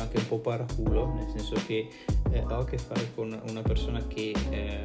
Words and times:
anche 0.00 0.18
un 0.18 0.28
po' 0.28 0.38
paraculo, 0.38 1.12
nel 1.14 1.28
senso 1.30 1.54
che 1.66 1.88
eh, 2.30 2.40
ho 2.40 2.58
a 2.58 2.64
che 2.64 2.78
fare 2.78 3.12
con 3.14 3.40
una 3.48 3.62
persona 3.62 4.06
che 4.06 4.32
eh, 4.50 4.84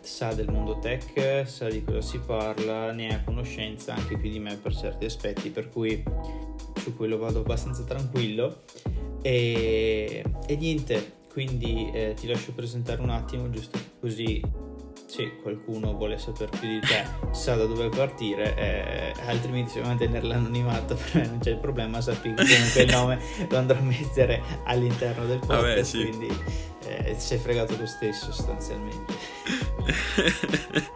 sa 0.00 0.32
del 0.32 0.50
mondo 0.50 0.78
tech, 0.78 1.46
sa 1.46 1.68
di 1.68 1.82
cosa 1.82 2.00
si 2.00 2.18
parla, 2.18 2.92
ne 2.92 3.14
ha 3.14 3.22
conoscenza 3.24 3.94
anche 3.94 4.16
più 4.16 4.30
di 4.30 4.38
me 4.38 4.56
per 4.56 4.74
certi 4.74 5.04
aspetti, 5.04 5.50
per 5.50 5.70
cui 5.70 6.02
su 6.76 6.94
quello 6.96 7.18
vado 7.18 7.40
abbastanza 7.40 7.82
tranquillo. 7.82 8.62
E, 9.22 10.22
e 10.46 10.56
niente, 10.56 11.14
quindi 11.32 11.90
eh, 11.92 12.14
ti 12.14 12.26
lascio 12.26 12.52
presentare 12.52 13.00
un 13.00 13.10
attimo, 13.10 13.50
giusto 13.50 13.78
così 13.98 14.40
se 15.14 15.36
qualcuno 15.40 15.94
vuole 15.94 16.18
sapere 16.18 16.50
più 16.58 16.68
di 16.68 16.80
te 16.80 17.06
sa 17.30 17.54
da 17.54 17.66
dove 17.66 17.88
partire, 17.88 18.56
eh, 18.56 19.12
altrimenti 19.26 19.70
se 19.70 19.78
vuoi 19.78 19.90
mantenere 19.90 20.26
l'anonimato 20.26 20.96
per 21.12 21.14
me 21.14 21.26
non 21.28 21.38
c'è 21.38 21.50
il 21.50 21.58
problema, 21.58 22.00
sappi 22.00 22.34
che 22.34 22.44
comunque 22.44 22.82
il 22.82 22.90
nome 22.90 23.20
lo 23.48 23.56
andrò 23.56 23.78
a 23.78 23.82
mettere 23.82 24.42
all'interno 24.64 25.24
del 25.26 25.38
podcast, 25.38 25.62
Vabbè, 25.62 25.84
sì. 25.84 26.08
quindi 26.08 26.36
eh, 26.86 27.14
sei 27.16 27.38
fregato 27.38 27.76
lo 27.78 27.86
stesso 27.86 28.32
sostanzialmente. 28.32 29.12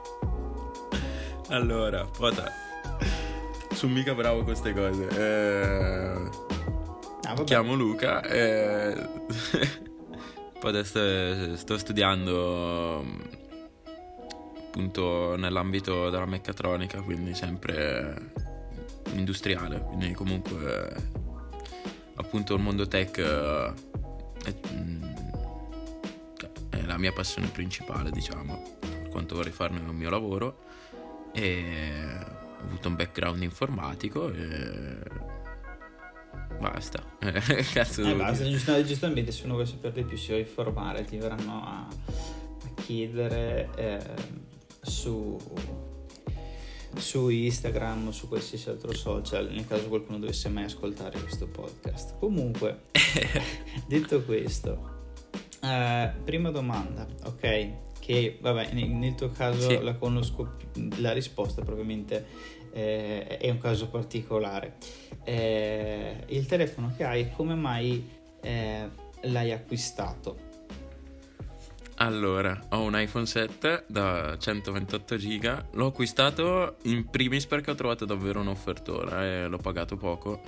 allora, 1.50 2.04
Pota, 2.04 2.50
sono 3.72 3.92
mica 3.92 4.14
bravo 4.14 4.38
con 4.38 4.46
queste 4.46 4.74
cose. 4.74 5.06
Eh, 5.16 6.28
ah, 7.22 7.44
chiamo 7.44 7.74
Luca. 7.74 8.20
Eh, 8.24 8.96
poi 10.58 10.70
adesso 10.70 11.54
sto 11.56 11.78
studiando 11.78 13.46
appunto 14.68 15.34
nell'ambito 15.36 16.10
della 16.10 16.26
meccatronica, 16.26 17.00
quindi 17.00 17.34
sempre 17.34 18.32
industriale, 19.14 19.80
quindi 19.80 20.12
comunque 20.12 20.94
appunto 22.16 22.54
il 22.54 22.60
mondo 22.60 22.86
tech 22.86 23.18
è, 23.18 24.54
mm, 24.72 25.02
è 26.68 26.82
la 26.82 26.98
mia 26.98 27.12
passione 27.12 27.48
principale, 27.48 28.10
diciamo, 28.10 28.76
per 28.78 29.08
quanto 29.08 29.36
vorrei 29.36 29.52
farne 29.52 29.78
il 29.78 29.94
mio 29.94 30.10
lavoro. 30.10 30.66
E 31.32 32.36
ho 32.60 32.64
avuto 32.64 32.88
un 32.88 32.96
background 32.96 33.42
informatico 33.42 34.30
e 34.32 34.98
basta. 36.60 37.02
Cazzo 37.72 38.02
eh, 38.02 38.14
basta, 38.14 38.82
giustamente 38.82 39.32
se 39.32 39.44
uno 39.44 39.54
vuole 39.54 39.68
sapere 39.68 39.94
di 39.94 40.04
più 40.04 40.16
si 40.16 40.28
vuole 40.28 40.42
informare 40.42 41.04
ti 41.04 41.16
verranno 41.16 41.62
a, 41.64 41.86
a 41.86 42.82
chiedere 42.82 43.68
eh, 43.76 44.46
su, 44.88 45.38
su 46.96 47.28
Instagram 47.28 48.08
o 48.08 48.12
su 48.12 48.28
qualsiasi 48.28 48.68
altro 48.70 48.92
social 48.94 49.50
nel 49.50 49.66
caso 49.66 49.88
qualcuno 49.88 50.18
dovesse 50.18 50.48
mai 50.48 50.64
ascoltare 50.64 51.20
questo 51.20 51.46
podcast. 51.46 52.18
Comunque, 52.18 52.84
detto 53.86 54.22
questo, 54.22 54.96
eh, 55.62 56.12
prima 56.24 56.50
domanda, 56.50 57.06
ok? 57.24 57.96
Che 57.98 58.38
vabbè, 58.40 58.72
nel 58.72 59.14
tuo 59.14 59.30
caso 59.30 59.68
sì. 59.68 59.82
la 59.82 59.94
conosco, 59.94 60.56
la 60.96 61.12
risposta 61.12 61.62
probabilmente 61.62 62.26
eh, 62.72 63.38
è 63.38 63.50
un 63.50 63.58
caso 63.58 63.88
particolare. 63.88 64.76
Eh, 65.24 66.24
il 66.28 66.46
telefono 66.46 66.94
che 66.96 67.04
hai, 67.04 67.30
come 67.32 67.54
mai 67.54 68.08
eh, 68.40 68.88
l'hai 69.22 69.52
acquistato? 69.52 70.46
Allora, 72.00 72.66
ho 72.70 72.82
un 72.82 72.96
iPhone 72.98 73.26
7 73.26 73.86
da 73.88 74.36
128 74.38 75.16
giga. 75.16 75.66
L'ho 75.72 75.86
acquistato 75.86 76.76
in 76.82 77.10
primis 77.10 77.46
perché 77.46 77.72
ho 77.72 77.74
trovato 77.74 78.04
davvero 78.04 78.40
un'offertora 78.40 79.24
e 79.24 79.48
l'ho 79.48 79.58
pagato 79.58 79.96
poco, 79.96 80.40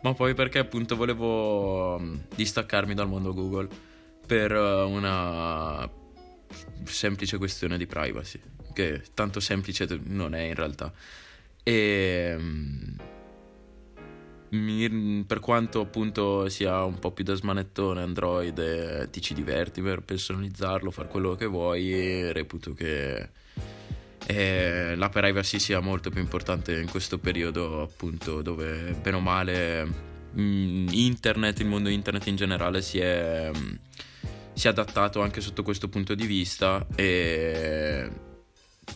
ma 0.00 0.14
poi 0.14 0.32
perché 0.32 0.58
appunto 0.58 0.96
volevo 0.96 1.98
mm, 1.98 2.14
distaccarmi 2.34 2.94
dal 2.94 3.08
mondo 3.08 3.34
Google 3.34 3.68
per 4.26 4.52
eh, 4.52 4.82
una 4.82 5.86
semplice 6.84 7.36
questione 7.36 7.76
di 7.76 7.86
privacy, 7.86 8.40
che 8.72 9.02
tanto 9.12 9.40
semplice 9.40 9.86
non 10.04 10.34
è 10.34 10.40
in 10.40 10.54
realtà. 10.54 10.90
E 11.62 12.34
mm, 12.38 12.96
mi, 14.54 15.24
per 15.26 15.40
quanto 15.40 15.80
appunto 15.80 16.48
sia 16.48 16.84
un 16.84 16.98
po' 16.98 17.10
più 17.10 17.24
da 17.24 17.34
smanettone 17.34 18.02
Android 18.02 18.58
e 18.58 19.08
ti 19.10 19.20
ci 19.20 19.34
diverti 19.34 19.82
per 19.82 20.00
personalizzarlo, 20.02 20.90
fare 20.90 21.08
quello 21.08 21.34
che 21.34 21.46
vuoi, 21.46 22.32
reputo 22.32 22.72
che 22.72 23.28
eh, 24.26 24.94
la 24.96 25.08
privacy 25.08 25.58
sia 25.58 25.80
molto 25.80 26.10
più 26.10 26.20
importante 26.20 26.78
in 26.78 26.88
questo 26.88 27.18
periodo 27.18 27.82
appunto 27.82 28.40
dove 28.40 28.96
bene 29.00 29.16
o 29.16 29.20
male 29.20 29.84
mh, 29.84 30.40
mm, 30.40 30.88
internet, 30.92 31.60
il 31.60 31.66
mondo 31.66 31.88
internet 31.88 32.26
in 32.26 32.36
generale 32.36 32.80
si 32.80 32.98
è, 32.98 33.50
mh, 33.52 33.58
mm, 33.58 33.74
si 34.54 34.66
è 34.66 34.70
adattato 34.70 35.20
anche 35.20 35.40
sotto 35.40 35.62
questo 35.62 35.88
punto 35.88 36.14
di 36.14 36.26
vista 36.26 36.86
e 36.94 38.10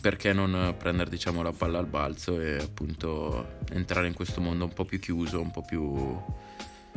perché 0.01 0.33
non 0.33 0.75
prendere 0.77 1.09
diciamo 1.09 1.41
la 1.41 1.51
palla 1.51 1.79
al 1.79 1.87
balzo 1.87 2.39
e 2.39 2.57
appunto 2.57 3.57
entrare 3.71 4.07
in 4.07 4.13
questo 4.13 4.41
mondo 4.41 4.65
un 4.65 4.73
po' 4.73 4.85
più 4.85 4.99
chiuso, 4.99 5.41
un 5.41 5.51
po' 5.51 5.61
più, 5.61 6.17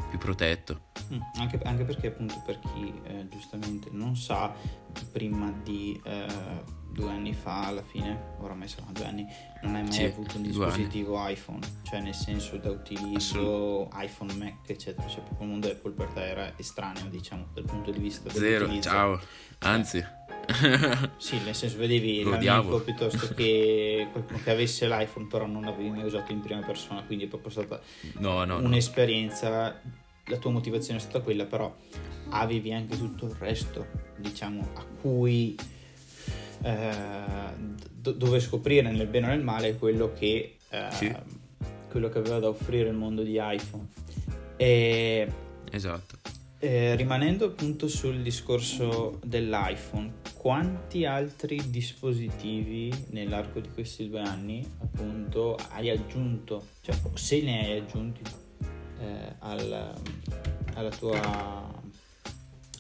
più 0.09 0.19
protetto. 0.19 0.91
Mm, 1.13 1.21
anche, 1.39 1.59
anche, 1.63 1.85
perché 1.85 2.09
appunto 2.09 2.41
per 2.45 2.59
chi 2.61 2.93
eh, 3.05 3.29
giustamente 3.29 3.89
non 3.91 4.17
sa, 4.17 4.55
prima 5.11 5.53
di 5.63 6.01
eh, 6.05 6.27
due 6.93 7.11
anni 7.11 7.35
fa 7.35 7.67
alla 7.67 7.83
fine, 7.83 8.35
oramai 8.39 8.69
saranno 8.69 8.93
due 8.93 9.07
anni, 9.07 9.27
non 9.63 9.75
hai 9.75 9.83
mai 9.83 9.93
sì, 9.93 10.05
avuto 10.05 10.37
un 10.37 10.43
dispositivo 10.43 11.29
iPhone, 11.29 11.61
cioè 11.83 12.01
nel 12.01 12.15
senso 12.15 12.57
da 12.59 12.71
utilizzo 12.71 13.89
iPhone, 13.95 14.35
Mac 14.35 14.69
eccetera, 14.69 15.09
cioè 15.09 15.23
proprio 15.23 15.47
il 15.47 15.51
mondo 15.51 15.69
Apple 15.69 15.93
per 15.93 16.09
te 16.09 16.29
era 16.29 16.57
estraneo 16.57 17.09
diciamo 17.09 17.49
dal 17.53 17.65
punto 17.65 17.91
di 17.91 17.99
vista 17.99 18.31
Zero, 18.31 18.81
ciao, 18.81 19.21
anzi... 19.61 20.21
Sì, 21.17 21.39
nel 21.45 21.55
senso 21.55 21.79
vedevi 21.79 22.23
l'amico 22.23 22.81
piuttosto 22.81 23.33
che 23.35 24.09
qualcuno 24.11 24.41
che 24.43 24.51
avesse 24.51 24.89
l'iPhone 24.89 25.27
però 25.27 25.47
non 25.47 25.63
l'avevi 25.63 25.91
mai 25.91 26.05
usato 26.05 26.33
in 26.33 26.41
prima 26.41 26.61
persona, 26.61 27.03
quindi 27.03 27.25
è 27.25 27.29
proprio 27.29 27.51
stata 27.51 27.81
no, 28.19 28.45
no, 28.45 28.59
un'esperienza, 28.59 29.71
no. 29.71 29.93
la 30.27 30.37
tua 30.37 30.51
motivazione 30.51 30.99
è 30.99 31.03
stata 31.03 31.21
quella, 31.21 31.45
però 31.45 31.75
avevi 32.31 32.73
anche 32.73 32.97
tutto 32.97 33.27
il 33.27 33.35
resto, 33.39 33.87
diciamo, 34.17 34.69
a 34.75 34.85
cui 35.01 35.57
eh, 36.63 36.91
do- 37.91 38.13
dove 38.13 38.41
scoprire 38.41 38.91
nel 38.91 39.07
bene 39.07 39.27
o 39.27 39.29
nel 39.31 39.43
male 39.43 39.77
quello 39.77 40.13
che, 40.13 40.57
eh, 40.69 40.87
sì. 40.91 41.15
quello 41.89 42.09
che 42.09 42.19
aveva 42.19 42.39
da 42.39 42.49
offrire 42.49 42.89
il 42.89 42.97
mondo 42.97 43.23
di 43.23 43.39
iPhone. 43.41 43.87
E, 44.57 45.27
esatto. 45.71 46.17
Eh, 46.65 46.95
rimanendo 46.95 47.47
appunto 47.47 47.89
sul 47.89 48.23
discorso 48.23 49.19
dell'iPhone, 49.25 50.21
quanti 50.37 51.05
altri 51.05 51.61
dispositivi 51.71 52.89
nell'arco 53.09 53.59
di 53.59 53.69
questi 53.69 54.09
due 54.09 54.21
anni 54.21 54.65
appunto 54.81 55.57
hai 55.71 55.91
aggiunto, 55.91 56.67
cioè 56.83 56.95
se 57.15 57.43
ne 57.43 57.65
hai 57.65 57.79
aggiunti 57.81 58.23
eh, 59.01 59.35
al, 59.41 59.93
alla 60.75 60.91
tua, 60.91 61.83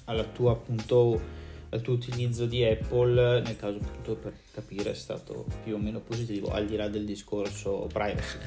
alla 0.05 0.25
tua 0.27 0.53
appunto 0.53 1.21
al 1.71 1.81
tuo 1.81 1.95
utilizzo 1.95 2.47
di 2.47 2.63
Apple 2.63 3.41
nel 3.41 3.57
caso 3.57 3.79
appunto 3.79 4.15
per 4.15 4.33
capire 4.53 4.93
è 4.93 4.95
stato 4.95 5.45
più 5.65 5.75
o 5.75 5.79
meno 5.79 5.99
positivo 5.99 6.53
al 6.53 6.67
di 6.67 6.77
là 6.77 6.87
del 6.87 7.05
discorso 7.05 7.89
privacy 7.93 8.39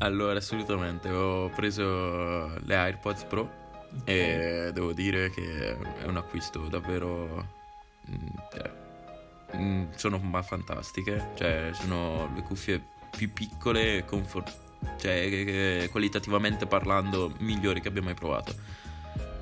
allora, 0.00 0.38
assolutamente, 0.38 1.10
ho 1.10 1.48
preso 1.50 2.48
le 2.64 2.74
AirPods 2.74 3.24
Pro 3.24 3.58
e 4.04 4.70
devo 4.72 4.92
dire 4.92 5.30
che 5.30 5.76
è 6.00 6.06
un 6.06 6.16
acquisto 6.16 6.68
davvero... 6.68 7.58
Mm, 8.10 8.26
cioè, 8.52 8.70
mm, 9.56 9.84
sono 9.96 10.20
fantastiche, 10.42 11.32
cioè 11.34 11.70
sono 11.72 12.30
le 12.34 12.42
cuffie 12.42 12.82
più 13.14 13.30
piccole 13.32 13.98
e 13.98 14.04
comfort- 14.04 14.68
cioè 14.98 15.88
qualitativamente 15.90 16.66
parlando 16.66 17.34
migliori 17.40 17.80
che 17.80 17.88
abbia 17.88 18.02
mai 18.02 18.14
provato. 18.14 18.54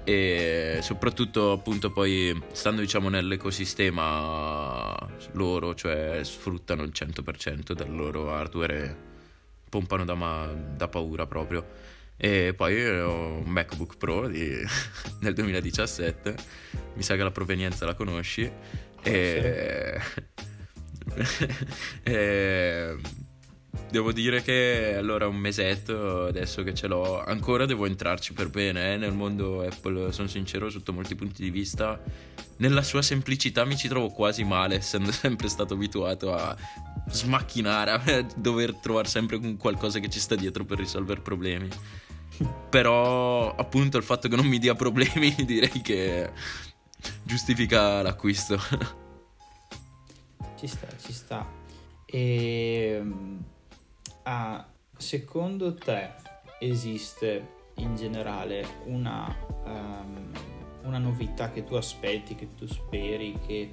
E 0.02 0.78
soprattutto 0.82 1.52
appunto 1.52 1.92
poi 1.92 2.36
stando 2.52 2.80
diciamo 2.80 3.10
nell'ecosistema 3.10 4.96
loro 5.32 5.74
cioè 5.74 6.20
sfruttano 6.22 6.82
il 6.82 6.92
100% 6.94 7.72
del 7.72 7.94
loro 7.94 8.32
hardware 8.32 9.07
pompano 9.68 10.04
da, 10.04 10.14
ma- 10.14 10.46
da 10.46 10.88
paura 10.88 11.26
proprio. 11.26 11.86
E 12.16 12.52
poi 12.56 12.84
ho 12.98 13.36
un 13.38 13.50
MacBook 13.50 13.96
Pro 13.96 14.26
di, 14.26 14.50
del 15.20 15.34
2017, 15.34 16.34
mi 16.94 17.02
sa 17.02 17.14
che 17.14 17.22
la 17.22 17.30
provenienza 17.30 17.86
la 17.86 17.94
conosci. 17.94 18.50
E... 19.02 20.00
e... 22.02 22.96
Devo 23.90 24.12
dire 24.12 24.42
che 24.42 24.96
allora 24.98 25.26
un 25.26 25.36
mesetto 25.36 26.26
adesso 26.26 26.62
che 26.62 26.74
ce 26.74 26.88
l'ho, 26.88 27.24
ancora 27.24 27.64
devo 27.64 27.86
entrarci 27.86 28.34
per 28.34 28.50
bene 28.50 28.92
eh? 28.92 28.96
nel 28.98 29.12
mondo 29.12 29.62
Apple, 29.62 30.12
sono 30.12 30.28
sincero 30.28 30.68
sotto 30.68 30.92
molti 30.92 31.14
punti 31.14 31.42
di 31.42 31.50
vista. 31.50 31.98
Nella 32.58 32.82
sua 32.82 33.00
semplicità 33.00 33.64
mi 33.64 33.78
ci 33.78 33.88
trovo 33.88 34.10
quasi 34.10 34.44
male, 34.44 34.74
essendo 34.76 35.10
sempre 35.12 35.48
stato 35.48 35.72
abituato 35.72 36.34
a 36.34 36.54
smacchinare, 37.10 37.90
a 37.90 38.26
dover 38.36 38.74
trovare 38.74 39.08
sempre 39.08 39.38
qualcosa 39.56 39.98
che 39.98 40.08
ci 40.08 40.20
sta 40.20 40.34
dietro 40.34 40.64
per 40.64 40.78
risolvere 40.78 41.20
problemi. 41.20 41.68
Però 42.68 43.54
appunto 43.54 43.96
il 43.96 44.04
fatto 44.04 44.28
che 44.28 44.36
non 44.36 44.46
mi 44.46 44.58
dia 44.58 44.74
problemi 44.74 45.34
direi 45.44 45.80
che 45.80 46.30
giustifica 47.22 48.02
l'acquisto. 48.02 48.58
Ci 50.56 50.66
sta, 50.66 50.86
ci 51.00 51.12
sta. 51.12 51.46
E 52.04 53.02
ah, 54.22 54.66
secondo 54.96 55.74
te 55.74 56.10
esiste 56.60 57.56
in 57.76 57.94
generale 57.96 58.66
una, 58.86 59.34
um, 59.64 60.32
una 60.82 60.98
novità 60.98 61.50
che 61.50 61.64
tu 61.64 61.74
aspetti, 61.74 62.34
che 62.34 62.54
tu 62.54 62.66
speri, 62.66 63.38
che 63.46 63.72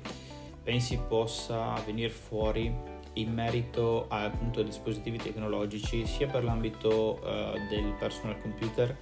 pensi 0.63 0.99
possa 1.07 1.73
venire 1.85 2.09
fuori 2.09 2.93
in 3.15 3.33
merito 3.33 4.05
appunto 4.09 4.59
ai 4.59 4.65
dispositivi 4.65 5.17
tecnologici 5.17 6.05
sia 6.05 6.27
per 6.27 6.43
l'ambito 6.43 7.19
uh, 7.21 7.67
del 7.69 7.93
personal 7.99 8.39
computer 8.41 8.95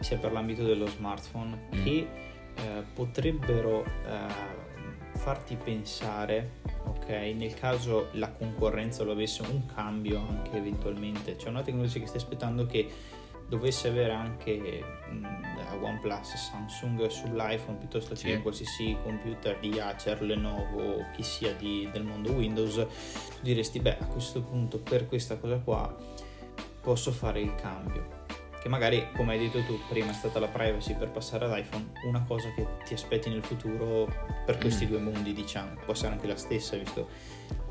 sia 0.00 0.18
per 0.18 0.32
l'ambito 0.32 0.64
dello 0.64 0.86
smartphone 0.86 1.68
mm. 1.74 1.84
che 1.84 2.08
uh, 2.56 2.84
potrebbero 2.94 3.80
uh, 3.80 5.16
farti 5.18 5.56
pensare 5.56 6.50
ok 6.84 7.08
nel 7.36 7.54
caso 7.54 8.08
la 8.12 8.30
concorrenza 8.30 9.02
lo 9.02 9.12
avesse 9.12 9.42
un 9.42 9.66
cambio 9.74 10.18
anche 10.18 10.56
eventualmente 10.56 11.36
c'è 11.36 11.48
una 11.48 11.62
tecnologia 11.62 11.98
che 11.98 12.06
stai 12.06 12.20
aspettando 12.20 12.66
che 12.66 12.88
dovesse 13.48 13.88
avere 13.88 14.12
anche 14.12 14.82
mh, 15.10 15.82
OnePlus, 15.82 16.34
Samsung 16.34 17.06
sull'iPhone 17.06 17.78
piuttosto 17.78 18.14
che 18.14 18.34
sì. 18.34 18.42
qualsiasi 18.42 18.96
computer 19.02 19.58
di 19.58 19.78
Acer, 19.80 20.22
Lenovo 20.22 20.82
o 20.82 21.06
chi 21.14 21.22
sia 21.22 21.54
di, 21.54 21.88
del 21.92 22.04
mondo 22.04 22.32
Windows, 22.32 22.74
tu 22.74 23.40
diresti 23.40 23.80
beh 23.80 23.98
a 23.98 24.06
questo 24.06 24.42
punto 24.42 24.78
per 24.78 25.08
questa 25.08 25.38
cosa 25.38 25.58
qua 25.58 25.94
posso 26.80 27.10
fare 27.10 27.40
il 27.40 27.54
cambio. 27.54 28.16
Che 28.60 28.68
magari, 28.68 29.12
come 29.14 29.34
hai 29.34 29.38
detto 29.38 29.62
tu, 29.62 29.78
prima 29.88 30.10
è 30.10 30.12
stata 30.12 30.40
la 30.40 30.48
privacy 30.48 30.96
per 30.96 31.10
passare 31.10 31.44
ad 31.44 31.56
iPhone, 31.56 31.92
una 32.04 32.24
cosa 32.24 32.52
che 32.54 32.66
ti 32.84 32.92
aspetti 32.92 33.28
nel 33.28 33.44
futuro 33.44 34.12
per 34.44 34.58
questi 34.58 34.84
mm. 34.84 34.88
due 34.88 34.98
mondi, 34.98 35.32
diciamo, 35.32 35.76
può 35.84 35.92
essere 35.92 36.12
anche 36.12 36.26
la 36.26 36.36
stessa, 36.36 36.76
visto 36.76 37.08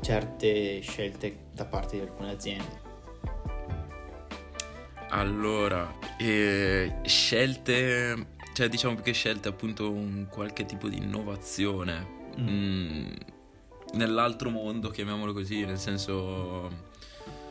certe 0.00 0.80
scelte 0.80 1.48
da 1.52 1.66
parte 1.66 1.96
di 1.96 2.02
alcune 2.02 2.30
aziende. 2.30 2.87
Allora, 5.10 5.94
eh, 6.18 7.00
scelte, 7.04 8.26
cioè 8.52 8.68
diciamo 8.68 8.94
più 8.94 9.04
che 9.04 9.12
scelte 9.12 9.48
appunto 9.48 9.90
un 9.90 10.26
qualche 10.28 10.66
tipo 10.66 10.88
di 10.88 10.98
innovazione 10.98 12.06
mm. 12.38 12.48
Mm, 12.48 13.06
nell'altro 13.94 14.50
mondo, 14.50 14.90
chiamiamolo 14.90 15.32
così, 15.32 15.64
nel 15.64 15.78
senso 15.78 16.70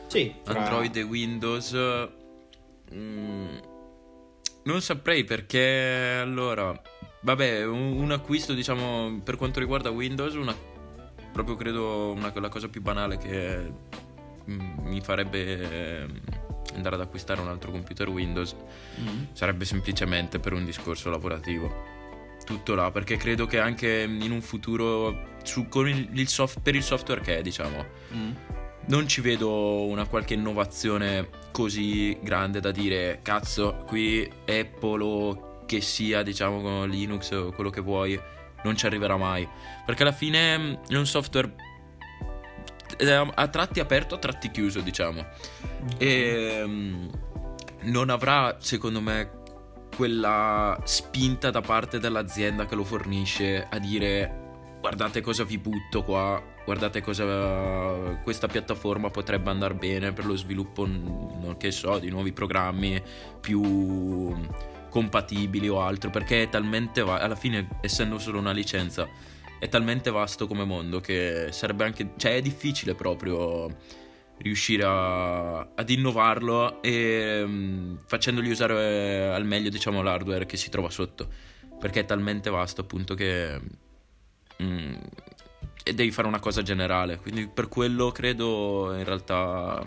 sì, 0.06 0.32
fra... 0.44 0.60
Android 0.60 0.96
e 0.96 1.02
Windows. 1.02 1.76
Mm, 2.94 3.56
non 4.64 4.80
saprei 4.80 5.24
perché 5.24 6.18
allora, 6.20 6.80
vabbè, 7.22 7.64
un, 7.64 7.98
un, 7.98 8.12
acquisto 8.12 8.54
diciamo 8.54 9.20
per 9.24 9.36
quanto 9.36 9.58
riguarda 9.58 9.90
Windows, 9.90 10.34
una, 10.34 10.54
proprio 11.32 11.56
credo 11.56 12.12
una, 12.12 12.32
la 12.34 12.48
cosa 12.48 12.68
più 12.68 12.82
banale 12.82 13.16
che 13.18 13.72
mm, 14.48 14.86
mi 14.86 15.00
farebbe 15.00 16.46
andare 16.74 16.96
ad 16.96 17.00
acquistare 17.00 17.40
un 17.40 17.48
altro 17.48 17.70
computer 17.70 18.08
Windows 18.08 18.54
mm-hmm. 19.00 19.24
sarebbe 19.32 19.64
semplicemente 19.64 20.38
per 20.38 20.52
un 20.52 20.64
discorso 20.64 21.10
lavorativo. 21.10 21.96
Tutto 22.44 22.74
là, 22.74 22.90
perché 22.90 23.16
credo 23.16 23.46
che 23.46 23.58
anche 23.58 24.06
in 24.08 24.30
un 24.30 24.40
futuro 24.40 25.36
su, 25.42 25.66
il, 25.84 26.08
il 26.12 26.28
soft, 26.28 26.60
per 26.60 26.74
il 26.74 26.82
software 26.82 27.20
che 27.20 27.38
è, 27.38 27.42
diciamo, 27.42 27.84
mm. 28.14 28.30
non 28.86 29.06
ci 29.06 29.20
vedo 29.20 29.84
una 29.84 30.06
qualche 30.06 30.34
innovazione 30.34 31.28
così 31.50 32.16
grande 32.22 32.60
da 32.60 32.70
dire, 32.70 33.20
cazzo, 33.22 33.84
qui 33.86 34.26
Apple 34.46 35.02
o 35.02 35.64
che 35.66 35.82
sia, 35.82 36.22
diciamo, 36.22 36.86
Linux 36.86 37.30
o 37.32 37.52
quello 37.52 37.68
che 37.68 37.82
vuoi, 37.82 38.18
non 38.62 38.76
ci 38.76 38.86
arriverà 38.86 39.16
mai. 39.16 39.46
Perché 39.84 40.02
alla 40.02 40.12
fine 40.12 40.80
è 40.88 40.96
un 40.96 41.06
software 41.06 41.54
a 43.34 43.48
tratti 43.48 43.80
aperto, 43.80 44.14
a 44.14 44.18
tratti 44.18 44.50
chiuso, 44.50 44.80
diciamo. 44.80 45.26
E 45.98 46.62
um, 46.64 47.10
non 47.82 48.10
avrà, 48.10 48.56
secondo 48.58 49.00
me, 49.00 49.30
quella 49.94 50.80
spinta 50.84 51.50
da 51.50 51.60
parte 51.60 51.98
dell'azienda 51.98 52.66
che 52.66 52.74
lo 52.74 52.84
fornisce 52.84 53.66
a 53.68 53.78
dire 53.78 54.46
guardate 54.80 55.20
cosa 55.20 55.42
vi 55.44 55.58
butto 55.58 56.04
qua, 56.04 56.40
guardate 56.64 57.02
cosa 57.02 58.16
questa 58.22 58.46
piattaforma 58.46 59.10
potrebbe 59.10 59.50
andare 59.50 59.74
bene 59.74 60.12
per 60.12 60.24
lo 60.24 60.36
sviluppo, 60.36 60.86
non 60.86 61.56
che 61.58 61.70
so, 61.70 61.98
di 61.98 62.10
nuovi 62.10 62.32
programmi 62.32 63.02
più 63.40 64.36
compatibili 64.88 65.68
o 65.68 65.82
altro, 65.82 66.10
perché 66.10 66.44
è 66.44 66.48
talmente 66.48 67.02
va- 67.02 67.18
alla 67.18 67.34
fine 67.34 67.68
essendo 67.80 68.18
solo 68.18 68.38
una 68.38 68.52
licenza 68.52 69.08
è 69.58 69.68
talmente 69.68 70.10
vasto 70.10 70.46
come 70.46 70.64
mondo 70.64 71.00
che 71.00 71.48
sarebbe 71.50 71.84
anche... 71.84 72.10
cioè 72.16 72.36
è 72.36 72.42
difficile 72.42 72.94
proprio 72.94 73.68
riuscire 74.38 74.84
a, 74.84 75.58
ad 75.58 75.90
innovarlo 75.90 76.80
e 76.82 77.42
um, 77.42 77.98
facendogli 78.06 78.50
usare 78.50 79.28
al 79.28 79.44
meglio 79.44 79.68
diciamo 79.68 80.00
l'hardware 80.00 80.46
che 80.46 80.56
si 80.56 80.70
trova 80.70 80.90
sotto 80.90 81.28
perché 81.78 82.00
è 82.00 82.04
talmente 82.04 82.50
vasto 82.50 82.82
appunto 82.82 83.14
che 83.14 83.60
um, 84.58 84.98
e 85.88 85.94
devi 85.94 86.10
fare 86.10 86.28
una 86.28 86.38
cosa 86.38 86.62
generale. 86.62 87.16
Quindi 87.16 87.48
per 87.48 87.68
quello 87.68 88.12
credo 88.12 88.94
in 88.94 89.04
realtà 89.04 89.82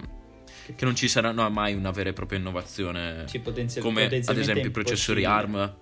che 0.75 0.85
non 0.85 0.95
ci 0.95 1.07
sarà 1.07 1.31
mai 1.49 1.75
una 1.75 1.91
vera 1.91 2.09
e 2.09 2.13
propria 2.13 2.39
innovazione. 2.39 3.27
Sì, 3.27 3.39
potenzial- 3.39 3.83
come 3.83 4.05
ad 4.05 4.37
esempio 4.37 4.65
i 4.65 4.71
processori 4.71 5.25
ARM 5.25 5.75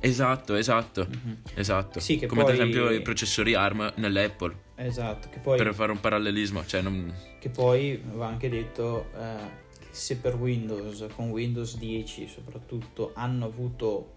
Esatto, 0.00 0.54
esatto, 0.54 1.06
mm-hmm. 1.06 1.34
esatto. 1.54 2.00
Sì, 2.00 2.24
Come 2.26 2.42
poi... 2.42 2.52
ad 2.52 2.58
esempio 2.58 2.90
i 2.90 3.02
processori 3.02 3.54
ARM 3.54 3.92
nell'Apple. 3.96 4.66
Esatto, 4.76 5.28
che 5.28 5.38
poi... 5.38 5.56
Per 5.56 5.74
fare 5.74 5.92
un 5.92 6.00
parallelismo, 6.00 6.64
cioè 6.64 6.82
non... 6.82 7.12
Che 7.38 7.48
poi 7.48 8.00
va 8.12 8.26
anche 8.26 8.48
detto 8.48 9.06
eh, 9.16 9.66
che 9.78 9.86
se 9.90 10.16
per 10.16 10.36
Windows, 10.36 11.06
con 11.14 11.30
Windows 11.30 11.76
10 11.76 12.28
soprattutto, 12.28 13.12
hanno 13.14 13.46
avuto 13.46 14.12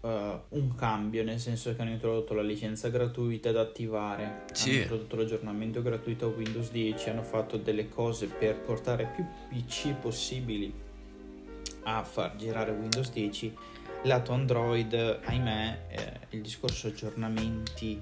uh, 0.00 0.08
un 0.50 0.74
cambio, 0.76 1.24
nel 1.24 1.40
senso 1.40 1.74
che 1.74 1.82
hanno 1.82 1.90
introdotto 1.90 2.34
la 2.34 2.42
licenza 2.42 2.88
gratuita 2.88 3.50
da 3.50 3.62
attivare, 3.62 4.44
sì. 4.52 4.70
hanno 4.70 4.78
introdotto 4.78 5.16
l'aggiornamento 5.16 5.82
gratuito 5.82 6.26
a 6.26 6.28
Windows 6.28 6.70
10, 6.70 7.10
hanno 7.10 7.22
fatto 7.22 7.56
delle 7.56 7.88
cose 7.88 8.26
per 8.26 8.60
portare 8.60 9.10
più 9.14 9.24
PC 9.48 9.94
possibili 9.94 10.72
a 11.84 12.02
far 12.02 12.36
girare 12.36 12.70
Windows 12.72 13.10
10 13.10 13.54
lato 14.04 14.32
Android, 14.32 15.20
ahimè, 15.24 15.78
eh, 15.88 16.12
il 16.30 16.40
discorso 16.42 16.88
aggiornamenti 16.88 18.00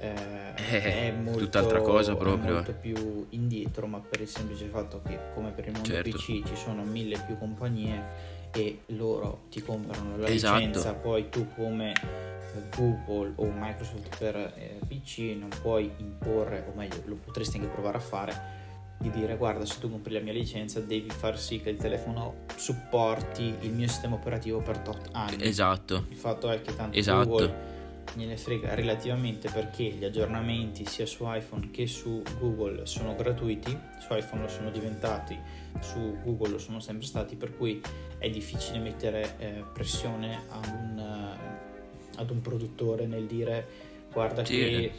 eh, 0.00 0.52
eh, 0.56 0.82
è 0.82 1.12
molto, 1.12 1.40
tutt'altra 1.40 1.80
cosa 1.80 2.14
proprio. 2.16 2.54
molto 2.54 2.74
più 2.74 3.26
indietro, 3.30 3.86
ma 3.86 4.00
per 4.00 4.20
il 4.20 4.28
semplice 4.28 4.66
fatto 4.66 5.00
che 5.02 5.18
come 5.34 5.50
per 5.50 5.66
il 5.66 5.72
mondo 5.72 5.88
certo. 5.88 6.10
PC 6.10 6.44
ci 6.46 6.56
sono 6.56 6.82
mille 6.82 7.18
più 7.26 7.38
compagnie 7.38 8.42
e 8.52 8.80
loro 8.86 9.44
ti 9.50 9.62
comprano 9.62 10.16
la 10.16 10.28
esatto. 10.28 10.58
licenza, 10.58 10.94
poi 10.94 11.28
tu 11.28 11.46
come 11.54 11.92
eh, 11.92 12.76
Google 12.76 13.32
o 13.36 13.50
Microsoft 13.50 14.16
per 14.18 14.36
eh, 14.36 14.78
PC 14.86 15.36
non 15.38 15.50
puoi 15.60 15.90
imporre, 15.98 16.64
o 16.70 16.76
meglio 16.76 17.02
lo 17.06 17.16
potresti 17.16 17.56
anche 17.56 17.68
provare 17.68 17.96
a 17.96 18.00
fare, 18.00 18.62
di 19.04 19.10
dire 19.10 19.36
guarda 19.36 19.66
se 19.66 19.78
tu 19.80 19.90
compri 19.90 20.14
la 20.14 20.20
mia 20.20 20.32
licenza 20.32 20.80
devi 20.80 21.10
far 21.10 21.38
sì 21.38 21.60
che 21.60 21.68
il 21.68 21.76
telefono 21.76 22.44
supporti 22.56 23.54
il 23.60 23.70
mio 23.70 23.86
sistema 23.86 24.14
operativo 24.14 24.60
per 24.60 24.78
tot 24.78 25.10
anni. 25.12 25.44
Esatto. 25.44 26.06
Il 26.08 26.16
fatto 26.16 26.50
è 26.50 26.62
che 26.62 26.74
tanto 26.74 26.96
esatto. 26.96 27.28
Google 27.28 27.72
gliene 28.14 28.36
frega 28.36 28.74
relativamente 28.74 29.50
perché 29.50 29.84
gli 29.84 30.04
aggiornamenti 30.04 30.86
sia 30.86 31.04
su 31.04 31.24
iPhone 31.26 31.70
che 31.70 31.86
su 31.86 32.22
Google 32.38 32.86
sono 32.86 33.14
gratuiti, 33.14 33.76
su 33.98 34.14
iPhone 34.14 34.42
lo 34.42 34.48
sono 34.48 34.70
diventati, 34.70 35.38
su 35.80 36.16
Google 36.22 36.50
lo 36.50 36.58
sono 36.58 36.80
sempre 36.80 37.06
stati, 37.06 37.36
per 37.36 37.56
cui 37.56 37.82
è 38.18 38.30
difficile 38.30 38.78
mettere 38.78 39.34
eh, 39.38 39.64
pressione 39.72 40.44
ad 40.48 40.66
un, 40.66 40.98
uh, 40.98 42.20
ad 42.20 42.30
un, 42.30 42.40
produttore 42.40 43.06
nel 43.06 43.26
dire 43.26 43.66
guarda 44.12 44.44
sì. 44.44 44.56
che 44.56 44.92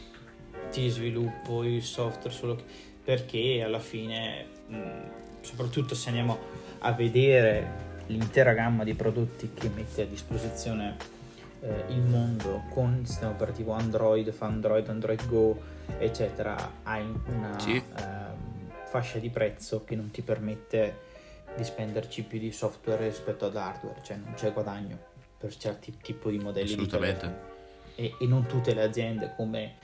ti 0.70 0.88
sviluppo 0.88 1.64
il 1.64 1.82
software 1.82 2.34
solo 2.34 2.54
che 2.54 2.64
perché 3.06 3.62
alla 3.62 3.78
fine, 3.78 4.46
soprattutto 5.40 5.94
se 5.94 6.08
andiamo 6.08 6.36
a 6.80 6.90
vedere 6.90 7.84
l'intera 8.06 8.52
gamma 8.52 8.82
di 8.82 8.94
prodotti 8.94 9.52
che 9.54 9.68
mette 9.68 10.02
a 10.02 10.06
disposizione 10.06 10.96
eh, 11.60 11.84
il 11.90 12.00
mondo 12.00 12.64
con 12.68 12.98
il 13.00 13.06
sistema 13.06 13.30
operativo 13.30 13.74
Android, 13.74 14.34
Android, 14.36 14.88
Android 14.88 15.24
Go, 15.28 15.56
eccetera, 15.98 16.56
hai 16.82 17.08
una 17.26 17.56
sì. 17.60 17.76
eh, 17.76 17.82
fascia 18.86 19.20
di 19.20 19.30
prezzo 19.30 19.84
che 19.84 19.94
non 19.94 20.10
ti 20.10 20.22
permette 20.22 21.04
di 21.56 21.62
spenderci 21.62 22.24
più 22.24 22.40
di 22.40 22.50
software 22.50 23.06
rispetto 23.06 23.46
ad 23.46 23.54
hardware, 23.54 24.00
cioè 24.02 24.16
non 24.16 24.34
c'è 24.34 24.52
guadagno 24.52 24.98
per 25.38 25.56
certi 25.56 25.96
tipi 26.02 26.32
di 26.32 26.38
modelli 26.38 26.74
di 26.74 26.86
telefono. 26.88 27.54
E, 27.94 28.16
e 28.18 28.26
non 28.26 28.46
tutte 28.46 28.74
le 28.74 28.82
aziende 28.82 29.32
come 29.36 29.76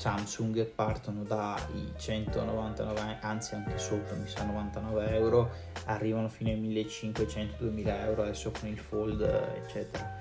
Samsung 0.00 0.64
partono 0.64 1.24
dai 1.24 1.92
199, 1.94 3.18
anzi 3.20 3.54
anche 3.54 3.76
sopra, 3.76 4.16
mi 4.16 4.26
sa 4.26 4.44
99 4.44 5.14
euro, 5.14 5.50
arrivano 5.84 6.30
fino 6.30 6.48
ai 6.48 6.58
1500-2000 6.58 8.04
euro 8.06 8.22
adesso 8.22 8.50
con 8.50 8.70
il 8.70 8.78
Fold, 8.78 9.20
eccetera. 9.62 10.18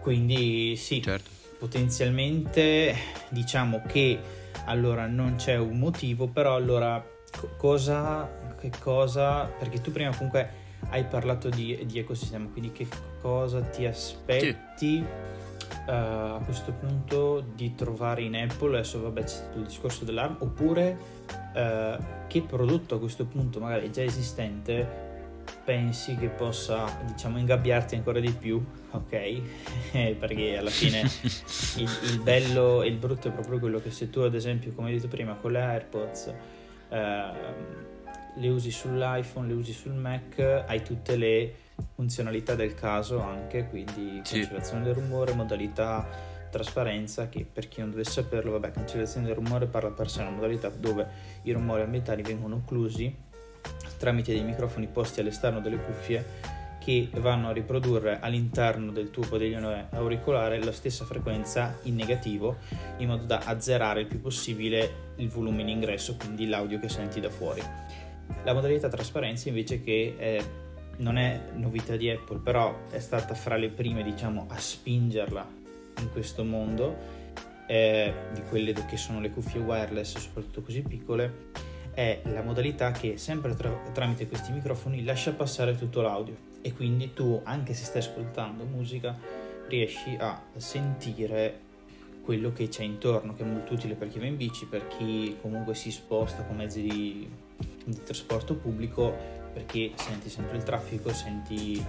Quindi 0.00 0.76
sì, 0.76 1.02
certo. 1.02 1.28
potenzialmente 1.58 2.94
diciamo 3.30 3.82
che 3.88 4.20
allora 4.66 5.08
non 5.08 5.34
c'è 5.34 5.56
un 5.56 5.80
motivo, 5.80 6.28
però 6.28 6.54
allora 6.54 7.04
cosa, 7.56 8.30
che 8.56 8.70
cosa, 8.78 9.46
perché 9.46 9.80
tu 9.80 9.90
prima 9.90 10.14
comunque 10.14 10.48
hai 10.90 11.04
parlato 11.06 11.48
di, 11.48 11.84
di 11.86 11.98
ecosistema, 11.98 12.46
quindi 12.46 12.70
che 12.70 12.86
cosa 13.20 13.62
ti 13.62 13.84
aspetti? 13.84 14.56
Sì 14.76 15.41
uh, 15.86 15.90
a 15.90 16.40
questo 16.44 16.72
punto 16.72 17.44
di 17.54 17.74
trovare 17.74 18.22
in 18.22 18.36
Apple, 18.36 18.78
adesso 18.78 19.00
vabbè 19.00 19.22
c'è 19.22 19.28
stato 19.28 19.58
il 19.58 19.64
discorso 19.64 20.04
dell'ARM, 20.04 20.36
oppure 20.40 20.96
uh, 21.26 22.02
che 22.26 22.42
prodotto 22.42 22.94
a 22.94 22.98
questo 22.98 23.24
punto 23.26 23.60
magari 23.60 23.90
già 23.90 24.02
esistente 24.02 25.10
pensi 25.64 26.16
che 26.16 26.28
possa 26.28 26.98
diciamo 27.04 27.38
ingabbiarti 27.38 27.94
ancora 27.94 28.20
di 28.20 28.30
più? 28.30 28.62
Ok 28.90 29.40
perché 30.18 30.56
alla 30.56 30.70
fine 30.70 31.00
il, 31.76 31.90
il, 32.10 32.20
bello 32.22 32.82
e 32.82 32.88
il 32.88 32.96
brutto 32.96 33.28
è 33.28 33.30
proprio 33.30 33.58
quello 33.58 33.80
che 33.80 33.90
se 33.90 34.10
tu 34.10 34.20
ad 34.20 34.34
esempio 34.34 34.72
come 34.72 34.88
hai 34.88 34.94
detto 34.94 35.08
prima 35.08 35.34
con 35.34 35.52
le 35.52 35.60
AirPods 35.60 36.34
uh, 36.88 36.94
le 38.34 38.48
usi 38.48 38.70
sull'iPhone 38.70 39.48
le 39.48 39.54
usi 39.54 39.72
sul 39.72 39.92
Mac 39.92 40.38
hai 40.38 40.82
tutte 40.82 41.16
le 41.16 41.54
funzionalità 41.94 42.54
del 42.54 42.74
caso 42.74 43.20
anche, 43.20 43.66
quindi 43.68 44.20
sì. 44.24 44.40
cancellazione 44.40 44.84
del 44.84 44.94
rumore, 44.94 45.32
modalità 45.34 46.06
trasparenza 46.50 47.28
che 47.28 47.46
per 47.50 47.68
chi 47.68 47.80
non 47.80 47.90
dovesse 47.90 48.22
saperlo, 48.22 48.52
vabbè, 48.52 48.72
cancellazione 48.72 49.26
del 49.26 49.34
rumore 49.34 49.66
parla 49.66 49.90
per 49.90 50.10
sé, 50.10 50.20
una 50.20 50.30
modalità 50.30 50.68
dove 50.68 51.06
i 51.42 51.52
rumori 51.52 51.82
ambientali 51.82 52.22
vengono 52.22 52.56
occlusi 52.56 53.30
tramite 53.96 54.32
dei 54.32 54.42
microfoni 54.42 54.88
posti 54.88 55.20
all'esterno 55.20 55.60
delle 55.60 55.76
cuffie 55.76 56.60
che 56.82 57.08
vanno 57.14 57.48
a 57.48 57.52
riprodurre 57.52 58.18
all'interno 58.20 58.90
del 58.90 59.10
tuo 59.10 59.22
padiglione 59.22 59.86
auricolare 59.90 60.62
la 60.62 60.72
stessa 60.72 61.04
frequenza 61.04 61.78
in 61.82 61.94
negativo 61.94 62.56
in 62.96 63.06
modo 63.06 63.24
da 63.24 63.42
azzerare 63.44 64.00
il 64.00 64.06
più 64.08 64.20
possibile 64.20 65.12
il 65.16 65.28
volume 65.28 65.62
in 65.62 65.68
ingresso, 65.68 66.16
quindi 66.16 66.48
l'audio 66.48 66.80
che 66.80 66.88
senti 66.88 67.20
da 67.20 67.30
fuori. 67.30 67.62
La 68.42 68.52
modalità 68.52 68.88
trasparenza 68.88 69.48
invece 69.48 69.82
che 69.84 70.16
è 70.18 70.42
non 70.98 71.16
è 71.16 71.40
novità 71.54 71.96
di 71.96 72.10
Apple, 72.10 72.38
però 72.38 72.76
è 72.90 72.98
stata 72.98 73.34
fra 73.34 73.56
le 73.56 73.68
prime, 73.68 74.02
diciamo, 74.02 74.46
a 74.48 74.58
spingerla 74.58 75.46
in 76.00 76.10
questo 76.10 76.44
mondo, 76.44 76.96
eh, 77.66 78.12
di 78.32 78.42
quelle 78.42 78.72
che 78.72 78.96
sono 78.96 79.20
le 79.20 79.30
cuffie 79.30 79.60
wireless, 79.60 80.18
soprattutto 80.18 80.62
così 80.62 80.82
piccole, 80.82 81.50
è 81.92 82.20
la 82.24 82.42
modalità 82.42 82.90
che 82.90 83.16
sempre 83.18 83.54
tra- 83.54 83.90
tramite 83.92 84.26
questi 84.26 84.52
microfoni 84.52 85.04
lascia 85.04 85.32
passare 85.32 85.76
tutto 85.76 86.00
l'audio. 86.00 86.50
E 86.62 86.72
quindi 86.72 87.12
tu, 87.12 87.40
anche 87.44 87.74
se 87.74 87.84
stai 87.84 88.00
ascoltando 88.00 88.64
musica, 88.64 89.18
riesci 89.68 90.16
a 90.18 90.40
sentire 90.56 91.70
quello 92.22 92.52
che 92.52 92.68
c'è 92.68 92.84
intorno, 92.84 93.34
che 93.34 93.42
è 93.42 93.46
molto 93.46 93.74
utile 93.74 93.94
per 93.94 94.08
chi 94.08 94.18
va 94.18 94.26
in 94.26 94.36
bici, 94.36 94.66
per 94.66 94.86
chi 94.86 95.36
comunque 95.40 95.74
si 95.74 95.90
sposta 95.90 96.44
con 96.44 96.56
mezzi 96.56 96.82
di, 96.82 97.28
di 97.84 98.02
trasporto 98.04 98.54
pubblico 98.54 99.40
perché 99.52 99.92
senti 99.96 100.28
sempre 100.28 100.56
il 100.56 100.62
traffico, 100.62 101.12
senti 101.12 101.84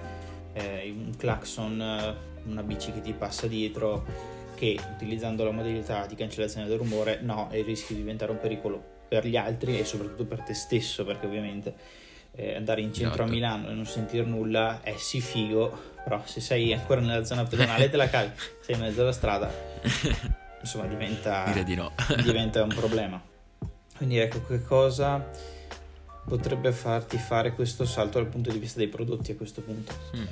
eh, 0.54 0.94
un 0.96 1.16
clacson, 1.16 2.16
una 2.46 2.64
bici 2.64 2.92
che 2.92 3.02
ti 3.02 3.14
passa 3.14 3.48
dietro, 3.48 4.06
che 4.56 4.80
utilizzando 4.94 5.44
la 5.44 5.52
modalità 5.52 6.06
di 6.06 6.16
cancellazione 6.16 6.68
del 6.68 6.78
rumore, 6.78 7.20
no, 7.22 7.50
e 7.52 7.62
rischi 7.62 7.94
di 7.94 8.02
diventare 8.02 8.32
un 8.32 8.40
pericolo 8.40 8.92
per 9.08 9.26
gli 9.26 9.38
altri 9.38 9.80
e 9.80 9.86
soprattutto 9.86 10.26
per 10.26 10.42
te 10.42 10.54
stesso, 10.54 11.06
perché 11.06 11.26
ovviamente 11.26 11.76
eh, 12.36 12.56
andare 12.56 12.82
in 12.82 12.94
centro 12.94 13.24
esatto. 13.24 13.30
a 13.30 13.32
Milano 13.32 13.70
e 13.70 13.74
non 13.74 13.86
sentire 13.86 14.26
nulla 14.26 14.82
è 14.82 14.96
sì 14.98 15.22
figo, 15.22 15.92
però 16.04 16.22
se 16.26 16.42
sei 16.42 16.74
ancora 16.74 17.02
nella 17.02 17.24
zona 17.24 17.44
pedonale 17.44 17.90
te 17.90 17.98
la 17.98 18.10
cavi, 18.10 18.32
sei 18.62 18.76
in 18.76 18.82
mezzo 18.82 19.02
alla 19.02 19.12
strada, 19.12 19.52
insomma 20.60 20.86
diventa, 20.86 21.52
di 21.64 21.76
no. 21.76 21.92
diventa 22.24 22.64
un 22.64 22.74
problema. 22.74 23.22
Quindi 23.96 24.18
ecco 24.18 24.44
che 24.46 24.64
cosa 24.64 25.24
potrebbe 26.26 26.72
farti 26.72 27.18
fare 27.18 27.54
questo 27.54 27.86
salto 27.86 28.20
dal 28.20 28.28
punto 28.28 28.52
di 28.52 28.60
vista 28.60 28.80
dei 28.80 28.88
prodotti 28.88 29.32
a 29.32 29.36
questo 29.36 29.62
punto? 29.62 29.94
Mm. 30.16 30.26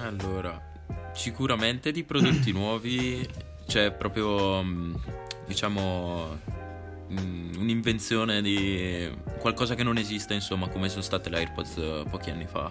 Allora, 0.00 0.72
sicuramente 1.12 1.92
di 1.92 2.04
prodotti 2.04 2.52
nuovi 2.52 3.26
c'è 3.66 3.92
proprio, 3.92 4.62
mm, 4.62 4.94
diciamo, 5.46 6.38
mm, 7.10 7.54
un'invenzione 7.58 8.42
di 8.42 9.10
qualcosa 9.38 9.74
che 9.74 9.82
non 9.82 9.96
esiste, 9.96 10.34
insomma, 10.34 10.68
come 10.68 10.88
sono 10.88 11.02
state 11.02 11.30
le 11.30 11.38
AirPods 11.38 11.76
eh, 11.76 12.04
pochi 12.08 12.30
anni 12.30 12.46
fa. 12.46 12.70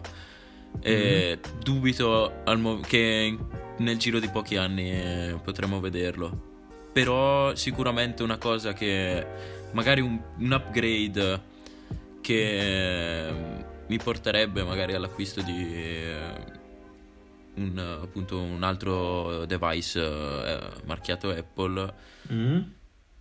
E 0.82 1.38
mm. 1.38 1.60
dubito 1.60 2.42
mo- 2.58 2.80
che 2.80 3.38
nel 3.78 3.98
giro 3.98 4.20
di 4.20 4.30
pochi 4.30 4.58
anni 4.58 4.92
eh, 4.92 5.40
potremo 5.44 5.80
vederlo. 5.80 6.52
Però 6.94 7.56
sicuramente 7.56 8.22
una 8.22 8.38
cosa 8.38 8.74
che 8.74 9.26
magari 9.74 10.02
un, 10.02 10.20
un 10.38 10.52
upgrade 10.52 11.52
che 12.22 13.28
eh, 13.28 13.34
mi 13.88 13.98
porterebbe 13.98 14.64
magari 14.64 14.94
all'acquisto 14.94 15.42
di 15.42 15.76
eh, 15.76 16.62
un, 17.56 17.78
appunto 18.02 18.42
un 18.42 18.64
altro 18.64 19.46
device 19.46 20.02
eh, 20.02 20.70
marchiato 20.86 21.30
Apple. 21.30 21.94
Mm. 22.32 22.62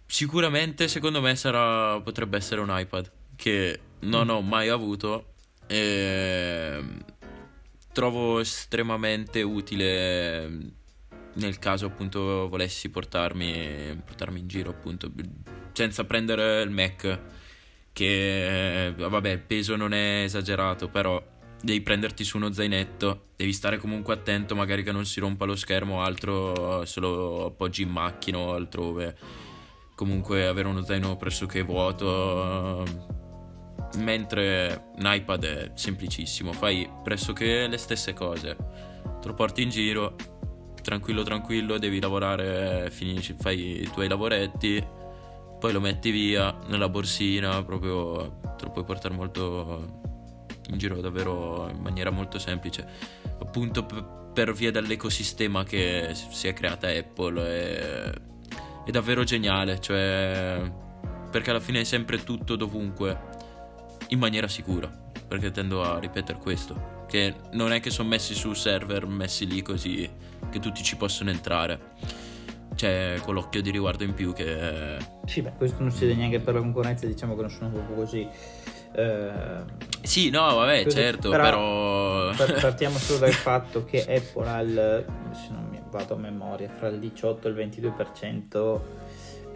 Sicuramente 0.07 0.89
secondo 0.89 1.21
me 1.21 1.35
sarà, 1.37 2.01
potrebbe 2.01 2.37
essere 2.37 2.61
un 2.61 2.69
iPad 2.71 3.11
che 3.35 3.81
non 4.01 4.27
mm. 4.27 4.31
ho 4.31 4.41
mai 4.41 4.69
avuto 4.69 5.33
e 5.67 6.83
trovo 7.93 8.41
estremamente 8.41 9.43
utile 9.43 10.81
nel 11.35 11.59
caso 11.59 11.87
appunto 11.87 12.49
volessi 12.49 12.91
portarmi, 12.91 14.01
portarmi 14.05 14.41
in 14.41 14.49
giro 14.49 14.71
appunto 14.71 15.11
senza 15.73 16.05
prendere 16.05 16.63
il 16.63 16.71
Mac 16.71 17.19
che 17.93 18.87
eh, 18.87 18.93
vabbè 18.93 19.31
il 19.31 19.41
peso 19.41 19.77
non 19.77 19.93
è 19.93 20.23
esagerato 20.25 20.89
però 20.89 21.23
devi 21.63 21.81
prenderti 21.81 22.25
su 22.25 22.39
uno 22.39 22.53
zainetto 22.53 23.27
devi 23.43 23.53
stare 23.53 23.79
comunque 23.79 24.15
attento 24.15 24.55
magari 24.55 24.85
che 24.85 24.93
non 24.93 25.05
si 25.05 25.19
rompa 25.19 25.45
lo 25.45 25.57
schermo 25.57 25.97
o 25.97 26.03
altro 26.03 26.85
se 26.85 27.01
lo 27.01 27.47
appoggi 27.47 27.83
in 27.83 27.89
macchina 27.89 28.39
o 28.39 28.55
altrove. 28.55 29.17
Comunque 29.97 30.47
avere 30.47 30.69
uno 30.69 30.85
zaino 30.85 31.17
pressoché 31.17 31.63
vuoto 31.63 32.85
mentre 33.99 34.91
un 34.97 35.05
iPad 35.05 35.45
è 35.45 35.71
semplicissimo 35.75 36.53
fai 36.53 36.89
pressoché 37.03 37.67
le 37.67 37.79
stesse 37.79 38.13
cose. 38.13 38.57
Te 39.21 39.27
lo 39.27 39.35
porti 39.35 39.63
in 39.63 39.71
giro 39.71 40.15
tranquillo 40.83 41.23
tranquillo 41.23 41.79
devi 41.79 42.01
lavorare 42.01 42.91
finisci 42.91 43.37
fai 43.39 43.83
i 43.83 43.91
tuoi 43.93 44.09
lavoretti 44.09 44.85
poi 45.63 45.73
lo 45.73 45.79
metti 45.79 46.11
via 46.11 46.59
nella 46.67 46.89
borsina, 46.89 47.63
proprio 47.63 48.41
te 48.57 48.65
lo 48.65 48.73
puoi 48.73 48.83
portare 48.83 49.15
molto 49.15 50.01
in 50.71 50.77
giro 50.77 51.01
davvero 51.01 51.69
in 51.73 51.79
maniera 51.79 52.11
molto 52.11 52.41
semplice, 52.41 52.85
appunto 53.39 53.87
per 54.35 54.53
via 54.55 54.73
dell'ecosistema 54.73 55.63
che 55.63 56.15
si 56.15 56.49
è 56.49 56.53
creata 56.53 56.89
Apple, 56.89 57.47
è, 57.47 58.13
è 58.87 58.91
davvero 58.91 59.23
geniale, 59.23 59.81
cioè 59.81 60.69
perché 61.31 61.51
alla 61.51 61.61
fine 61.61 61.83
è 61.83 61.85
sempre 61.85 62.25
tutto 62.25 62.57
dovunque 62.57 63.21
in 64.09 64.19
maniera 64.19 64.49
sicura, 64.49 64.89
perché 65.29 65.53
tendo 65.53 65.85
a 65.85 66.01
ripetere 66.01 66.41
questo, 66.41 67.05
che 67.07 67.37
non 67.53 67.73
è 67.73 67.79
che 67.79 67.91
sono 67.91 68.09
messi 68.09 68.35
su 68.35 68.53
server 68.53 69.07
messi 69.07 69.47
lì 69.47 69.63
così 69.63 70.11
che 70.51 70.59
tutti 70.59 70.83
ci 70.83 70.97
possono 70.97 71.31
entrare 71.31 72.31
c'è 72.75 73.19
quell'occhio 73.23 73.63
di 73.63 73.71
riguardo 73.71 74.05
in 74.05 74.15
più 74.15 74.33
che... 74.33 74.97
Sì, 75.27 75.43
beh, 75.43 75.53
questo 75.57 75.81
non 75.81 75.91
si 75.91 76.07
vede 76.07 76.19
neanche 76.19 76.41
per 76.41 76.55
la 76.55 76.61
concorrenza, 76.61 77.07
diciamo 77.07 77.35
che 77.35 77.41
non 77.41 77.51
sono 77.51 77.71
proprio 77.71 77.97
così... 77.97 78.29
Eh... 78.95 79.31
Sì, 80.03 80.31
no, 80.31 80.55
vabbè, 80.55 80.85
così. 80.85 80.97
certo, 80.97 81.31
però... 81.31 82.31
però... 82.35 82.57
partiamo 82.61 82.99
solo 82.99 83.21
dal 83.21 83.33
fatto 83.33 83.85
che 83.85 84.01
Apple 84.01 84.49
ha 84.49 84.61
il, 84.61 85.05
se 85.33 85.49
non 85.51 85.69
mi 85.71 85.81
vado 85.91 86.15
a 86.15 86.19
memoria, 86.19 86.69
fra 86.69 86.89
il 86.89 86.99
18 86.99 87.49
e 87.49 87.51
il 87.51 87.57
22% 87.57 88.81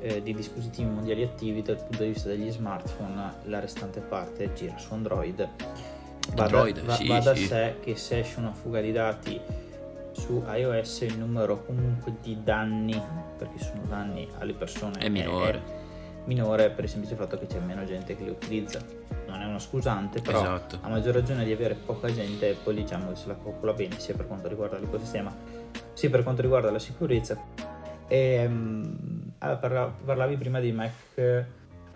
eh, 0.00 0.22
di 0.22 0.34
dispositivi 0.34 0.88
mondiali 0.88 1.22
attivi 1.22 1.62
dal 1.62 1.76
punto 1.76 2.02
di 2.02 2.10
vista 2.10 2.28
degli 2.28 2.50
smartphone, 2.50 3.34
la 3.44 3.60
restante 3.60 4.00
parte 4.00 4.52
gira 4.54 4.76
su 4.78 4.92
Android. 4.92 5.48
Va, 6.34 6.44
Android, 6.44 6.80
da, 6.82 6.94
sì, 6.94 7.06
va 7.06 7.20
da 7.20 7.34
sì. 7.34 7.46
sé 7.46 7.76
che 7.80 7.96
se 7.96 8.20
esce 8.20 8.38
una 8.38 8.52
fuga 8.52 8.80
di 8.80 8.92
dati 8.92 9.40
su 10.16 10.42
iOS 10.46 11.00
il 11.02 11.18
numero 11.18 11.64
comunque 11.64 12.14
di 12.22 12.38
danni, 12.42 13.00
perché 13.36 13.58
sono 13.58 13.82
danni 13.86 14.28
alle 14.38 14.54
persone, 14.54 14.98
è 14.98 15.08
minore. 15.08 15.58
È 15.58 15.84
minore 16.24 16.70
per 16.70 16.84
il 16.84 16.90
semplice 16.90 17.14
fatto 17.14 17.38
che 17.38 17.46
c'è 17.46 17.60
meno 17.60 17.84
gente 17.84 18.16
che 18.16 18.24
li 18.24 18.30
utilizza. 18.30 18.80
Non 19.26 19.40
è 19.42 19.44
una 19.44 19.58
scusante, 19.58 20.20
però 20.20 20.40
esatto. 20.40 20.78
a 20.80 20.88
maggior 20.88 21.14
ragione 21.14 21.44
di 21.44 21.52
avere 21.52 21.74
poca 21.74 22.12
gente 22.12 22.50
Apple 22.50 22.74
diciamo 22.74 23.10
che 23.10 23.16
se 23.16 23.26
la 23.28 23.36
calcola 23.36 23.72
bene 23.72 23.98
sia 23.98 24.14
per 24.14 24.26
quanto 24.26 24.48
riguarda 24.48 24.78
l'ecosistema 24.78 25.34
sia 25.92 26.10
per 26.10 26.22
quanto 26.22 26.42
riguarda 26.42 26.70
la 26.70 26.78
sicurezza 26.78 27.40
E, 28.08 28.44
um, 28.46 29.32
parla, 29.38 29.92
parlavi 30.04 30.36
prima 30.36 30.60
di 30.60 30.72
Mac 30.72 31.44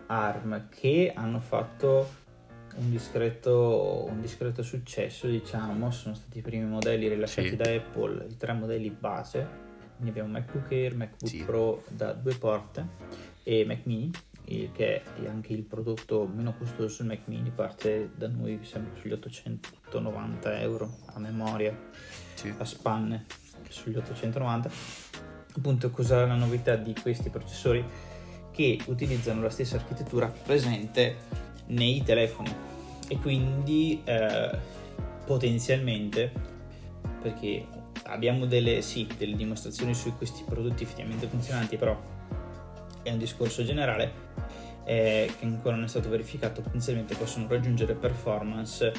ARM 0.07 0.69
che 0.69 1.13
hanno 1.15 1.39
fatto 1.39 2.09
un 2.81 2.91
discreto, 2.91 4.07
un 4.09 4.21
discreto 4.21 4.63
successo, 4.63 5.27
diciamo, 5.27 5.91
sono 5.91 6.15
stati 6.15 6.39
i 6.39 6.41
primi 6.41 6.65
modelli 6.65 7.09
rilasciati 7.09 7.51
sì. 7.51 7.57
da 7.57 7.71
Apple, 7.71 8.27
i 8.29 8.37
tre 8.37 8.55
modelli 8.55 8.91
base, 8.91 9.47
quindi 9.97 10.11
abbiamo 10.11 10.31
MacBook 10.31 10.73
Air, 10.73 10.97
MacBook 10.97 11.29
sì. 11.31 11.45
Pro 11.45 11.85
da 11.89 12.13
due 12.13 12.35
porte 12.35 12.87
e 13.43 13.65
Mac 13.67 13.85
Mini, 13.85 14.11
che 14.45 15.03
è 15.03 15.27
anche 15.27 15.53
il 15.53 15.63
prodotto 15.63 16.27
meno 16.27 16.55
costoso 16.57 16.89
sul 16.89 17.07
Mac 17.07 17.21
Mini, 17.27 17.51
parte 17.51 18.11
da 18.17 18.29
noi 18.29 18.59
sempre 18.63 18.99
sugli 18.99 19.13
890 19.13 20.61
euro 20.61 20.97
a 21.13 21.19
memoria, 21.19 21.79
sì. 22.35 22.53
a 22.57 22.65
spanne 22.65 23.27
sugli 23.69 23.97
890. 23.97 24.71
Appunto, 25.55 25.91
cos'è 25.91 26.27
la 26.27 26.35
novità 26.35 26.77
di 26.77 26.95
questi 27.01 27.29
processori? 27.29 27.85
Che 28.51 28.81
utilizzano 28.87 29.43
la 29.43 29.51
stessa 29.51 29.77
architettura 29.77 30.27
presente 30.27 31.50
nei 31.71 32.03
telefoni. 32.03 32.55
E 33.09 33.19
quindi 33.19 34.01
eh, 34.05 34.51
potenzialmente 35.25 36.31
perché 37.21 37.67
abbiamo 38.05 38.47
delle, 38.47 38.83
sì, 38.83 39.07
delle 39.17 39.37
dimostrazioni 39.37 39.95
su 39.95 40.17
questi 40.17 40.43
prodotti 40.45 40.85
effettivamente 40.85 41.27
funzionanti 41.27 41.77
però 41.77 41.99
è 43.03 43.11
un 43.11 43.19
discorso 43.19 43.63
generale 43.63 44.29
eh, 44.85 45.31
che 45.39 45.45
ancora 45.45 45.75
non 45.77 45.85
è 45.85 45.89
stato 45.89 46.09
verificato. 46.09 46.61
Potenzialmente 46.61 47.15
possono 47.15 47.47
raggiungere 47.49 47.95
performance 47.95 48.93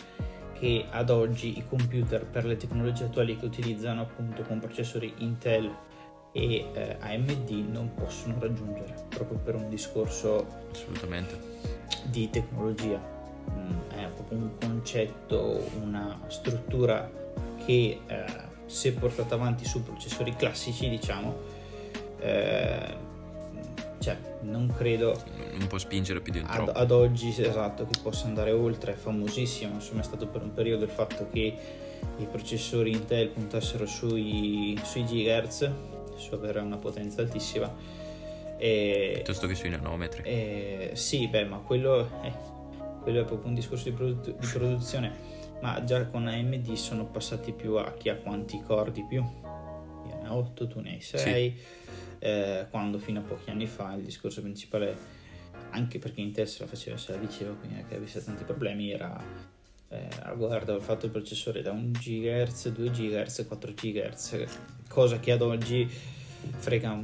che 0.54 0.86
ad 0.90 1.10
oggi 1.10 1.58
i 1.58 1.66
computer 1.68 2.26
per 2.26 2.46
le 2.46 2.56
tecnologie 2.56 3.06
attuali 3.06 3.36
che 3.36 3.46
utilizzano 3.46 4.02
appunto 4.02 4.44
con 4.44 4.60
processori 4.60 5.14
Intel 5.18 5.74
e 6.34 6.66
eh, 6.74 6.98
AMD 7.00 7.50
non 7.70 7.94
possono 7.94 8.38
raggiungere 8.40 9.08
proprio 9.10 9.38
per 9.40 9.56
un 9.56 9.70
discorso 9.70 10.46
assolutamente 10.72 11.81
di 12.06 12.30
tecnologia. 12.30 13.00
Mm, 13.52 13.90
è 13.90 14.08
proprio 14.08 14.38
un 14.38 14.52
concetto, 14.60 15.70
una 15.82 16.20
struttura 16.28 17.10
che 17.66 18.00
eh, 18.06 18.26
se 18.66 18.94
portata 18.94 19.36
avanti 19.36 19.66
su 19.66 19.84
processori 19.84 20.36
classici, 20.36 20.90
diciamo, 20.90 21.36
eh, 22.20 23.10
cioè, 24.00 24.18
non 24.42 24.74
credo 24.76 25.16
non 25.58 25.68
può 25.68 25.78
spingere 25.78 26.22
più 26.22 26.34
di 26.34 26.44
ad, 26.44 26.72
ad, 26.74 26.92
oggi 26.92 27.30
esatto 27.38 27.86
che 27.86 28.00
possa 28.02 28.26
andare 28.26 28.52
oltre 28.52 28.94
è 28.94 28.96
famosissimo 28.96 29.76
insomma 29.76 30.02
è 30.02 30.04
stato 30.04 30.26
per 30.26 30.42
un 30.42 30.54
periodo 30.54 30.86
il 30.86 30.90
fatto 30.90 31.28
che 31.32 31.56
i 32.18 32.26
processori 32.26 32.92
Intel 32.92 33.28
puntassero 33.30 33.86
sui, 33.86 34.80
sui 34.84 35.06
gigahertz 35.06 35.70
su 36.16 36.34
avere 36.34 36.60
una 36.60 36.78
potenza 36.78 37.22
altissima 37.22 37.72
e, 38.62 39.12
Piuttosto 39.16 39.48
che 39.48 39.56
sui 39.56 39.70
nanometri. 39.70 40.22
E, 40.22 40.92
sì, 40.94 41.28
beh, 41.28 41.46
ma 41.46 41.58
quello 41.58 42.22
è, 42.22 42.32
quello 43.02 43.22
è 43.22 43.26
proprio 43.26 43.48
un 43.48 43.56
discorso 43.56 43.90
di, 43.90 43.96
produ- 43.96 44.38
di, 44.38 44.48
produzione. 44.48 45.40
Ma 45.62 45.84
già 45.84 46.06
con 46.06 46.28
AMD 46.28 46.72
sono 46.74 47.08
passati 47.08 47.54
più 47.54 47.74
a 47.78 47.92
chi 47.94 48.10
ha 48.10 48.18
quanti 48.18 48.62
core 48.62 48.92
di 48.92 49.04
più. 49.04 49.24
Io 49.24 50.20
ne 50.22 50.28
ho 50.28 50.36
8, 50.36 50.68
tu 50.68 50.80
ne 50.80 50.92
hai 50.92 51.02
6. 51.02 51.18
Sì. 51.18 51.64
Eh, 52.20 52.68
quando 52.70 53.00
fino 53.00 53.22
a 53.22 53.24
pochi 53.24 53.50
anni 53.50 53.66
fa 53.66 53.94
il 53.94 54.04
discorso 54.04 54.42
principale, 54.42 54.96
anche 55.72 55.98
perché 55.98 56.22
Intel 56.22 56.48
se 56.48 56.60
la 56.60 56.68
faceva, 56.68 56.98
se 56.98 57.14
la 57.14 57.18
diceva, 57.18 57.54
quindi 57.54 57.84
che 57.90 57.96
avesse 57.96 58.24
tanti 58.24 58.44
problemi, 58.44 58.92
era 58.92 59.20
eh, 59.90 60.08
guarda, 60.36 60.76
ho 60.76 60.80
fatto 60.80 61.08
il 61.08 61.12
processore 61.12 61.64
da 61.64 61.72
1 61.72 61.90
GHz, 61.94 62.70
2 62.70 62.92
GHz, 62.92 63.46
4 63.48 63.74
GHz, 63.74 64.44
cosa 64.88 65.20
che 65.20 65.32
ad 65.32 65.42
oggi 65.42 65.90
frega 66.58 67.00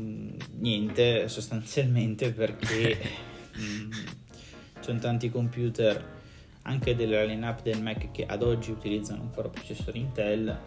niente 0.57 1.27
sostanzialmente 1.27 2.31
perché 2.31 2.97
mh, 3.53 3.61
mm, 3.61 3.91
ci 3.91 4.81
sono 4.81 4.99
tanti 4.99 5.29
computer 5.29 6.15
anche 6.63 6.95
della 6.95 7.23
lineup 7.23 7.61
del 7.61 7.81
Mac 7.81 8.11
che 8.11 8.25
ad 8.25 8.43
oggi 8.43 8.71
utilizzano 8.71 9.21
ancora 9.21 9.47
processori 9.49 9.99
Intel 9.99 10.59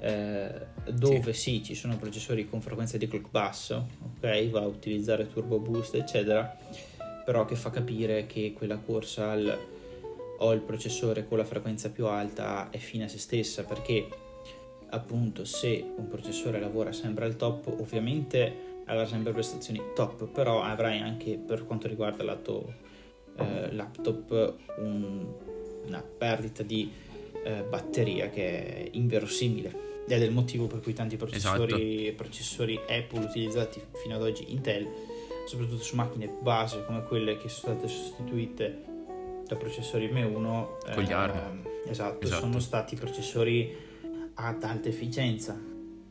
eh, 0.00 0.66
dove 0.90 1.32
sì. 1.32 1.56
sì. 1.56 1.62
ci 1.64 1.74
sono 1.74 1.96
processori 1.96 2.48
con 2.48 2.60
frequenza 2.60 2.96
di 2.96 3.08
clock 3.08 3.30
basso 3.30 3.88
ok 4.20 4.50
va 4.50 4.60
a 4.60 4.66
utilizzare 4.66 5.30
turbo 5.30 5.58
boost 5.58 5.94
eccetera 5.94 6.56
però 7.24 7.44
che 7.44 7.56
fa 7.56 7.70
capire 7.70 8.26
che 8.26 8.52
quella 8.52 8.76
corsa 8.76 9.30
al 9.30 9.74
ho 10.38 10.52
il 10.52 10.60
processore 10.60 11.26
con 11.26 11.38
la 11.38 11.44
frequenza 11.44 11.90
più 11.90 12.06
alta 12.06 12.68
è 12.70 12.78
fine 12.78 13.04
a 13.04 13.08
se 13.08 13.18
stessa 13.18 13.64
perché 13.64 14.08
appunto 14.90 15.44
se 15.44 15.84
un 15.96 16.08
processore 16.08 16.60
lavora 16.60 16.92
sempre 16.92 17.24
al 17.24 17.36
top 17.36 17.66
ovviamente 17.78 18.82
avrà 18.86 19.06
sempre 19.06 19.32
prestazioni 19.32 19.80
top 19.94 20.26
però 20.26 20.62
avrai 20.62 21.00
anche 21.00 21.38
per 21.38 21.66
quanto 21.66 21.88
riguarda 21.88 22.22
il 22.22 22.28
lato 22.28 22.74
eh, 23.36 23.72
laptop 23.72 24.54
un, 24.78 25.26
una 25.86 26.02
perdita 26.02 26.62
di 26.62 26.90
eh, 27.44 27.62
batteria 27.62 28.28
che 28.28 28.84
è 28.84 28.88
inverosimile. 28.92 29.84
Ed 30.08 30.22
è 30.22 30.24
il 30.24 30.32
motivo 30.32 30.66
per 30.66 30.80
cui 30.80 30.92
tanti 30.92 31.16
processori, 31.16 32.06
esatto. 32.06 32.22
processori 32.22 32.80
Apple 32.88 33.24
utilizzati 33.24 33.82
fino 33.94 34.14
ad 34.14 34.22
oggi 34.22 34.52
Intel 34.52 34.88
soprattutto 35.46 35.82
su 35.82 35.94
macchine 35.94 36.28
base 36.40 36.84
come 36.84 37.04
quelle 37.04 37.36
che 37.36 37.48
sono 37.48 37.74
state 37.74 37.88
sostituite 37.88 38.82
da 39.46 39.56
processori 39.56 40.08
M1 40.08 40.92
con 40.92 41.02
gli 41.02 41.10
eh, 41.10 41.14
ARM 41.14 41.68
esatto, 41.86 42.24
esatto, 42.24 42.40
sono 42.40 42.58
stati 42.58 42.96
processori 42.96 43.76
ad 44.36 44.62
alta 44.62 44.88
efficienza, 44.88 45.58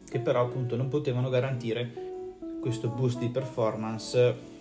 che 0.09 0.19
però 0.19 0.43
appunto 0.45 0.75
non 0.75 0.88
potevano 0.88 1.29
garantire 1.29 2.03
questo 2.61 2.88
boost 2.89 3.19
di 3.19 3.29
performance 3.29 4.53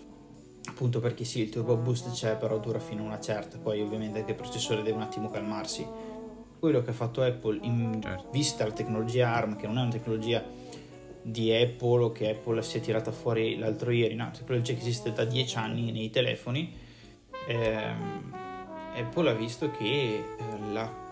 appunto 0.66 1.00
perché 1.00 1.24
sì 1.24 1.40
il 1.40 1.48
turbo 1.50 1.76
boost 1.76 2.10
c'è 2.10 2.36
però 2.36 2.58
dura 2.58 2.78
fino 2.78 3.02
a 3.02 3.06
una 3.06 3.20
certa 3.20 3.58
poi 3.58 3.80
ovviamente 3.80 4.18
anche 4.18 4.32
il 4.32 4.36
processore 4.36 4.82
deve 4.82 4.96
un 4.96 5.02
attimo 5.02 5.30
calmarsi 5.30 5.86
quello 6.58 6.82
che 6.82 6.90
ha 6.90 6.94
fatto 6.94 7.22
Apple 7.22 7.58
in 7.62 8.00
certo. 8.02 8.28
vista 8.30 8.66
la 8.66 8.72
tecnologia 8.72 9.34
ARM 9.34 9.56
che 9.56 9.66
non 9.66 9.78
è 9.78 9.82
una 9.82 9.90
tecnologia 9.90 10.42
di 11.22 11.52
Apple 11.52 12.04
o 12.04 12.12
che 12.12 12.30
Apple 12.30 12.62
si 12.62 12.78
è 12.78 12.80
tirata 12.80 13.10
fuori 13.10 13.58
l'altro 13.58 13.90
ieri 13.90 14.14
no, 14.14 14.30
tecnologia 14.32 14.72
che 14.74 14.80
esiste 14.80 15.12
da 15.12 15.24
10 15.24 15.56
anni 15.56 15.92
nei 15.92 16.10
telefoni 16.10 16.74
ehm, 17.48 18.34
Apple 18.96 19.30
ha 19.30 19.34
visto 19.34 19.70
che 19.70 19.84
eh, 19.84 20.72
la 20.72 21.02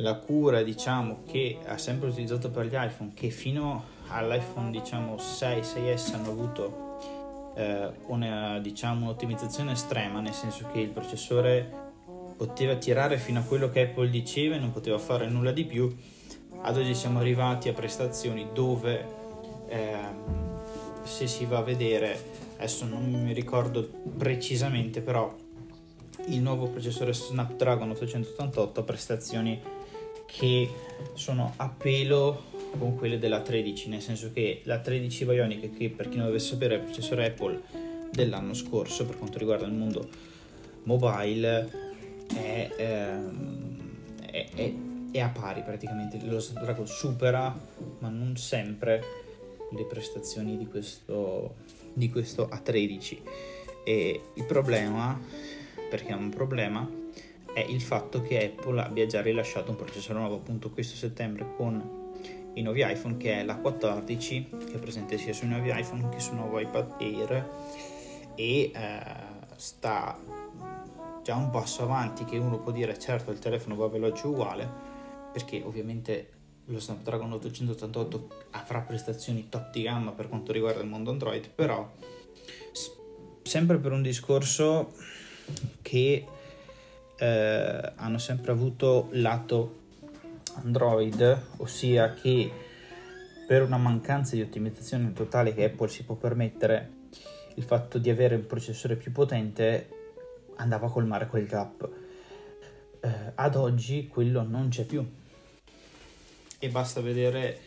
la 0.00 0.14
cura 0.14 0.62
diciamo 0.62 1.22
che 1.26 1.58
ha 1.66 1.78
sempre 1.78 2.08
utilizzato 2.08 2.50
per 2.50 2.66
gli 2.66 2.74
iPhone 2.74 3.12
che 3.14 3.30
fino 3.30 3.96
all'iPhone 4.08 4.70
diciamo 4.70 5.18
6 5.18 5.60
6S 5.60 6.14
hanno 6.14 6.30
avuto 6.30 7.52
eh, 7.56 7.90
una 8.06 8.58
diciamo 8.60 9.06
un'ottimizzazione 9.06 9.72
estrema 9.72 10.20
nel 10.20 10.34
senso 10.34 10.68
che 10.72 10.80
il 10.80 10.90
processore 10.90 11.86
poteva 12.36 12.76
tirare 12.76 13.18
fino 13.18 13.40
a 13.40 13.42
quello 13.42 13.68
che 13.68 13.82
Apple 13.82 14.10
diceva 14.10 14.54
e 14.54 14.58
non 14.60 14.70
poteva 14.70 14.96
fare 14.98 15.26
nulla 15.26 15.50
di 15.50 15.64
più. 15.64 15.92
Ad 16.60 16.76
oggi 16.76 16.94
siamo 16.94 17.18
arrivati 17.18 17.68
a 17.68 17.72
prestazioni 17.72 18.50
dove 18.54 19.04
eh, 19.66 19.96
se 21.02 21.26
si 21.26 21.44
va 21.46 21.58
a 21.58 21.62
vedere 21.62 22.46
adesso 22.56 22.84
non 22.84 23.10
mi 23.10 23.32
ricordo 23.32 23.88
precisamente 24.16 25.00
però 25.00 25.34
il 26.26 26.40
nuovo 26.40 26.68
processore 26.68 27.12
Snapdragon 27.12 27.90
888 27.90 28.80
ha 28.80 28.82
prestazioni 28.82 29.60
che 30.30 30.68
sono 31.14 31.54
a 31.56 31.68
pelo 31.68 32.44
con 32.78 32.94
quelle 32.96 33.18
della 33.18 33.40
13, 33.40 33.88
nel 33.88 34.02
senso 34.02 34.30
che 34.32 34.60
la 34.64 34.78
13 34.78 35.24
Bionic, 35.24 35.76
che 35.76 35.88
per 35.88 36.08
chi 36.08 36.16
non 36.16 36.26
dovesse 36.26 36.52
sapere 36.52 36.74
è 36.74 36.78
il 36.78 36.84
processore 36.84 37.26
Apple 37.26 37.62
dell'anno 38.12 38.54
scorso 38.54 39.06
per 39.06 39.16
quanto 39.16 39.38
riguarda 39.38 39.66
il 39.66 39.72
mondo 39.72 40.08
mobile, 40.84 41.70
è, 42.34 42.70
ehm, 42.76 43.76
è, 44.30 44.48
è, 44.54 44.72
è 45.12 45.20
a 45.20 45.28
pari 45.28 45.62
praticamente. 45.62 46.20
Lo 46.24 46.38
Snapdragon 46.38 46.86
supera, 46.86 47.58
ma 48.00 48.08
non 48.08 48.36
sempre, 48.36 49.02
le 49.70 49.84
prestazioni 49.84 50.56
di 50.56 50.66
questo, 50.66 51.56
di 51.92 52.10
questo 52.10 52.48
A13. 52.48 53.18
E 53.84 54.20
il 54.34 54.44
problema, 54.44 55.18
perché 55.88 56.08
è 56.08 56.14
un 56.14 56.28
problema, 56.28 56.88
è 57.58 57.66
il 57.68 57.80
fatto 57.80 58.22
che 58.22 58.54
Apple 58.56 58.80
abbia 58.80 59.06
già 59.06 59.20
rilasciato 59.20 59.70
un 59.70 59.76
processore 59.76 60.18
nuovo 60.20 60.36
appunto 60.36 60.70
questo 60.70 60.94
settembre 60.94 61.54
con 61.56 62.12
i 62.54 62.62
nuovi 62.62 62.84
iPhone 62.88 63.16
che 63.16 63.40
è 63.40 63.44
l'A14 63.44 64.06
che 64.66 64.74
è 64.74 64.78
presente 64.78 65.18
sia 65.18 65.32
sui 65.32 65.48
nuovi 65.48 65.70
iPhone 65.74 66.08
che 66.08 66.20
sul 66.20 66.36
nuovo 66.36 66.60
iPad 66.60 66.94
Air 67.00 67.50
e 68.36 68.70
eh, 68.72 68.72
sta 69.56 70.16
già 71.24 71.34
un 71.34 71.50
passo 71.50 71.82
avanti 71.82 72.24
che 72.24 72.38
uno 72.38 72.60
può 72.60 72.70
dire 72.70 72.96
certo 72.96 73.32
il 73.32 73.40
telefono 73.40 73.74
va 73.74 73.88
veloce 73.88 74.28
uguale 74.28 74.70
perché 75.32 75.60
ovviamente 75.64 76.30
lo 76.66 76.78
Snapdragon 76.78 77.32
888 77.32 78.28
avrà 78.52 78.80
prestazioni 78.82 79.48
top 79.48 79.72
di 79.72 79.82
gamma 79.82 80.12
per 80.12 80.28
quanto 80.28 80.52
riguarda 80.52 80.80
il 80.80 80.88
mondo 80.88 81.10
Android 81.10 81.48
però 81.48 81.90
sempre 83.42 83.78
per 83.78 83.90
un 83.90 84.02
discorso 84.02 84.92
che 85.82 86.24
eh, 87.18 87.92
hanno 87.96 88.18
sempre 88.18 88.52
avuto 88.52 89.08
lato 89.12 89.76
Android, 90.62 91.46
ossia 91.56 92.14
che 92.14 92.50
per 93.46 93.62
una 93.62 93.78
mancanza 93.78 94.34
di 94.34 94.42
ottimizzazione 94.42 95.12
totale 95.12 95.54
che 95.54 95.64
Apple 95.64 95.88
si 95.88 96.04
può 96.04 96.14
permettere, 96.14 96.96
il 97.54 97.64
fatto 97.64 97.98
di 97.98 98.10
avere 98.10 98.36
un 98.36 98.46
processore 98.46 98.96
più 98.96 99.10
potente 99.10 99.88
andava 100.56 100.86
a 100.86 100.90
colmare 100.90 101.26
quel 101.26 101.46
gap. 101.46 101.88
Eh, 103.00 103.32
ad 103.34 103.56
oggi 103.56 104.08
quello 104.08 104.42
non 104.42 104.68
c'è 104.68 104.84
più. 104.84 105.06
E 106.58 106.68
basta 106.68 107.00
vedere 107.00 107.60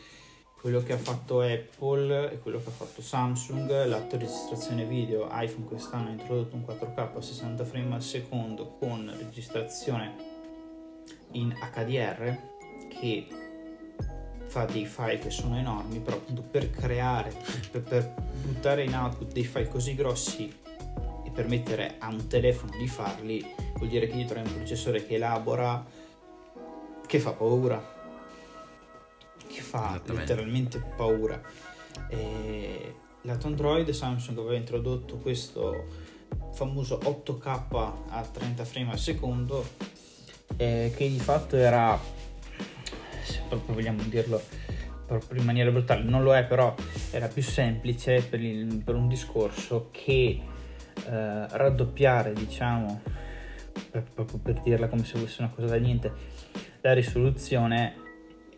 quello 0.61 0.83
che 0.83 0.93
ha 0.93 0.97
fatto 0.97 1.41
Apple 1.41 2.33
e 2.33 2.39
quello 2.39 2.61
che 2.61 2.69
ha 2.69 2.71
fatto 2.71 3.01
Samsung, 3.01 3.87
l'atto 3.87 4.15
registrazione 4.15 4.85
video, 4.85 5.27
iPhone 5.31 5.65
quest'anno 5.65 6.09
ha 6.09 6.11
introdotto 6.11 6.55
un 6.55 6.63
4K 6.63 7.17
a 7.17 7.19
60 7.19 7.65
frame 7.65 7.95
al 7.95 8.03
secondo 8.03 8.75
con 8.77 9.11
registrazione 9.17 10.13
in 11.31 11.51
HDR 11.51 12.37
che 12.89 13.27
fa 14.45 14.65
dei 14.65 14.85
file 14.85 15.17
che 15.17 15.31
sono 15.31 15.57
enormi, 15.57 15.99
però 15.99 16.17
appunto 16.17 16.43
per 16.43 16.69
creare, 16.69 17.33
per, 17.71 17.81
per 17.81 18.13
buttare 18.43 18.83
in 18.83 18.93
output 18.93 19.31
dei 19.31 19.45
file 19.45 19.67
così 19.67 19.95
grossi 19.95 20.53
e 21.25 21.29
permettere 21.31 21.95
a 21.97 22.09
un 22.09 22.27
telefono 22.27 22.77
di 22.77 22.87
farli, 22.87 23.43
vuol 23.77 23.89
dire 23.89 24.05
che 24.05 24.13
dietro 24.13 24.37
hai 24.37 24.45
un 24.45 24.53
processore 24.53 25.07
che 25.07 25.15
elabora, 25.15 25.83
che 27.07 27.19
fa 27.19 27.31
paura, 27.31 27.90
che 29.51 29.61
fa 29.61 30.01
letteralmente 30.05 30.81
paura. 30.95 31.41
E 32.09 32.95
lato 33.21 33.47
Android 33.47 33.89
Samsung 33.89 34.37
aveva 34.39 34.55
introdotto 34.55 35.17
questo 35.17 35.85
famoso 36.53 36.97
8K 36.97 37.91
a 38.07 38.21
30 38.23 38.65
frame 38.65 38.91
al 38.91 38.99
secondo 38.99 39.65
eh, 40.57 40.91
che 40.95 41.09
di 41.09 41.19
fatto 41.19 41.55
era 41.55 41.99
se 43.23 43.41
proprio 43.47 43.75
vogliamo 43.75 44.01
dirlo 44.03 44.41
proprio 45.05 45.39
in 45.39 45.45
maniera 45.45 45.69
brutale 45.71 46.03
non 46.03 46.23
lo 46.23 46.35
è 46.35 46.45
però 46.45 46.73
era 47.11 47.27
più 47.27 47.41
semplice 47.41 48.21
per, 48.21 48.41
il, 48.41 48.81
per 48.83 48.95
un 48.95 49.07
discorso 49.07 49.89
che 49.91 50.41
eh, 51.05 51.47
raddoppiare 51.47 52.33
diciamo 52.33 53.01
per, 53.89 54.03
proprio 54.13 54.39
per 54.39 54.61
dirla 54.61 54.87
come 54.87 55.03
se 55.03 55.17
fosse 55.17 55.41
una 55.41 55.51
cosa 55.51 55.67
da 55.67 55.77
niente 55.77 56.11
la 56.81 56.93
risoluzione 56.93 57.95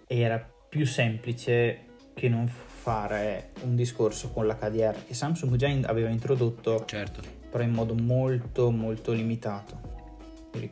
era 0.08 0.53
più 0.74 0.88
semplice 0.88 1.86
che 2.16 2.28
non 2.30 2.48
fare 2.48 3.52
un 3.62 3.76
discorso 3.76 4.32
con 4.32 4.48
l'HDR 4.48 5.06
che 5.06 5.14
Samsung 5.14 5.56
già 5.56 5.68
in, 5.68 5.86
aveva 5.86 6.10
introdotto 6.10 6.84
certo. 6.86 7.22
però 7.52 7.64
in 7.64 7.70
modo 7.70 7.94
molto 7.94 8.72
molto 8.72 9.12
limitato. 9.12 9.92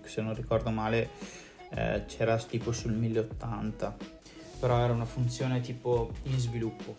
Se 0.05 0.23
non 0.23 0.33
ricordo 0.33 0.71
male 0.71 1.09
eh, 1.69 2.05
c'era 2.07 2.35
tipo 2.39 2.71
sul 2.71 2.93
1080 2.93 3.95
però 4.59 4.79
era 4.79 4.91
una 4.91 5.05
funzione 5.05 5.61
tipo 5.61 6.11
in 6.23 6.39
sviluppo. 6.39 6.95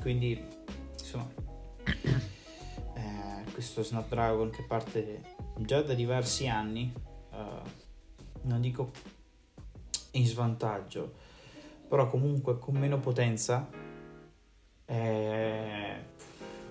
Quindi 0.00 0.44
insomma 0.98 1.30
eh, 1.84 3.52
questo 3.52 3.84
Snapdragon 3.84 4.50
che 4.50 4.64
parte 4.64 5.22
già 5.58 5.82
da 5.82 5.94
diversi 5.94 6.48
anni 6.48 6.92
eh, 7.32 7.36
non 8.42 8.60
dico 8.60 8.90
in 10.12 10.26
svantaggio 10.26 11.28
però 11.90 12.06
comunque 12.06 12.56
con 12.60 12.76
meno 12.76 13.00
potenza 13.00 13.68
eh, 14.86 15.94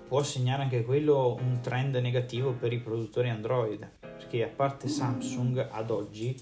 può 0.08 0.22
segnare 0.22 0.62
anche 0.62 0.82
quello 0.82 1.36
un 1.38 1.60
trend 1.60 1.94
negativo 1.96 2.52
per 2.52 2.72
i 2.72 2.78
produttori 2.78 3.28
Android. 3.28 3.86
Perché 4.00 4.44
a 4.44 4.48
parte 4.48 4.88
Samsung 4.88 5.68
ad 5.70 5.90
oggi 5.90 6.34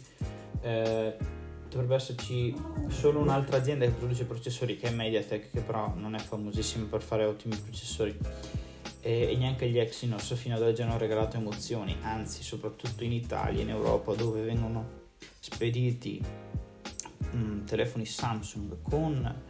eh, 0.60 1.16
dovrebbe 1.68 1.96
esserci 1.96 2.54
solo 2.86 3.18
un'altra 3.18 3.56
azienda 3.56 3.84
che 3.84 3.90
produce 3.90 4.24
processori 4.26 4.76
che 4.76 4.86
è 4.86 4.92
Mediatek 4.92 5.50
che 5.50 5.60
però 5.60 5.92
non 5.96 6.14
è 6.14 6.20
famosissima 6.20 6.86
per 6.88 7.02
fare 7.02 7.24
ottimi 7.24 7.56
processori. 7.56 8.16
E, 9.00 9.32
e 9.32 9.36
neanche 9.36 9.68
gli 9.68 9.78
Exynos 9.78 10.32
fino 10.34 10.54
ad 10.54 10.62
oggi 10.62 10.82
hanno 10.82 10.98
regalato 10.98 11.36
emozioni 11.36 11.96
anzi 12.02 12.44
soprattutto 12.44 13.02
in 13.02 13.12
Italia 13.12 13.60
in 13.60 13.70
Europa 13.70 14.14
dove 14.14 14.42
vengono 14.42 15.06
spediti 15.40 16.20
mh, 17.30 17.38
mm, 17.38 17.64
telefoni 17.64 18.04
Samsung 18.04 18.82
con 18.82 19.42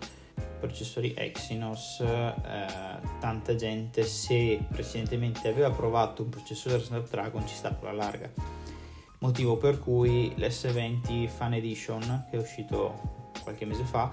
processori 0.58 1.14
Exynos, 1.16 2.00
eh, 2.00 2.74
tanta 3.20 3.54
gente 3.54 4.04
se 4.04 4.64
precedentemente 4.70 5.48
aveva 5.48 5.70
provato 5.70 6.22
un 6.22 6.30
processore 6.30 6.78
Snapdragon 6.78 7.46
ci 7.46 7.54
sta 7.54 7.76
alla 7.80 7.92
larga. 7.92 8.30
Motivo 9.20 9.56
per 9.56 9.78
cui 9.80 10.32
l'S20 10.36 11.26
Fan 11.28 11.54
Edition, 11.54 12.26
che 12.30 12.36
è 12.36 12.40
uscito 12.40 13.32
qualche 13.42 13.64
mese 13.64 13.84
fa, 13.84 14.12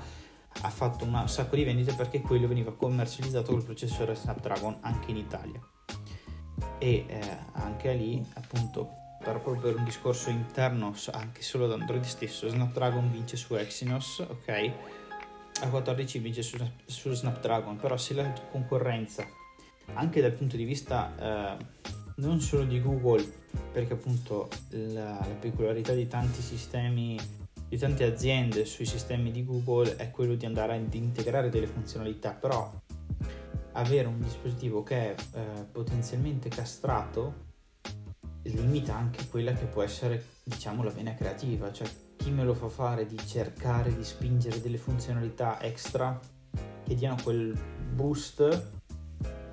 ha 0.61 0.69
fatto 0.69 1.03
un 1.03 1.27
sacco 1.27 1.55
di 1.55 1.63
vendite 1.63 1.93
perché 1.93 2.21
quello 2.21 2.47
veniva 2.47 2.73
commercializzato 2.73 3.51
col 3.51 3.63
processore 3.63 4.15
Snapdragon 4.15 4.77
anche 4.81 5.11
in 5.11 5.17
Italia. 5.17 5.59
E 6.79 7.05
eh, 7.07 7.37
anche 7.53 7.93
lì, 7.93 8.23
appunto, 8.33 8.89
proprio 9.31 9.61
per 9.61 9.75
un 9.75 9.83
discorso 9.83 10.29
interno 10.29 10.93
anche 11.11 11.41
solo 11.41 11.67
da 11.67 11.75
Android 11.75 12.03
stesso 12.03 12.47
Snapdragon 12.47 13.11
vince 13.11 13.37
su 13.37 13.55
Exynos 13.55 14.19
ok? 14.19 14.71
A 15.61 15.69
14 15.69 16.19
vince 16.19 16.41
su, 16.41 16.57
su 16.85 17.13
Snapdragon 17.13 17.77
però 17.77 17.97
se 17.97 18.13
la 18.13 18.31
concorrenza 18.51 19.27
anche 19.93 20.21
dal 20.21 20.33
punto 20.33 20.55
di 20.55 20.63
vista 20.63 21.57
eh, 21.57 21.65
non 22.17 22.39
solo 22.41 22.63
di 22.63 22.81
Google 22.81 23.23
perché 23.71 23.93
appunto 23.93 24.49
la, 24.69 25.11
la 25.19 25.35
peculiarità 25.39 25.93
di 25.93 26.07
tanti 26.07 26.41
sistemi 26.41 27.17
di 27.67 27.77
tante 27.77 28.03
aziende 28.03 28.63
sui 28.65 28.85
sistemi 28.85 29.31
di 29.31 29.43
Google 29.43 29.95
è 29.95 30.11
quello 30.11 30.35
di 30.35 30.45
andare 30.45 30.75
ad 30.75 30.93
integrare 30.93 31.49
delle 31.49 31.67
funzionalità 31.67 32.31
però 32.31 32.71
avere 33.73 34.07
un 34.07 34.19
dispositivo 34.19 34.83
che 34.83 35.13
è 35.13 35.15
eh, 35.33 35.65
potenzialmente 35.71 36.49
castrato 36.49 37.44
limita 38.45 38.95
anche 38.95 39.27
quella 39.27 39.53
che 39.53 39.65
può 39.65 39.81
essere, 39.81 40.23
diciamo, 40.43 40.83
la 40.83 40.91
vena 40.91 41.13
creativa, 41.13 41.71
cioè 41.71 41.87
chi 42.15 42.31
me 42.31 42.43
lo 42.43 42.53
fa 42.53 42.69
fare 42.69 43.05
di 43.05 43.17
cercare 43.25 43.95
di 43.95 44.03
spingere 44.03 44.61
delle 44.61 44.77
funzionalità 44.77 45.61
extra 45.61 46.19
che 46.83 46.95
diano 46.95 47.17
quel 47.23 47.57
boost 47.93 48.73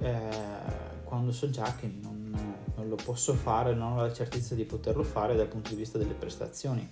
eh, 0.00 1.00
quando 1.05 1.33
so 1.33 1.50
già 1.50 1.74
che 1.76 1.87
non, 2.00 2.64
non, 2.74 2.88
lo 2.88 2.96
posso 2.96 3.35
fare, 3.35 3.74
non 3.74 3.92
ho 3.92 4.00
la 4.00 4.12
certezza 4.12 4.55
di 4.55 4.64
poterlo 4.64 5.02
fare 5.02 5.37
dal 5.37 5.48
punto 5.48 5.70
di 5.70 5.76
vista 5.76 5.98
delle 5.98 6.14
prestazioni. 6.14 6.90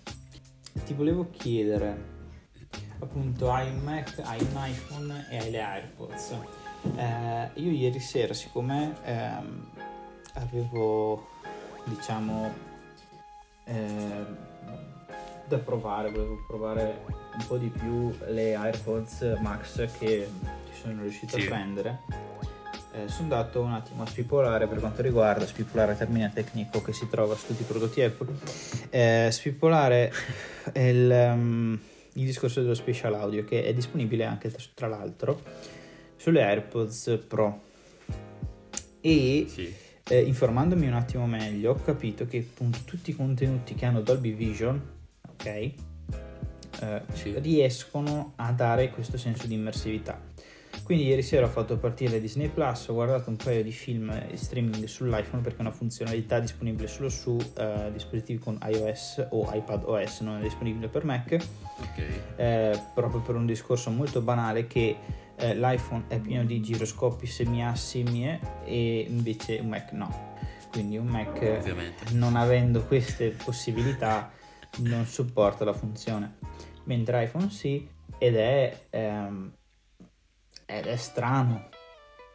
Ti 0.84 0.94
volevo 0.94 1.30
chiedere, 1.30 2.18
appunto, 2.98 3.50
hai 3.50 3.70
un 3.70 3.80
Mac, 3.80 4.20
hai 4.22 4.40
un 4.40 4.68
iPhone 4.68 5.26
e 5.30 5.38
hai 5.38 5.50
le 5.50 5.60
AirPods. 5.60 6.36
Eh, 6.96 7.50
io 7.54 7.70
ieri 7.70 7.98
sera, 7.98 8.32
siccome 8.32 8.94
ehm, 9.04 9.70
avevo 10.34 11.26
diciamo 11.84 12.52
eh, 13.64 14.48
da 15.46 15.58
provare 15.58 16.10
volevo 16.10 16.44
provare 16.46 17.02
un 17.36 17.46
po' 17.46 17.56
di 17.56 17.68
più 17.68 18.14
le 18.28 18.54
AirPods 18.54 19.38
Max 19.40 19.98
che 19.98 20.28
ci 20.72 20.80
sono 20.80 21.02
riuscito 21.02 21.38
sì. 21.38 21.44
a 21.44 21.48
prendere. 21.48 22.00
Eh, 22.92 23.08
sono 23.08 23.22
andato 23.22 23.60
un 23.60 23.72
attimo 23.72 24.02
a 24.02 24.06
spipolare 24.06 24.66
per 24.66 24.78
quanto 24.80 25.02
riguarda 25.02 25.46
spipolare 25.46 25.96
termine 25.96 26.30
tecnico 26.32 26.82
che 26.82 26.92
si 26.92 27.08
trova 27.08 27.36
su 27.36 27.46
tutti 27.46 27.62
i 27.62 27.64
prodotti 27.64 28.00
Apple. 28.02 28.32
Eh, 28.90 29.28
spipolare 29.30 30.12
il, 30.74 31.30
um, 31.32 31.78
il 32.14 32.24
discorso 32.24 32.60
dello 32.60 32.74
special 32.74 33.14
audio 33.14 33.44
che 33.44 33.64
è 33.64 33.72
disponibile 33.72 34.24
anche 34.24 34.52
tra 34.74 34.88
l'altro 34.88 35.40
sulle 36.16 36.42
AirPods 36.42 37.24
Pro. 37.26 37.60
E 39.00 39.46
sì 39.48 39.88
eh, 40.10 40.20
informandomi 40.20 40.88
un 40.88 40.94
attimo 40.94 41.24
meglio, 41.26 41.70
ho 41.70 41.80
capito 41.82 42.26
che 42.26 42.38
appunto 42.38 42.80
tutti 42.84 43.10
i 43.10 43.14
contenuti 43.14 43.74
che 43.74 43.86
hanno 43.86 44.00
Dolby 44.00 44.34
Vision, 44.34 44.80
ok, 45.30 45.46
eh, 45.46 45.74
sì. 47.12 47.38
riescono 47.38 48.32
a 48.36 48.50
dare 48.50 48.90
questo 48.90 49.16
senso 49.16 49.46
di 49.46 49.54
immersività. 49.54 50.20
Quindi 50.82 51.06
ieri 51.06 51.22
sera 51.22 51.46
ho 51.46 51.48
fatto 51.48 51.78
partire 51.78 52.20
Disney 52.20 52.48
Plus, 52.48 52.88
ho 52.88 52.94
guardato 52.94 53.30
un 53.30 53.36
paio 53.36 53.62
di 53.62 53.70
film 53.70 54.12
streaming 54.34 54.84
sull'iPhone 54.84 55.42
perché 55.42 55.58
è 55.58 55.60
una 55.60 55.70
funzionalità 55.70 56.40
disponibile 56.40 56.88
solo 56.88 57.08
su 57.08 57.30
uh, 57.30 57.92
dispositivi 57.92 58.40
con 58.40 58.58
iOS 58.66 59.28
o 59.30 59.48
iPad 59.52 59.84
OS, 59.84 60.20
non 60.22 60.38
è 60.38 60.42
disponibile 60.42 60.88
per 60.88 61.04
Mac. 61.04 61.38
Okay. 61.78 62.22
Eh, 62.34 62.80
proprio 62.92 63.20
per 63.20 63.36
un 63.36 63.46
discorso 63.46 63.90
molto 63.90 64.20
banale 64.20 64.66
che 64.66 64.96
eh, 65.40 65.54
l'iPhone 65.54 66.04
è 66.08 66.18
pieno 66.20 66.44
di 66.44 66.60
giroscopi 66.60 67.26
semi-assimi 67.26 68.38
e 68.64 69.06
invece 69.08 69.58
un 69.58 69.68
Mac 69.68 69.92
no. 69.92 70.28
Quindi 70.70 70.96
un 70.96 71.06
Mac 71.06 71.34
Ovviamente. 71.58 72.12
non 72.12 72.36
avendo 72.36 72.84
queste 72.84 73.30
possibilità 73.30 74.30
non 74.78 75.04
supporta 75.06 75.64
la 75.64 75.72
funzione, 75.72 76.36
mentre 76.84 77.24
iPhone 77.24 77.50
sì 77.50 77.88
ed 78.18 78.36
è, 78.36 78.86
ehm, 78.90 79.52
ed 80.66 80.86
è 80.86 80.96
strano, 80.96 81.68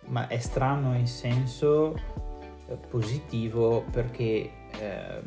ma 0.08 0.28
è 0.28 0.40
strano 0.40 0.96
in 0.96 1.08
senso 1.08 1.96
eh, 2.68 2.76
positivo 2.76 3.86
perché 3.92 4.52
eh, 4.72 5.22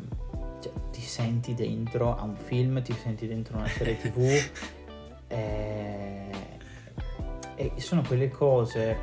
cioè, 0.61 0.71
ti 0.91 1.01
senti 1.01 1.55
dentro 1.55 2.15
a 2.15 2.23
un 2.23 2.35
film, 2.35 2.81
ti 2.81 2.93
senti 2.93 3.25
dentro 3.27 3.57
a 3.57 3.61
una 3.61 3.69
serie 3.69 3.97
tv. 3.97 4.51
eh, 5.27 6.29
E 7.59 7.73
sono 7.75 8.01
quelle 8.07 8.29
cose 8.29 8.97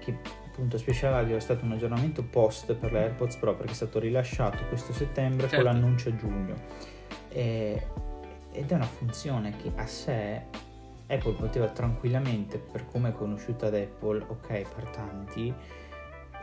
che 0.00 0.16
appunto 0.46 0.78
Special 0.78 1.12
Audio 1.12 1.36
è 1.36 1.40
stato 1.40 1.66
un 1.66 1.72
aggiornamento 1.72 2.22
post 2.24 2.72
per 2.74 2.90
le 2.90 3.00
AirPods 3.00 3.36
Pro 3.36 3.54
perché 3.54 3.72
è 3.72 3.74
stato 3.74 3.98
rilasciato 3.98 4.64
questo 4.68 4.94
settembre 4.94 5.46
Certo. 5.46 5.62
con 5.62 5.64
l'annuncio 5.72 6.08
a 6.08 6.16
giugno. 6.16 6.54
E- 7.28 7.86
ed 8.50 8.70
è 8.70 8.74
una 8.74 8.86
funzione 8.86 9.54
che 9.56 9.70
a 9.76 9.86
sé 9.86 10.42
Apple 11.06 11.34
poteva 11.34 11.68
tranquillamente, 11.68 12.58
per 12.58 12.86
come 12.86 13.10
è 13.10 13.12
conosciuta 13.12 13.66
ad 13.66 13.74
Apple, 13.74 14.24
ok 14.26 14.74
per 14.74 14.86
tanti, 14.86 15.52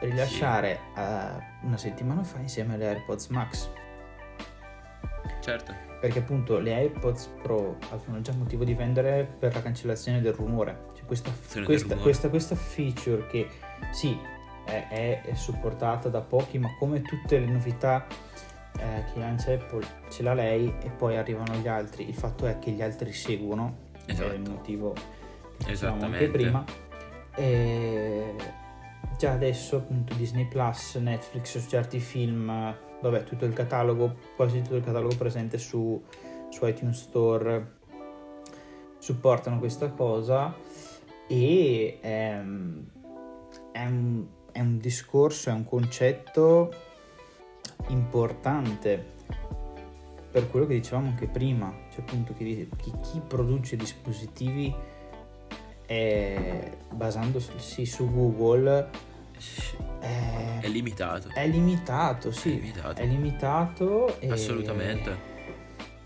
rilasciare 0.02 0.80
eh, 0.96 1.64
una 1.64 1.78
settimana 1.78 2.24
fa 2.24 2.40
insieme 2.40 2.76
alle 2.76 2.88
AirPods 2.90 3.28
Max. 3.28 3.70
Certo. 5.42 5.74
Perché 6.00 6.20
appunto 6.20 6.60
le 6.60 6.74
AirPods 6.74 7.34
Pro 7.42 7.78
avevano 7.92 8.22
già 8.22 8.34
motivo 8.34 8.64
di 8.64 8.74
vendere 8.74 9.26
per 9.26 9.54
la 9.54 9.62
cancellazione 9.62 10.22
del 10.22 10.34
rumore. 10.34 10.94
Questa, 11.06 11.32
questa, 11.64 11.96
questa, 11.98 12.30
questa 12.30 12.56
feature 12.56 13.28
che 13.28 13.48
sì, 13.92 14.18
è, 14.66 15.22
è- 15.24 15.34
supportata 15.36 16.10
da 16.10 16.22
pochi, 16.22 16.58
ma 16.58 16.76
come 16.80 17.02
tutte 17.02 17.38
le 17.38 17.46
novità 17.46 18.06
eh, 18.78 19.04
che 19.14 19.20
lancia 19.20 19.54
Apple 19.54 19.86
ce 20.10 20.24
l'ha 20.24 20.34
lei 20.34 20.74
e 20.82 20.90
poi 20.90 21.18
arrivano 21.18 21.54
gli 21.56 21.68
altri. 21.68 22.08
Il 22.08 22.16
fatto 22.16 22.48
è 22.48 22.58
che 22.60 22.72
gli 22.72 22.82
altri 22.82 23.14
seguono, 23.14 23.78
è 24.06 24.12
il 24.12 24.20
Esatto. 24.20 24.52
motivo 24.52 24.94
che 25.58 25.72
dicevamo 25.72 26.06
anche 26.06 26.28
prima. 26.30 26.64
E 27.36 28.36
già 29.18 29.32
adesso 29.32 29.78
appunto 29.78 30.14
Disney 30.16 30.48
Plus, 30.48 30.96
Netflix 30.96 31.58
su 31.60 31.70
certi 31.70 32.00
film, 32.00 32.48
vabbè 33.02 33.24
tutto 33.24 33.46
il 33.46 33.54
catalogo, 33.54 34.16
quasi 34.36 34.62
tutto 34.62 34.76
il 34.76 34.84
catalogo 34.84 35.16
presente 35.16 35.58
su, 35.58 36.02
su 36.50 36.66
iTunes 36.66 37.00
Store 37.00 37.74
supportano 38.98 39.60
questa 39.60 39.90
cosa 39.90 40.56
e 41.28 42.00
ehm, 42.02 42.86
è, 43.72 43.86
un, 43.86 44.26
è 44.52 44.60
un 44.60 44.78
discorso, 44.78 45.50
è 45.50 45.54
un 45.54 45.66
concetto 45.66 46.74
importante 47.88 49.14
per 50.32 50.50
quello 50.50 50.66
che 50.66 50.74
dicevamo 50.76 51.08
anche 51.10 51.28
prima, 51.28 51.74
cioè 51.92 52.02
appunto 52.02 52.34
che, 52.34 52.68
che 52.76 52.92
chi 53.02 53.22
produce 53.26 53.78
dispositivi 53.78 54.74
è, 55.86 56.72
basandosi 56.92 57.86
su 57.86 58.12
Google 58.12 58.90
è, 60.00 60.60
È 60.62 60.68
limitato. 60.68 61.30
è 61.34 61.48
limitato, 61.48 62.32
sì, 62.32 62.50
È 62.52 62.56
limitato. 62.56 63.02
è 63.02 63.06
limitato 63.06 64.20
e- 64.20 64.32
Assolutamente. 64.32 65.18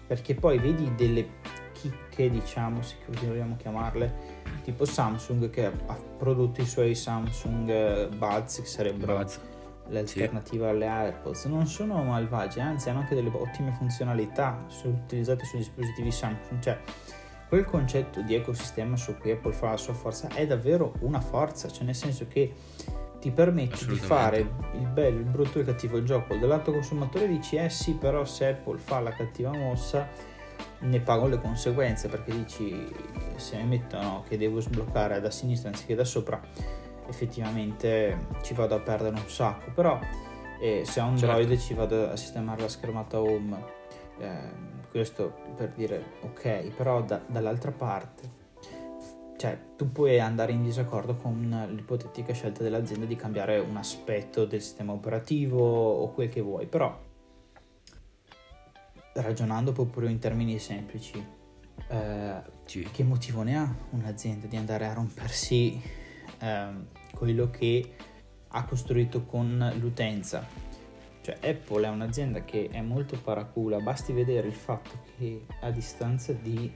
perché 0.05 0.35
poi 0.35 0.59
vedi 0.59 0.93
delle 0.95 1.27
chicche, 1.73 2.29
diciamo, 2.29 2.81
se 2.81 2.97
così 3.05 3.25
vogliamo 3.25 3.55
chiamarle, 3.55 4.28
tipo 4.71 4.85
Samsung 4.85 5.49
che 5.49 5.65
ha 5.65 5.97
prodotto 6.17 6.61
i 6.61 6.65
suoi 6.65 6.95
Samsung 6.95 7.69
eh, 7.69 8.09
Buds, 8.15 8.61
che 8.61 8.67
sarebbero 8.67 9.17
Buzz. 9.17 9.37
l'alternativa 9.89 10.69
alle 10.69 10.87
AirPods, 10.87 11.45
non 11.45 11.65
sono 11.65 12.03
malvagie, 12.03 12.61
anzi 12.61 12.89
hanno 12.89 12.99
anche 12.99 13.15
delle 13.15 13.29
ottime 13.33 13.71
funzionalità 13.71 14.65
utilizzate 14.83 15.45
sui 15.45 15.59
dispositivi 15.59 16.11
Samsung, 16.11 16.61
cioè 16.61 16.79
quel 17.47 17.65
concetto 17.65 18.21
di 18.21 18.35
ecosistema 18.35 18.95
su 18.95 19.17
cui 19.17 19.31
Apple 19.31 19.53
fa 19.53 19.71
la 19.71 19.77
sua 19.77 19.93
forza 19.93 20.27
è 20.27 20.45
davvero 20.45 20.93
una 20.99 21.19
forza, 21.19 21.67
cioè 21.67 21.83
nel 21.83 21.95
senso 21.95 22.27
che 22.27 22.53
ti 23.19 23.31
permette 23.31 23.85
di 23.85 23.95
fare 23.95 24.39
il 24.73 24.87
bello, 24.87 25.19
il 25.19 25.25
brutto 25.25 25.57
e 25.57 25.61
il 25.61 25.67
cattivo 25.67 26.03
gioco. 26.03 26.35
Dall'alto 26.35 26.71
consumatore 26.71 27.27
dici 27.27 27.57
eh 27.57 27.69
sì, 27.69 27.93
però 27.93 28.23
se 28.23 28.47
Apple 28.49 28.77
fa 28.77 28.99
la 28.99 29.11
cattiva 29.11 29.51
mossa 29.51 30.07
ne 30.81 30.99
pago 31.01 31.27
le 31.27 31.39
conseguenze 31.39 32.07
perché 32.07 32.31
dici 32.31 32.87
se 33.35 33.57
mi 33.57 33.65
mettono 33.77 34.23
che 34.27 34.37
devo 34.37 34.59
sbloccare 34.61 35.19
da 35.19 35.29
sinistra 35.29 35.69
anziché 35.69 35.95
da 35.95 36.03
sopra 36.05 36.39
effettivamente 37.07 38.27
ci 38.43 38.53
vado 38.53 38.75
a 38.75 38.79
perdere 38.79 39.15
un 39.15 39.27
sacco 39.29 39.71
però 39.71 39.99
eh, 40.61 40.83
se 40.85 40.99
ho 40.99 41.05
Android 41.05 41.47
Certo. 41.49 41.63
ci 41.63 41.73
vado 41.73 42.09
a 42.09 42.15
sistemare 42.15 42.61
la 42.61 42.69
schermata 42.69 43.19
home 43.19 43.63
eh, 44.19 44.37
questo 44.91 45.33
per 45.55 45.69
dire 45.69 46.03
ok 46.21 46.69
però 46.75 47.01
da- 47.01 47.21
dall'altra 47.25 47.71
parte 47.71 48.37
cioè 49.37 49.57
tu 49.77 49.91
puoi 49.91 50.19
andare 50.19 50.51
in 50.51 50.63
disaccordo 50.63 51.15
con 51.15 51.67
l'ipotetica 51.69 52.33
scelta 52.33 52.61
dell'azienda 52.61 53.05
di 53.05 53.15
cambiare 53.15 53.57
un 53.59 53.77
aspetto 53.77 54.45
del 54.45 54.61
sistema 54.61 54.91
operativo 54.91 55.59
o 56.01 56.11
quel 56.11 56.29
che 56.29 56.41
vuoi 56.41 56.65
però 56.67 57.07
ragionando 59.13 59.71
proprio 59.71 60.07
in 60.09 60.19
termini 60.19 60.59
semplici 60.59 61.23
eh, 61.87 62.41
Sì. 62.65 62.87
che 62.91 63.03
motivo 63.03 63.41
ne 63.41 63.57
ha 63.57 63.75
un'azienda 63.91 64.47
di 64.47 64.55
andare 64.55 64.85
a 64.85 64.93
rompersi 64.93 65.81
ehm, 66.39 66.87
quello 67.13 67.49
che 67.49 67.95
ha 68.47 68.65
costruito 68.65 69.25
con 69.25 69.73
l'utenza? 69.79 70.45
Cioè 71.21 71.37
Apple 71.41 71.85
è 71.85 71.89
un'azienda 71.89 72.43
che 72.43 72.69
è 72.71 72.81
molto 72.81 73.19
paracula, 73.19 73.79
basti 73.79 74.13
vedere 74.13 74.47
il 74.47 74.53
fatto 74.53 75.03
che 75.17 75.45
a 75.61 75.69
distanza 75.69 76.31
di 76.33 76.71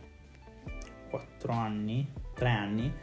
4 1.10 1.54
anni, 1.54 2.12
3 2.34 2.50
anni, 2.50 2.94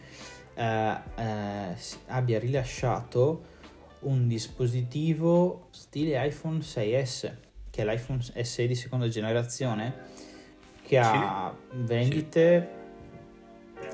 eh, 0.54 0.96
eh, 1.16 1.76
abbia 2.06 2.38
rilasciato 2.38 3.58
un 4.00 4.28
dispositivo 4.28 5.68
stile 5.70 6.26
iPhone 6.26 6.60
6S, 6.60 7.32
che 7.70 7.82
è 7.82 7.84
l'iPhone 7.84 8.20
SE 8.42 8.66
di 8.66 8.74
seconda 8.74 9.08
generazione, 9.08 9.94
che 10.82 10.98
ha 10.98 11.54
vendite 11.72 12.78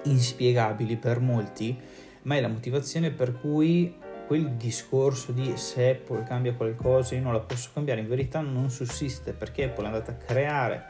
inspiegabili 0.05 0.97
per 0.97 1.21
molti, 1.21 1.79
ma 2.23 2.37
è 2.37 2.41
la 2.41 2.49
motivazione 2.49 3.11
per 3.11 3.39
cui 3.39 3.95
quel 4.27 4.53
discorso 4.53 5.33
di 5.33 5.57
se 5.57 5.91
Apple 5.91 6.25
cambia 6.25 6.53
qualcosa 6.53 7.15
io 7.15 7.23
non 7.23 7.33
la 7.33 7.39
posso 7.39 7.71
cambiare 7.73 8.01
in 8.01 8.09
verità 8.09 8.41
non 8.41 8.71
sussiste 8.71 9.33
perché 9.33 9.65
Apple 9.65 9.85
è 9.85 9.87
andata 9.87 10.11
a 10.11 10.15
creare 10.17 10.85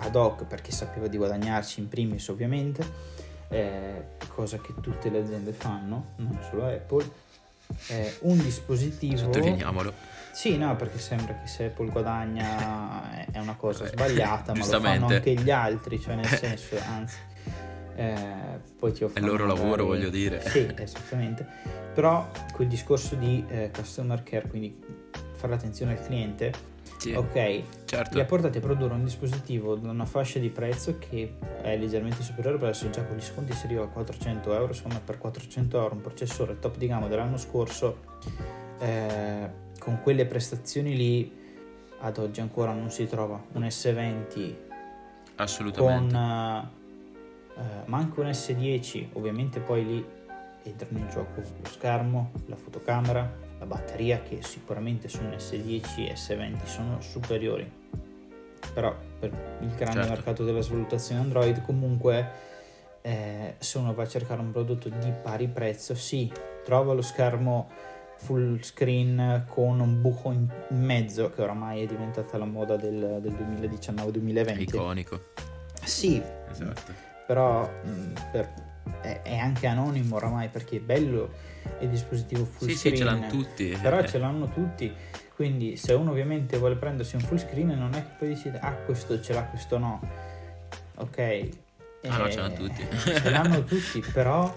ad 0.00 0.14
hoc 0.14 0.44
perché 0.44 0.70
sapeva 0.70 1.06
di 1.06 1.16
guadagnarci 1.16 1.80
in 1.80 1.88
primis 1.88 2.28
ovviamente 2.28 2.86
eh, 3.48 4.04
cosa 4.28 4.58
che 4.58 4.74
tutte 4.78 5.08
le 5.08 5.20
aziende 5.20 5.52
fanno 5.52 6.12
non 6.16 6.38
solo 6.50 6.66
Apple 6.66 7.28
eh, 7.88 8.16
un 8.20 8.38
dispositivo 8.38 9.16
Sottolineiamolo. 9.16 9.92
Sì, 10.32 10.56
no, 10.56 10.74
perché 10.76 10.98
sembra 10.98 11.34
che 11.40 11.46
se 11.48 11.66
Apple 11.66 11.90
guadagna 11.90 13.12
è- 13.24 13.26
è 13.32 13.38
una 13.38 13.56
cosa 13.56 13.84
Eh, 13.84 13.88
sbagliata, 13.88 14.52
ma 14.54 14.66
lo 14.66 14.80
fanno 14.80 15.06
anche 15.06 15.34
gli 15.34 15.50
altri, 15.50 16.00
cioè 16.00 16.14
nel 16.14 16.26
senso, 16.26 16.76
anzi, 16.88 17.16
eh, 17.96 18.60
poi 18.78 18.92
ti 18.92 19.02
È 19.02 19.04
offrono 19.04 19.26
il 19.26 19.32
loro 19.32 19.44
magari- 19.46 19.60
lavoro, 19.62 19.84
voglio 19.86 20.10
dire. 20.10 20.40
Sì, 20.48 20.72
esattamente. 20.76 21.46
Però 21.94 22.30
quel 22.52 22.68
discorso 22.68 23.14
di 23.16 23.44
eh, 23.48 23.70
customer 23.74 24.22
care, 24.22 24.46
quindi 24.48 24.78
fare 25.34 25.54
attenzione 25.54 25.92
al 25.98 26.04
cliente, 26.04 26.52
Sì, 26.98 27.12
ok, 27.12 27.34
li 27.34 27.64
certo. 27.86 28.20
ha 28.20 28.24
portati 28.24 28.58
a 28.58 28.60
produrre 28.60 28.94
un 28.94 29.04
dispositivo 29.04 29.74
da 29.74 29.90
una 29.90 30.04
fascia 30.04 30.38
di 30.38 30.50
prezzo 30.50 30.98
che 30.98 31.34
è 31.62 31.76
leggermente 31.76 32.22
superiore, 32.22 32.58
per 32.58 32.68
adesso 32.68 32.88
già 32.90 33.02
con 33.04 33.16
gli 33.16 33.22
sconti 33.22 33.52
si 33.54 33.64
arriva 33.66 33.84
a 33.84 33.86
400 33.88 34.54
euro, 34.54 34.72
secondo 34.74 34.96
me 34.96 35.02
per 35.04 35.18
400 35.18 35.78
euro 35.80 35.94
un 35.94 36.00
processore 36.02 36.58
top 36.58 36.76
di 36.76 36.86
gamma 36.86 37.08
dell'anno 37.08 37.38
scorso, 37.38 38.00
eh, 38.78 39.68
con 39.80 40.00
quelle 40.02 40.26
prestazioni 40.26 40.94
lì 40.96 41.38
ad 42.02 42.18
oggi 42.18 42.40
ancora 42.40 42.72
non 42.72 42.90
si 42.90 43.06
trova 43.08 43.42
un 43.52 43.62
S20 43.62 44.32
con 44.32 44.54
Assolutamente. 45.36 46.14
eh, 47.56 47.86
ma 47.86 47.98
anche 47.98 48.20
un 48.20 48.26
S10 48.26 49.08
ovviamente 49.14 49.58
poi 49.60 49.84
lì 49.86 50.06
entrano 50.62 50.98
in 50.98 51.08
gioco 51.08 51.40
lo 51.40 51.68
schermo 51.68 52.30
la 52.46 52.56
fotocamera 52.56 53.48
la 53.58 53.66
batteria 53.66 54.20
che 54.22 54.38
sicuramente 54.42 55.08
su 55.08 55.22
un 55.22 55.30
S10 55.36 56.08
e 56.08 56.12
S20 56.14 56.64
sono 56.66 57.00
superiori 57.00 57.70
però 58.74 58.94
per 59.18 59.30
il 59.60 59.68
grande 59.74 60.00
Certo. 60.02 60.08
mercato 60.10 60.44
della 60.44 60.60
svalutazione 60.60 61.20
Android 61.22 61.62
comunque 61.62 62.48
eh, 63.02 63.54
se 63.58 63.78
uno 63.78 63.94
va 63.94 64.02
a 64.02 64.08
cercare 64.08 64.40
un 64.40 64.52
prodotto 64.52 64.88
di 64.90 65.12
pari 65.22 65.48
prezzo 65.48 65.94
sì 65.94 66.30
trova 66.64 66.92
lo 66.92 67.00
schermo 67.02 67.68
full 68.22 68.60
screen 68.60 69.44
con 69.48 69.80
un 69.80 70.00
buco 70.02 70.30
in 70.30 70.46
mezzo 70.68 71.30
che 71.30 71.40
oramai 71.42 71.82
è 71.82 71.86
diventata 71.86 72.36
la 72.36 72.44
moda 72.44 72.76
del, 72.76 73.18
del 73.22 73.32
2019-2020 73.32 74.60
Iconico. 74.60 75.20
sì, 75.82 76.22
Esatto. 76.50 76.92
però 77.26 77.68
per- 78.30 78.52
è, 79.00 79.22
è 79.22 79.36
anche 79.36 79.66
anonimo 79.66 80.16
oramai 80.16 80.48
perché 80.48 80.76
è 80.76 80.80
bello 80.80 81.30
il 81.80 81.88
dispositivo 81.88 82.44
full 82.44 82.68
Sì, 82.68 82.74
screen. 82.76 82.94
sì, 82.96 83.02
ce 83.02 83.04
l'hanno 83.04 83.26
tutti. 83.28 83.78
Però 83.80 84.04
ce 84.06 84.18
l'hanno 84.18 84.48
tutti. 84.48 84.92
Quindi 85.34 85.76
se 85.76 85.92
uno 85.94 86.10
ovviamente 86.10 86.58
vuole 86.58 86.76
prendersi 86.76 87.14
un 87.16 87.22
full 87.22 87.38
screen 87.38 87.68
non 87.68 87.94
è 87.94 88.02
che 88.02 88.10
poi 88.18 88.28
decide 88.28 88.58
ah 88.58 88.72
questo 88.74 89.20
ce 89.22 89.32
l'ha, 89.32 89.44
questo 89.44 89.78
no. 89.78 90.00
Ok. 90.96 91.18
Ah, 92.06 92.16
no, 92.18 92.26
Eh, 92.26 92.30
ce 92.30 92.40
l'hanno 92.40 92.54
tutti. 92.54 92.86
ce 92.98 93.30
l'hanno 93.30 93.64
tutti, 93.64 94.00
però 94.12 94.54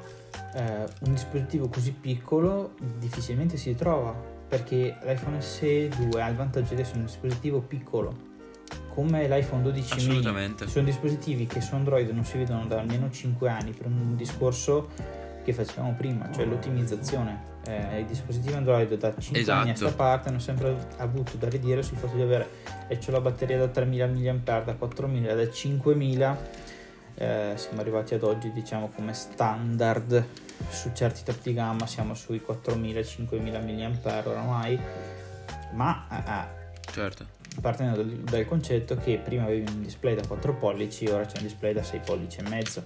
eh, 0.55 0.85
un 1.05 1.11
dispositivo 1.11 1.67
così 1.67 1.91
piccolo 1.91 2.73
difficilmente 2.99 3.57
si 3.57 3.75
trova 3.75 4.13
perché 4.47 4.97
l'iPhone 5.03 5.39
SE2 5.39 6.19
ha 6.19 6.27
il 6.27 6.35
vantaggio 6.35 6.75
di 6.75 6.81
essere 6.81 6.99
un 6.99 7.05
dispositivo 7.05 7.59
piccolo 7.59 8.31
come 8.93 9.27
l'iPhone 9.27 9.63
12 9.63 9.95
mini 9.95 10.09
Assolutamente. 10.09 10.67
sono 10.67 10.85
dispositivi 10.85 11.47
che 11.47 11.61
su 11.61 11.73
Android 11.73 12.09
non 12.09 12.23
si 12.23 12.37
vedono 12.37 12.65
da 12.67 12.79
almeno 12.79 13.09
5 13.09 13.49
anni 13.49 13.71
per 13.71 13.87
un 13.87 14.15
discorso 14.15 14.89
che 15.43 15.51
facevamo 15.51 15.93
prima, 15.97 16.29
cioè 16.31 16.45
l'ottimizzazione. 16.45 17.51
Eh, 17.65 18.01
I 18.01 18.05
dispositivi 18.05 18.53
Android 18.53 18.93
da 18.95 19.13
5 19.17 19.39
Esatto. 19.41 19.59
anni 19.61 19.71
a 19.71 19.75
sta 19.75 19.91
parte 19.91 20.29
hanno 20.29 20.39
sempre 20.39 20.75
avuto 20.97 21.37
da 21.37 21.49
ridire 21.49 21.81
sul 21.81 21.97
fatto 21.97 22.15
di 22.15 22.21
avere 22.21 22.47
e 22.87 22.97
c'ho 22.97 23.11
la 23.11 23.19
batteria 23.21 23.57
da 23.57 23.67
3000 23.67 24.07
mAh, 24.33 24.59
da 24.63 24.73
4000, 24.77 25.33
da 25.33 25.49
5000 25.49 26.37
eh, 27.15 27.53
siamo 27.55 27.81
arrivati 27.81 28.13
ad 28.13 28.23
oggi 28.23 28.51
diciamo 28.51 28.89
come 28.95 29.13
standard 29.13 30.25
su 30.69 30.91
certi 30.93 31.23
top 31.23 31.41
di 31.43 31.53
gamma 31.53 31.85
siamo 31.87 32.13
sui 32.13 32.41
4000-5000 32.45 33.99
mAh 34.03 34.23
oramai 34.25 34.79
ma 35.73 36.07
eh, 36.09 36.61
Certo. 36.91 37.25
partendo 37.61 37.97
dal, 37.97 38.05
dal 38.17 38.45
concetto 38.45 38.95
che 38.97 39.19
prima 39.23 39.43
avevi 39.43 39.71
un 39.71 39.81
display 39.81 40.15
da 40.15 40.25
4 40.27 40.55
pollici 40.55 41.05
ora 41.07 41.25
c'è 41.25 41.37
un 41.37 41.43
display 41.43 41.73
da 41.73 41.83
6 41.83 41.99
pollici 42.05 42.39
e 42.39 42.49
mezzo 42.49 42.83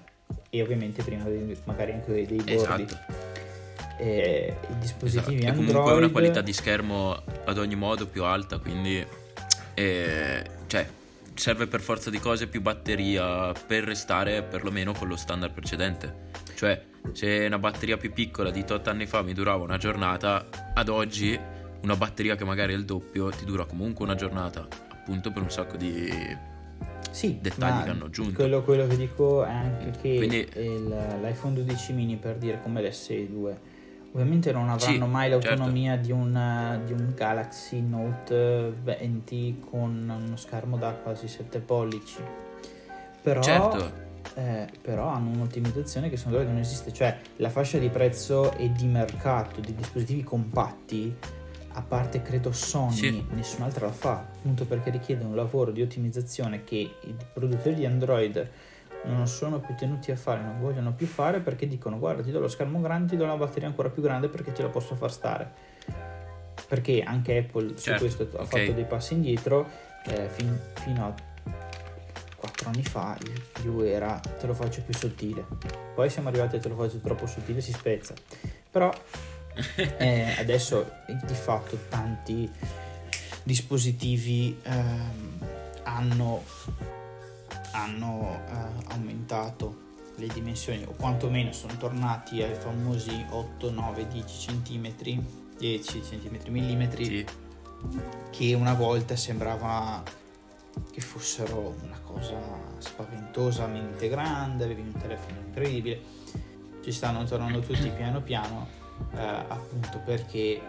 e 0.50 0.62
ovviamente 0.62 1.04
prima 1.04 1.24
avevi 1.24 1.58
magari 1.66 1.92
anche 1.94 2.12
dei 2.12 2.26
bordi 2.26 2.54
Esatto. 2.54 2.98
e 3.98 4.56
i 4.70 4.78
dispositivi 4.80 5.38
Esatto. 5.44 5.46
E 5.46 5.60
Android 5.60 5.68
comunque 5.74 5.94
una 5.94 6.10
qualità 6.12 6.42
di 6.42 6.54
schermo 6.54 7.22
ad 7.46 7.58
ogni 7.58 7.76
modo 7.76 8.08
più 8.08 8.24
alta, 8.24 8.60
quindi 8.60 9.06
eh, 9.74 10.44
cioè 10.68 10.88
serve 11.38 11.68
per 11.68 11.82
forza 11.82 12.10
di 12.10 12.20
cose 12.20 12.48
più 12.48 12.62
batteria 12.62 13.52
per 13.54 13.84
restare 13.84 14.44
perlomeno 14.44 14.94
con 14.94 15.08
lo 15.08 15.16
standard 15.16 15.54
precedente. 15.54 16.26
Cioè, 16.56 16.84
se 17.14 17.46
una 17.46 17.60
batteria 17.60 17.98
più 17.98 18.12
piccola 18.12 18.50
di 18.50 18.66
8 18.68 18.90
anni 18.90 19.06
fa 19.06 19.22
mi 19.22 19.34
durava 19.34 19.64
una 19.64 19.78
giornata, 19.78 20.46
ad 20.74 20.90
oggi 20.90 21.40
una 21.84 21.96
batteria 21.96 22.36
che 22.36 22.44
magari 22.44 22.74
è 22.74 22.76
il 22.76 22.86
doppio 22.86 23.30
ti 23.30 23.46
dura 23.46 23.66
comunque 23.66 24.04
una 24.04 24.16
giornata, 24.16 24.68
appunto 24.92 25.32
per 25.32 25.44
un 25.44 25.52
sacco 25.52 25.78
di 25.78 26.12
sì, 27.12 27.38
dettagli 27.40 27.84
che 27.84 27.90
hanno 27.90 28.06
aggiunto. 28.06 28.34
Quello, 28.34 28.64
quello 28.64 28.88
che 28.88 28.98
dico 28.98 29.46
è 29.46 29.52
anche 29.52 29.92
che 30.02 30.16
Quindi- 30.18 30.50
il- 30.56 31.18
l'iPhone 31.22 31.54
12 31.54 31.94
mini, 31.94 32.18
per 32.18 32.38
dire 32.38 32.60
come 32.62 32.82
l'S6 32.82 33.28
2, 33.30 33.60
ovviamente 34.14 34.52
non 34.52 34.70
avranno 34.70 35.06
Sì, 35.06 35.12
mai 35.12 35.30
certo. 35.30 35.48
l'autonomia 35.48 35.96
di, 35.98 36.12
un, 36.12 36.82
di 36.86 36.92
un 36.94 37.14
Galaxy 37.16 37.82
Note 37.82 38.74
20 38.84 39.64
con 39.70 40.24
uno 40.26 40.36
schermo 40.38 40.78
da 40.78 40.92
quasi 40.92 41.28
7 41.28 41.60
pollici. 41.60 42.22
Però, 43.22 43.42
Certo, 43.42 43.92
eh, 44.36 44.68
però 44.82 45.08
hanno 45.08 45.32
un'ottimizzazione 45.32 46.10
che 46.10 46.18
secondo 46.18 46.40
me 46.40 46.46
non 46.46 46.58
esiste, 46.58 46.94
cioè 46.94 47.18
la 47.38 47.50
fascia 47.50 47.78
di 47.78 47.90
prezzo 47.90 48.54
e 48.56 48.72
di 48.72 48.86
mercato 48.88 49.60
di 49.60 49.76
dispositivi 49.76 50.24
compatti, 50.24 51.14
a 51.74 51.82
parte 51.82 52.22
credo 52.22 52.52
Sony, 52.52 52.94
Sì. 52.94 53.26
nessun'altra 53.32 53.86
la 53.88 53.92
fa, 53.92 54.14
appunto 54.34 54.66
perché 54.66 54.90
richiede 54.90 55.24
un 55.26 55.36
lavoro 55.36 55.72
di 55.72 55.82
ottimizzazione 55.82 56.64
che 56.64 56.76
i 56.76 57.16
produttori 57.34 57.76
di 57.76 57.86
Android 57.86 58.50
non 59.06 59.28
sono 59.28 59.60
più 59.60 59.76
tenuti 59.76 60.12
a 60.12 60.16
fare, 60.16 60.42
non 60.42 60.60
vogliono 60.60 60.94
più 60.94 61.08
fare 61.08 61.40
perché 61.40 61.68
dicono 61.68 61.98
guarda 61.98 62.22
ti 62.24 62.32
do 62.32 62.40
lo 62.40 62.48
schermo 62.48 62.82
grande, 62.82 63.12
ti 63.12 63.18
do 63.18 63.26
la 63.26 63.36
batteria 63.38 63.68
ancora 63.68 63.90
più 63.90 64.02
grande 64.02 64.28
perché 64.28 64.54
ce 64.54 64.64
la 64.64 64.70
posso 64.70 64.96
far 64.96 65.12
stare. 65.12 65.52
Perché 66.68 67.02
anche 67.02 67.38
Apple 67.38 67.78
su 67.78 67.84
Certo, 67.84 68.04
questo 68.04 68.24
ha 68.38 68.42
ok. 68.42 68.48
fatto 68.48 68.72
dei 68.74 68.86
passi 68.86 69.14
indietro, 69.14 69.68
eh, 70.06 70.28
fin- 70.28 70.60
fino 70.74 71.06
a 71.06 71.14
4 72.36 72.70
anni 72.70 72.84
fa 72.84 73.18
il 73.22 73.42
più 73.62 73.80
era 73.80 74.20
te 74.40 74.46
lo 74.48 74.54
faccio 74.54 74.82
più 74.82 74.94
sottile. 74.94 75.46
Poi 75.96 76.10
siamo 76.10 76.28
arrivati 76.28 76.58
a 76.58 76.60
te 76.60 76.68
lo 76.68 76.76
faccio 76.76 76.98
troppo 77.00 77.26
sottile, 77.26 77.62
si 77.62 77.72
spezza. 77.72 78.14
Però 78.70 78.92
eh, 79.98 80.36
adesso 80.38 80.86
eh, 81.08 81.18
di 81.26 81.34
fatto 81.34 81.78
tanti 81.90 82.52
dispositivi 83.44 84.60
ehm, 84.64 85.40
hanno, 85.84 86.44
hanno 87.78 88.42
eh, 88.48 88.94
aumentato 88.94 89.86
le 90.16 90.28
dimensioni 90.28 90.84
o 90.84 90.94
quantomeno 90.98 91.52
sono 91.54 91.78
tornati 91.78 92.42
ai 92.42 92.56
famosi 92.56 93.26
8, 93.30 93.72
9, 93.72 94.08
10 94.08 94.62
cm 94.64 95.22
10 95.58 96.00
cm 96.02 96.52
millimetri 96.52 97.06
sì, 97.06 97.26
che 98.32 98.54
una 98.56 98.74
volta 98.74 99.16
sembrava 99.16 100.04
che 100.92 101.02
fossero 101.02 101.76
una 101.84 102.00
cosa 102.04 102.40
spaventosamente 102.78 104.08
grande, 104.10 104.64
avevi 104.64 104.82
un 104.82 104.94
telefono 104.94 105.38
incredibile, 105.46 106.02
ci 106.84 106.92
stanno 106.92 107.24
tornando 107.24 107.60
tutti 107.60 107.90
piano 107.90 108.22
piano, 108.22 108.68
eh, 109.16 109.20
appunto 109.20 110.00
perché 110.00 110.62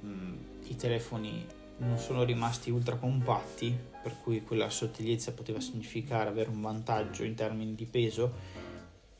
mh, 0.00 0.34
i 0.64 0.76
telefoni 0.76 1.46
non 1.78 1.98
sono 1.98 2.24
rimasti 2.24 2.70
ultra 2.70 2.96
compatti, 2.96 3.76
per 4.02 4.16
cui 4.22 4.42
quella 4.42 4.70
sottigliezza 4.70 5.32
poteva 5.32 5.60
significare 5.60 6.28
avere 6.28 6.48
un 6.50 6.60
vantaggio 6.60 7.24
in 7.24 7.34
termini 7.34 7.74
di 7.74 7.84
peso, 7.86 8.32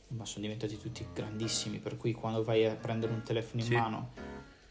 ma 0.09 0.25
sono 0.25 0.43
diventati 0.43 0.79
tutti 0.79 1.05
grandissimi, 1.13 1.79
per 1.79 1.97
cui 1.97 2.13
quando 2.13 2.43
vai 2.43 2.65
a 2.65 2.75
prendere 2.75 3.11
un 3.13 3.23
telefono 3.23 3.61
in 3.61 3.67
Sì. 3.67 3.73
mano 3.75 4.11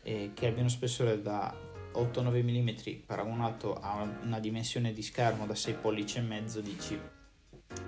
eh, 0.03 0.31
che 0.35 0.47
abbia 0.47 0.61
uno 0.61 0.69
spessore 0.71 1.21
da 1.21 1.55
8-9 1.93 2.43
mm 2.43 3.05
paragonato 3.07 3.75
a 3.75 4.03
una 4.23 4.39
dimensione 4.41 4.93
di 4.93 5.03
schermo 5.03 5.47
da 5.47 5.55
6 5.55 5.75
pollici 5.75 6.19
e 6.19 6.21
mezzo 6.23 6.61
dici 6.61 6.99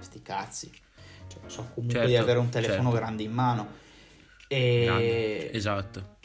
sti 0.00 0.22
cazzi 0.22 0.70
cioè, 1.28 1.40
so 1.46 1.68
comunque 1.74 2.00
di 2.06 2.08
Certo, 2.12 2.22
avere 2.22 2.38
un 2.38 2.48
telefono 2.48 2.82
certo. 2.90 2.96
grande 2.96 3.22
in 3.22 3.32
mano 3.32 3.68
e 4.48 4.82
grande. 4.84 5.52
esatto. 5.52 6.16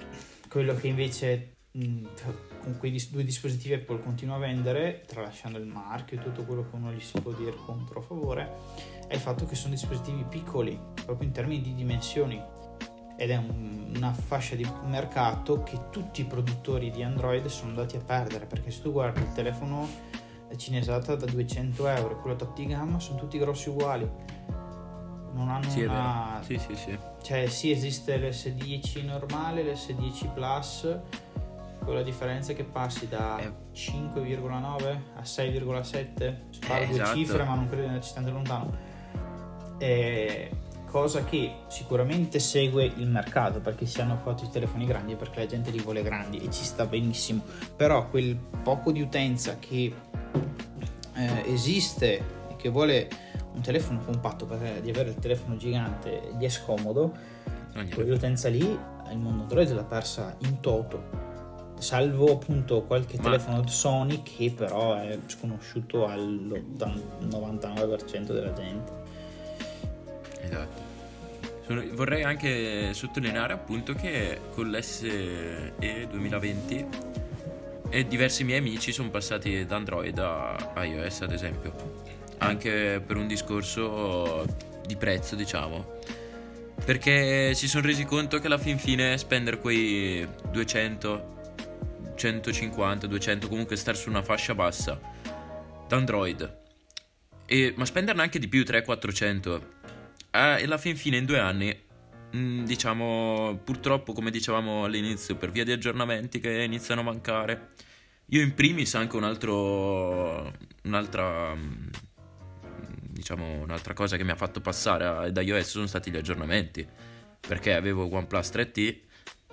quello 0.48 0.76
che 0.76 0.88
invece 0.88 1.53
con 1.76 2.76
quei 2.78 2.92
dis- 2.92 3.10
due 3.10 3.24
dispositivi 3.24 3.74
Apple 3.74 4.02
continua 4.04 4.36
a 4.36 4.40
vendere 4.40 5.04
tralasciando 5.08 5.58
il 5.58 5.66
marchio 5.66 6.20
e 6.20 6.24
tutto 6.24 6.44
quello 6.44 6.62
che 6.70 6.76
uno 6.76 6.92
gli 6.92 7.00
si 7.00 7.20
può 7.20 7.32
dire 7.32 7.56
contro 7.66 8.00
a 8.00 8.02
favore 8.04 8.52
è 9.08 9.16
il 9.16 9.20
fatto 9.20 9.46
che 9.46 9.56
sono 9.56 9.74
dispositivi 9.74 10.24
piccoli 10.30 10.80
proprio 11.04 11.28
in 11.28 11.34
termini 11.34 11.62
di 11.62 11.74
dimensioni 11.74 12.40
ed 13.18 13.30
è 13.32 13.38
un- 13.38 13.92
una 13.96 14.14
fascia 14.14 14.56
di 14.56 14.68
mercato 14.86 15.64
che 15.64 15.90
tutti 15.90 16.22
i 16.22 16.26
produttori 16.26 16.92
di 16.92 17.02
Android 17.04 17.46
sono 17.48 17.70
andati 17.70 17.96
a 17.98 18.02
perdere 18.02 18.46
perché 18.46 18.70
se 18.70 18.82
tu 18.82 18.92
guardi 18.92 19.22
il 19.22 19.32
telefono 19.34 19.88
cinesato 20.56 21.16
da 21.16 21.26
200 21.26 21.88
euro 21.88 22.12
e 22.18 22.22
quello 22.22 22.36
top 22.36 22.54
di 22.56 22.68
gamma 22.68 23.00
sono 23.00 23.18
tutti 23.18 23.40
grossi 23.40 23.70
uguali 23.70 24.08
non 25.34 25.50
hanno 25.50 25.68
Sì, 25.68 25.82
una. 25.82 26.40
Sì, 26.44 26.60
sì, 26.60 26.76
sì. 26.76 26.96
cioè 27.24 27.48
sì 27.48 27.72
esiste 27.72 28.18
l'S10 28.20 29.04
normale, 29.06 29.64
l'S10 29.64 30.32
Plus, 30.34 31.00
con 31.84 31.94
la 31.96 32.04
differenza 32.04 32.54
che 32.54 32.64
passi 32.64 33.08
da 33.08 33.40
Eh. 33.40 33.52
5,9 33.74 34.98
a 35.16 35.22
6,7, 35.24 36.36
sparo 36.52 36.84
Eh, 36.84 36.88
due 36.88 36.96
esatto. 36.96 37.18
cifre 37.18 37.44
ma 37.44 37.56
non 37.56 37.68
credo 37.70 37.94
che 37.94 38.02
ci 38.02 38.10
stiamo 38.10 38.32
lontano. 38.32 38.76
Eh, 39.80 40.52
cosa 40.86 41.24
che 41.24 41.52
sicuramente 41.68 42.40
segue 42.40 42.86
il 42.86 43.08
mercato 43.08 43.60
perché 43.60 43.86
si 43.88 44.00
hanno 44.00 44.16
fatto 44.18 44.44
i 44.44 44.50
telefoni 44.50 44.86
grandi 44.86 45.16
perché 45.16 45.40
la 45.40 45.46
gente 45.48 45.72
li 45.72 45.80
vuole 45.80 46.04
grandi 46.04 46.38
e 46.38 46.52
ci 46.52 46.64
sta 46.64 46.86
benissimo, 46.86 47.42
però 47.76 48.08
quel 48.10 48.36
poco 48.36 48.92
di 48.92 49.02
utenza 49.02 49.58
che 49.58 49.92
eh, 51.16 51.44
esiste 51.52 52.18
e 52.50 52.56
che 52.58 52.70
vuole 52.70 53.10
un 53.54 53.62
telefono 53.62 54.00
compatto 54.06 54.46
perché 54.46 54.82
di 54.82 54.90
avere 54.92 55.10
il 55.10 55.16
telefono 55.16 55.58
gigante 55.58 56.32
gli 56.38 56.44
è 56.44 56.50
scomodo, 56.50 57.12
quell'utenza 57.94 58.50
lì 58.50 58.60
il 58.60 59.18
mondo 59.18 59.44
Android 59.44 59.72
l'ha 59.72 59.84
persa 59.84 60.36
in 60.40 60.60
toto. 60.60 61.32
Salvo 61.78 62.32
appunto 62.34 62.82
qualche 62.84 63.18
Ma- 63.18 63.24
telefono 63.24 63.68
Sony 63.68 64.22
che 64.24 64.52
però 64.56 64.96
è 64.96 65.18
sconosciuto 65.28 66.08
all'99% 66.08 68.34
della 68.34 68.54
gente. 68.54 68.92
Esatto. 70.42 70.82
Sono- 71.66 71.84
vorrei 71.94 72.24
anche 72.24 72.94
sottolineare 72.94 73.54
appunto 73.54 73.94
che 73.94 74.40
con 74.54 74.70
l'SE 74.70 75.74
2020 76.10 76.86
e 77.90 78.08
diversi 78.08 78.44
miei 78.44 78.60
amici 78.60 78.92
sono 78.92 79.10
passati 79.10 79.66
da 79.66 79.76
Android 79.76 80.18
a 80.18 80.58
iOS 80.84 81.22
ad 81.22 81.32
esempio. 81.32 82.02
Anche 82.40 83.02
per 83.06 83.16
un 83.18 83.28
discorso 83.28 84.46
di 84.86 84.96
prezzo, 84.98 85.36
diciamo. 85.36 85.86
Perché 86.84 87.54
si 87.54 87.70
sono 87.70 87.86
resi 87.86 88.04
conto 88.04 88.40
che 88.40 88.48
alla 88.48 88.58
fin 88.58 88.78
fine 88.78 89.18
spendere 89.18 89.60
quei 89.60 90.28
200, 90.52 91.32
150, 92.16 93.08
200, 93.08 93.48
comunque 93.48 93.76
stare 93.76 93.98
su 93.98 94.10
una 94.10 94.24
fascia 94.24 94.56
bassa 94.56 95.00
da 95.88 95.96
Android. 95.96 96.62
E- 97.46 97.74
ma 97.76 97.86
spenderne 97.86 98.22
anche 98.22 98.40
di 98.40 98.48
più, 98.48 98.64
300-400. 98.64 99.62
Eh, 100.32 100.62
e 100.62 100.64
alla 100.64 100.78
fin 100.78 100.96
fine 100.96 101.18
in 101.18 101.26
due 101.26 101.40
anni, 101.40 101.76
mh, 102.32 102.64
diciamo, 102.64 103.60
purtroppo 103.64 104.14
come 104.14 104.32
dicevamo 104.32 104.86
all'inizio, 104.86 105.36
per 105.36 105.52
via 105.52 105.64
di 105.64 105.72
aggiornamenti 105.72 106.40
che 106.40 106.64
iniziano 106.64 107.02
a 107.02 107.04
mancare, 107.04 107.70
io 108.28 108.42
in 108.42 108.54
primis 108.54 108.96
anche 108.96 109.16
un 109.16 109.24
altro, 109.24 110.52
un'altra, 110.84 111.54
mh, 111.54 111.90
diciamo, 113.10 113.62
un'altra 113.62 113.94
cosa 113.94 114.18
che 114.18 114.24
mi 114.24 114.32
ha 114.32 114.36
fatto 114.36 114.62
passare 114.62 115.32
da 115.32 115.42
iOS 115.42 115.70
sono 115.70 115.88
stati 115.88 116.10
gli 116.10 116.18
aggiornamenti, 116.18 116.88
perché 117.48 117.74
avevo 117.74 118.08
OnePlus 118.12 118.50
3T, 118.50 119.00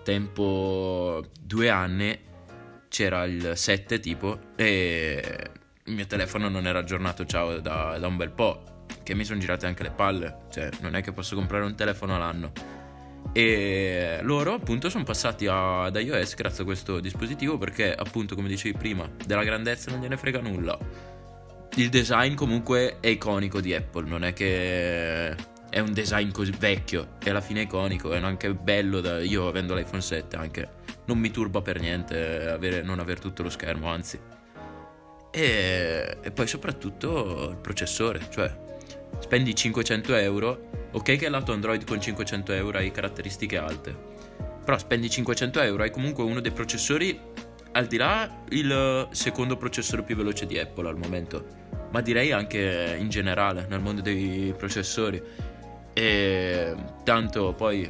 tempo 0.03 1.23
due 1.41 1.69
anni, 1.69 2.19
c'era 2.91 3.25
il 3.25 3.53
7 3.55 4.01
tipo, 4.01 4.39
e 4.57 5.51
il 5.85 5.95
mio 5.95 6.07
telefono 6.07 6.49
non 6.49 6.67
era 6.67 6.81
aggiornato 6.81 7.25
ciao 7.25 7.61
da, 7.61 7.97
da 7.99 8.07
un 8.07 8.17
bel 8.17 8.31
po', 8.33 8.85
che 9.03 9.15
mi 9.15 9.25
sono 9.25 9.39
girate 9.39 9.67
anche 9.67 9.85
le 9.85 9.93
palle, 9.93 10.41
cioè 10.51 10.69
non 10.81 10.97
è 10.97 11.01
che 11.01 11.13
posso 11.13 11.37
comprare 11.37 11.65
un 11.65 11.77
telefono 11.77 12.17
all'anno. 12.17 12.53
E 13.33 14.19
loro 14.23 14.55
appunto 14.55 14.91
sono 14.91 15.05
passati 15.05 15.47
ad 15.47 15.95
iOS 15.95 16.35
grazie 16.35 16.63
a 16.63 16.67
questo 16.67 16.99
dispositivo 16.99 17.59
perché 17.59 17.95
appunto 17.95 18.35
come 18.35 18.49
dicevi 18.49 18.77
prima 18.77 19.09
della 19.25 19.45
grandezza 19.45 19.91
non 19.91 20.01
gliene 20.01 20.17
frega 20.17 20.41
nulla. 20.41 20.77
Il 21.77 21.91
design 21.91 22.35
comunque 22.35 22.97
è 22.99 23.07
iconico 23.07 23.61
di 23.61 23.73
Apple, 23.73 24.09
non 24.09 24.25
è 24.25 24.33
che 24.33 25.29
è 25.71 25.79
un 25.79 25.93
design 25.93 26.33
così 26.33 26.53
vecchio, 26.59 27.17
è 27.23 27.31
alla 27.31 27.41
fine 27.41 27.63
iconico, 27.63 28.13
è 28.13 28.21
anche 28.21 28.53
bello 28.53 29.01
da, 29.01 29.21
io 29.21 29.47
avendo 29.47 29.77
l'iPhone 29.77 30.03
7 30.03 30.37
anche 30.37 30.69
non 31.11 31.19
mi 31.19 31.33
turba 31.33 31.61
per 31.61 31.81
niente 31.81 32.49
avere, 32.49 32.83
non 32.83 33.01
avere 33.01 33.21
tutto 33.21 33.43
lo 33.43 33.51
schermo, 33.51 33.89
anzi. 33.89 34.19
E, 35.33 36.19
e 36.23 36.31
poi 36.31 36.47
soprattutto 36.47 37.49
il 37.51 37.57
processore, 37.57 38.21
cioè 38.31 38.53
spendi 39.19 39.55
500 39.55 40.15
euro 40.15 40.69
Ok 40.93 41.17
che 41.17 41.29
lato 41.29 41.53
Android 41.53 41.85
con 41.85 42.01
500 42.01 42.53
euro 42.53 42.79
hai 42.79 42.91
caratteristiche 42.91 43.57
alte, 43.57 43.97
però 44.65 44.77
spendi 44.77 45.09
500 45.09 45.61
euro, 45.61 45.85
hai 45.85 45.91
comunque 45.93 46.25
uno 46.25 46.41
dei 46.41 46.51
processori, 46.51 47.19
al 47.73 47.87
di 47.87 47.97
là 47.97 48.43
il 48.49 49.09
secondo 49.13 49.57
processore 49.57 50.03
più 50.03 50.17
veloce 50.17 50.47
di 50.47 50.59
Apple 50.59 50.89
al 50.89 50.97
momento, 50.97 51.45
ma 51.93 52.01
direi 52.01 52.33
anche 52.33 52.97
in 52.99 53.09
generale 53.09 53.67
nel 53.69 53.79
mondo 53.79 54.01
dei 54.01 54.53
processori. 54.57 55.23
E 55.93 56.75
tanto 57.05 57.53
poi, 57.53 57.89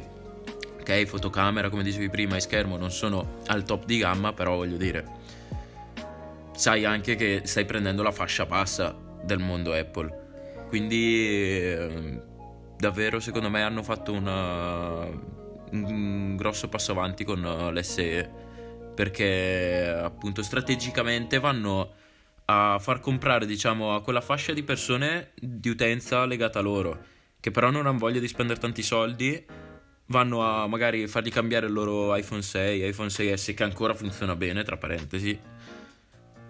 fotocamera 1.05 1.69
come 1.69 1.83
dicevi 1.83 2.09
prima 2.09 2.35
e 2.35 2.39
schermo 2.39 2.77
non 2.77 2.91
sono 2.91 3.39
al 3.47 3.63
top 3.63 3.85
di 3.85 3.97
gamma, 3.97 4.33
però 4.33 4.55
voglio 4.55 4.77
dire, 4.77 5.05
sai 6.55 6.85
anche 6.85 7.15
che 7.15 7.41
stai 7.45 7.65
prendendo 7.65 8.03
la 8.03 8.11
fascia 8.11 8.45
bassa 8.45 8.95
del 9.23 9.39
mondo 9.39 9.73
Apple. 9.73 10.19
Quindi 10.67 12.29
davvero 12.77 13.19
secondo 13.19 13.49
me 13.49 13.61
hanno 13.61 13.83
fatto 13.83 14.11
una, 14.11 15.05
un 15.71 16.35
grosso 16.35 16.67
passo 16.67 16.91
avanti 16.91 17.23
con 17.23 17.41
l'SE 17.73 18.29
perché 18.95 19.87
appunto 19.87 20.41
strategicamente 20.41 21.39
vanno 21.39 21.93
a 22.45 22.79
far 22.79 22.99
comprare 22.99 23.45
diciamo 23.45 23.93
a 23.93 24.01
quella 24.01 24.19
fascia 24.19 24.51
di 24.51 24.63
persone 24.63 25.31
di 25.35 25.69
utenza 25.69 26.25
legata 26.25 26.59
a 26.59 26.61
loro 26.63 27.03
che 27.39 27.51
però 27.51 27.69
non 27.69 27.85
hanno 27.85 27.99
voglia 27.99 28.19
di 28.19 28.27
spendere 28.27 28.59
tanti 28.59 28.81
soldi 28.81 29.45
vanno 30.11 30.43
a 30.43 30.67
magari 30.67 31.07
fargli 31.07 31.31
cambiare 31.31 31.65
il 31.65 31.73
loro 31.73 32.15
iPhone 32.15 32.43
6 32.43 32.87
iPhone 32.87 33.09
6S 33.09 33.55
che 33.55 33.63
ancora 33.63 33.95
funziona 33.95 34.35
bene 34.35 34.63
tra 34.63 34.77
parentesi 34.77 35.39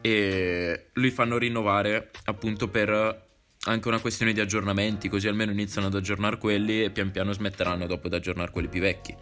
e 0.01 0.87
li 0.93 1.11
fanno 1.11 1.37
rinnovare 1.37 2.09
appunto 2.25 2.67
per 2.67 3.29
anche 3.65 3.87
una 3.87 3.99
questione 3.99 4.33
di 4.33 4.39
aggiornamenti, 4.39 5.07
così 5.07 5.27
almeno 5.27 5.51
iniziano 5.51 5.87
ad 5.87 5.93
aggiornare 5.93 6.37
quelli 6.37 6.83
e 6.83 6.89
pian 6.89 7.11
piano 7.11 7.31
smetteranno 7.31 7.85
dopo 7.85 8.09
di 8.09 8.15
aggiornare 8.15 8.51
quelli 8.51 8.67
più 8.67 8.81
vecchi. 8.81 9.15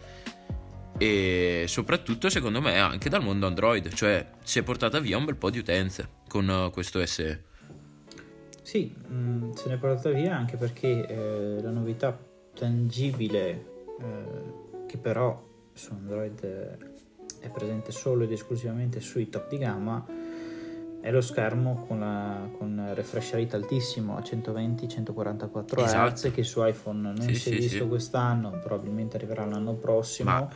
E 0.96 1.64
soprattutto, 1.66 2.30
secondo 2.30 2.60
me, 2.60 2.78
anche 2.78 3.10
dal 3.10 3.22
mondo 3.22 3.46
Android, 3.46 3.92
cioè 3.92 4.26
si 4.42 4.58
è 4.58 4.62
portata 4.62 4.98
via 4.98 5.18
un 5.18 5.26
bel 5.26 5.36
po' 5.36 5.50
di 5.50 5.58
utenze 5.58 6.08
con 6.26 6.70
questo 6.72 7.04
SE. 7.04 7.44
Sì, 8.62 8.94
mm, 9.10 9.52
se 9.52 9.68
ne 9.68 9.74
è 9.74 9.78
portata 9.78 10.10
via 10.10 10.36
anche 10.36 10.56
perché 10.56 11.06
eh, 11.06 11.60
la 11.60 11.70
novità 11.70 12.18
tangibile 12.54 13.69
eh, 14.00 14.86
che 14.86 14.98
però 14.98 15.48
su 15.72 15.92
Android 15.92 16.40
è 17.40 17.48
presente 17.50 17.92
solo 17.92 18.24
ed 18.24 18.32
esclusivamente 18.32 19.00
sui 19.00 19.28
top 19.28 19.48
di 19.48 19.58
gamma 19.58 20.04
è 21.00 21.10
lo 21.10 21.20
schermo 21.22 21.86
con, 21.86 22.00
la, 22.00 22.48
con 22.58 22.90
refresh 22.94 23.32
rate 23.32 23.56
altissimo 23.56 24.16
a 24.16 24.20
120-144 24.20 25.82
esatto. 25.82 26.28
Hz 26.28 26.32
che 26.32 26.42
su 26.42 26.64
iPhone 26.64 27.00
non 27.00 27.20
sì, 27.20 27.34
si 27.34 27.48
è 27.48 27.52
sì, 27.52 27.58
visto 27.58 27.84
sì. 27.84 27.88
quest'anno, 27.88 28.50
probabilmente 28.62 29.16
arriverà 29.16 29.44
l'anno 29.46 29.74
prossimo. 29.74 30.30
Ma... 30.30 30.48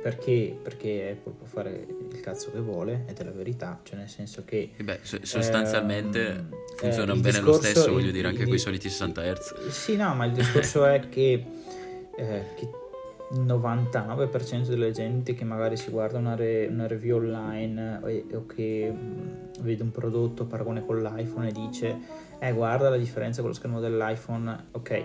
Perché? 0.00 0.58
Perché 0.62 1.16
Apple 1.18 1.32
può 1.32 1.46
fare 1.46 1.86
il 2.10 2.20
cazzo 2.20 2.50
che 2.50 2.60
vuole, 2.60 3.04
ed 3.08 3.18
è 3.18 3.24
la 3.24 3.30
verità, 3.30 3.80
cioè 3.84 3.96
nel 3.96 4.08
senso 4.08 4.44
che... 4.44 4.72
Beh, 4.76 5.00
sostanzialmente 5.02 6.26
ehm, 6.26 6.48
funziona 6.76 7.12
eh, 7.14 7.16
bene 7.16 7.38
discorso, 7.38 7.50
lo 7.50 7.52
stesso, 7.54 7.92
voglio 7.92 8.10
dire, 8.10 8.28
anche 8.28 8.44
con 8.44 8.54
i 8.54 8.58
soliti 8.58 8.90
60 8.90 9.22
Hz. 9.32 9.68
Sì, 9.68 9.96
no, 9.96 10.14
ma 10.14 10.26
il 10.26 10.32
discorso 10.32 10.84
è 10.84 11.00
che, 11.08 11.42
eh, 12.16 12.44
che 12.54 12.68
il 13.30 13.40
99% 13.40 14.66
delle 14.66 14.90
gente 14.92 15.34
che 15.34 15.44
magari 15.44 15.76
si 15.76 15.90
guarda 15.90 16.18
una, 16.18 16.34
re, 16.34 16.66
una 16.66 16.86
review 16.86 17.16
online 17.16 18.00
o, 18.02 18.36
o 18.36 18.46
che 18.46 18.90
mh, 18.90 19.62
vede 19.62 19.82
un 19.82 19.90
prodotto, 19.90 20.44
paragone 20.44 20.84
con 20.84 21.02
l'iPhone 21.02 21.48
e 21.48 21.52
dice 21.52 21.98
eh 22.38 22.52
guarda 22.52 22.90
la 22.90 22.96
differenza 22.96 23.40
con 23.40 23.50
lo 23.50 23.56
schermo 23.56 23.80
dell'iPhone, 23.80 24.66
ok, 24.72 25.04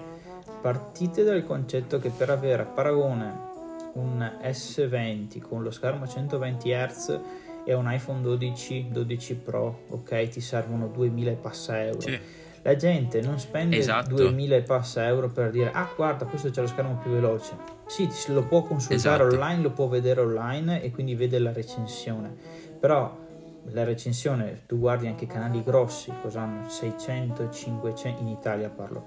partite 0.62 1.24
dal 1.24 1.44
concetto 1.46 2.00
che 2.00 2.10
per 2.10 2.30
avere 2.30 2.64
a 2.64 2.66
paragone 2.66 3.48
un 3.94 4.20
S20 4.42 5.40
con 5.42 5.64
lo 5.64 5.72
schermo 5.72 6.04
a 6.04 6.08
120 6.08 6.70
Hz 6.70 7.20
e 7.66 7.74
un 7.74 7.92
iPhone 7.92 8.22
12, 8.22 8.90
12 8.92 9.36
Pro, 9.36 9.84
ok, 9.90 10.28
ti 10.28 10.42
servono 10.42 10.88
2000 10.88 11.32
e 11.32 11.36
passa 11.36 11.84
euro. 11.84 12.02
Sì. 12.02 12.20
La 12.62 12.76
gente 12.76 13.22
non 13.22 13.40
spende 13.40 13.78
esatto. 13.78 14.16
2000 14.16 14.56
e 14.56 14.62
passa 14.62 15.06
euro 15.08 15.30
per 15.30 15.50
dire 15.50 15.72
ah 15.72 15.90
guarda 15.96 16.26
questo 16.26 16.50
c'è 16.50 16.62
lo 16.62 16.68
schermo 16.68 16.98
più 17.02 17.12
veloce 17.12 17.78
sì, 17.90 18.08
lo 18.28 18.44
può 18.44 18.62
consultare 18.62 19.24
esatto. 19.24 19.36
online, 19.36 19.64
lo 19.64 19.72
può 19.72 19.88
vedere 19.88 20.22
online 20.22 20.84
e 20.84 20.92
quindi 20.92 21.16
vede 21.16 21.40
la 21.40 21.52
recensione. 21.52 22.32
Però 22.80 23.18
la 23.64 23.84
recensione, 23.84 24.62
tu 24.68 24.78
guardi 24.78 25.08
anche 25.08 25.26
canali 25.26 25.64
grossi, 25.64 26.14
cosa 26.22 26.42
hanno? 26.42 26.70
600, 26.70 27.50
500, 27.50 28.22
in 28.22 28.28
Italia 28.28 28.70
parlo, 28.70 29.06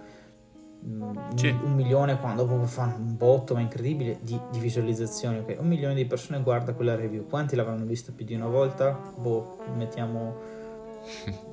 mm, 0.85 1.17
sì. 1.37 1.49
un 1.49 1.75
milione 1.75 2.19
quando 2.19 2.45
fanno 2.67 2.97
un 2.97 3.17
botto, 3.17 3.55
ma 3.55 3.61
incredibile, 3.61 4.19
di, 4.21 4.39
di 4.51 4.59
visualizzazioni. 4.59 5.39
Okay? 5.39 5.59
Un 5.59 5.69
milione 5.69 5.95
di 5.95 6.05
persone 6.05 6.43
guarda 6.43 6.75
quella 6.75 6.97
review. 6.97 7.27
Quanti 7.29 7.55
l'avranno 7.55 7.85
vista 7.85 8.11
più 8.11 8.25
di 8.25 8.35
una 8.35 8.49
volta? 8.49 8.99
Boh, 9.17 9.59
mettiamo 9.77 10.35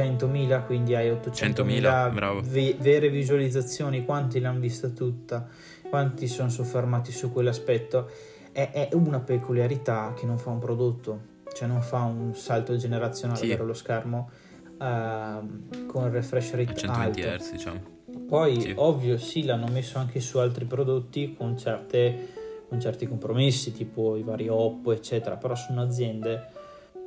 100.000, 0.00 0.66
quindi 0.66 0.94
hai 0.94 1.10
800.000 1.10 2.42
ve- 2.42 2.76
vere 2.78 3.08
visualizzazioni. 3.08 4.04
Quanti 4.04 4.40
l'hanno 4.40 4.60
vista 4.60 4.88
tutta? 4.88 5.48
quanti 5.94 6.26
sono 6.26 6.48
soffermati 6.48 7.12
su 7.12 7.30
quell'aspetto, 7.30 8.10
è, 8.50 8.70
è, 8.72 8.88
una 8.94 9.20
peculiarità 9.20 10.12
che 10.16 10.26
non 10.26 10.38
fa 10.38 10.50
un 10.50 10.58
prodotto, 10.58 11.20
cioè 11.54 11.68
non 11.68 11.82
fa 11.82 12.02
un 12.02 12.34
salto 12.34 12.76
generazionale 12.76 13.38
sì. 13.38 13.56
lo 13.56 13.74
schermo 13.74 14.28
uh, 14.72 15.86
con 15.86 16.10
refresh 16.10 16.50
rate 16.50 16.74
120 16.74 17.22
alto. 17.22 17.44
Hz, 17.44 17.52
diciamo. 17.52 17.80
Poi, 18.26 18.60
sì. 18.60 18.72
ovvio, 18.74 19.18
sì, 19.18 19.44
l'hanno 19.44 19.68
messo 19.68 19.98
anche 19.98 20.18
su 20.18 20.38
altri 20.38 20.64
prodotti 20.64 21.34
con, 21.38 21.56
certe, 21.56 22.28
con 22.68 22.80
certi 22.80 23.06
compromessi, 23.06 23.72
tipo 23.72 24.16
i 24.16 24.24
vari 24.24 24.48
Oppo, 24.48 24.90
eccetera, 24.90 25.36
però 25.36 25.54
sono 25.54 25.80
aziende 25.80 26.48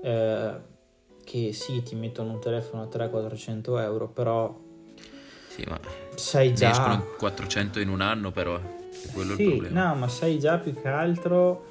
eh, 0.02 0.52
che 1.28 1.52
sì, 1.52 1.84
ti 1.84 1.94
mettono 1.96 2.32
un 2.32 2.40
telefono 2.40 2.84
a 2.84 2.86
300-400 2.86 3.82
euro, 3.82 4.08
però 4.08 4.58
sì, 5.50 5.62
ma 5.68 5.78
sai 6.16 6.54
già... 6.56 6.72
escono 6.72 7.04
400 7.18 7.82
in 7.82 7.90
un 7.90 8.00
anno 8.00 8.32
però 8.32 8.58
quello 9.12 9.36
sì, 9.36 9.42
è 9.42 9.46
il 9.46 9.52
problema. 9.58 9.90
No, 9.90 9.96
ma 9.96 10.08
sai 10.08 10.40
già 10.40 10.58
più 10.58 10.74
che 10.74 10.88
altro 10.88 11.66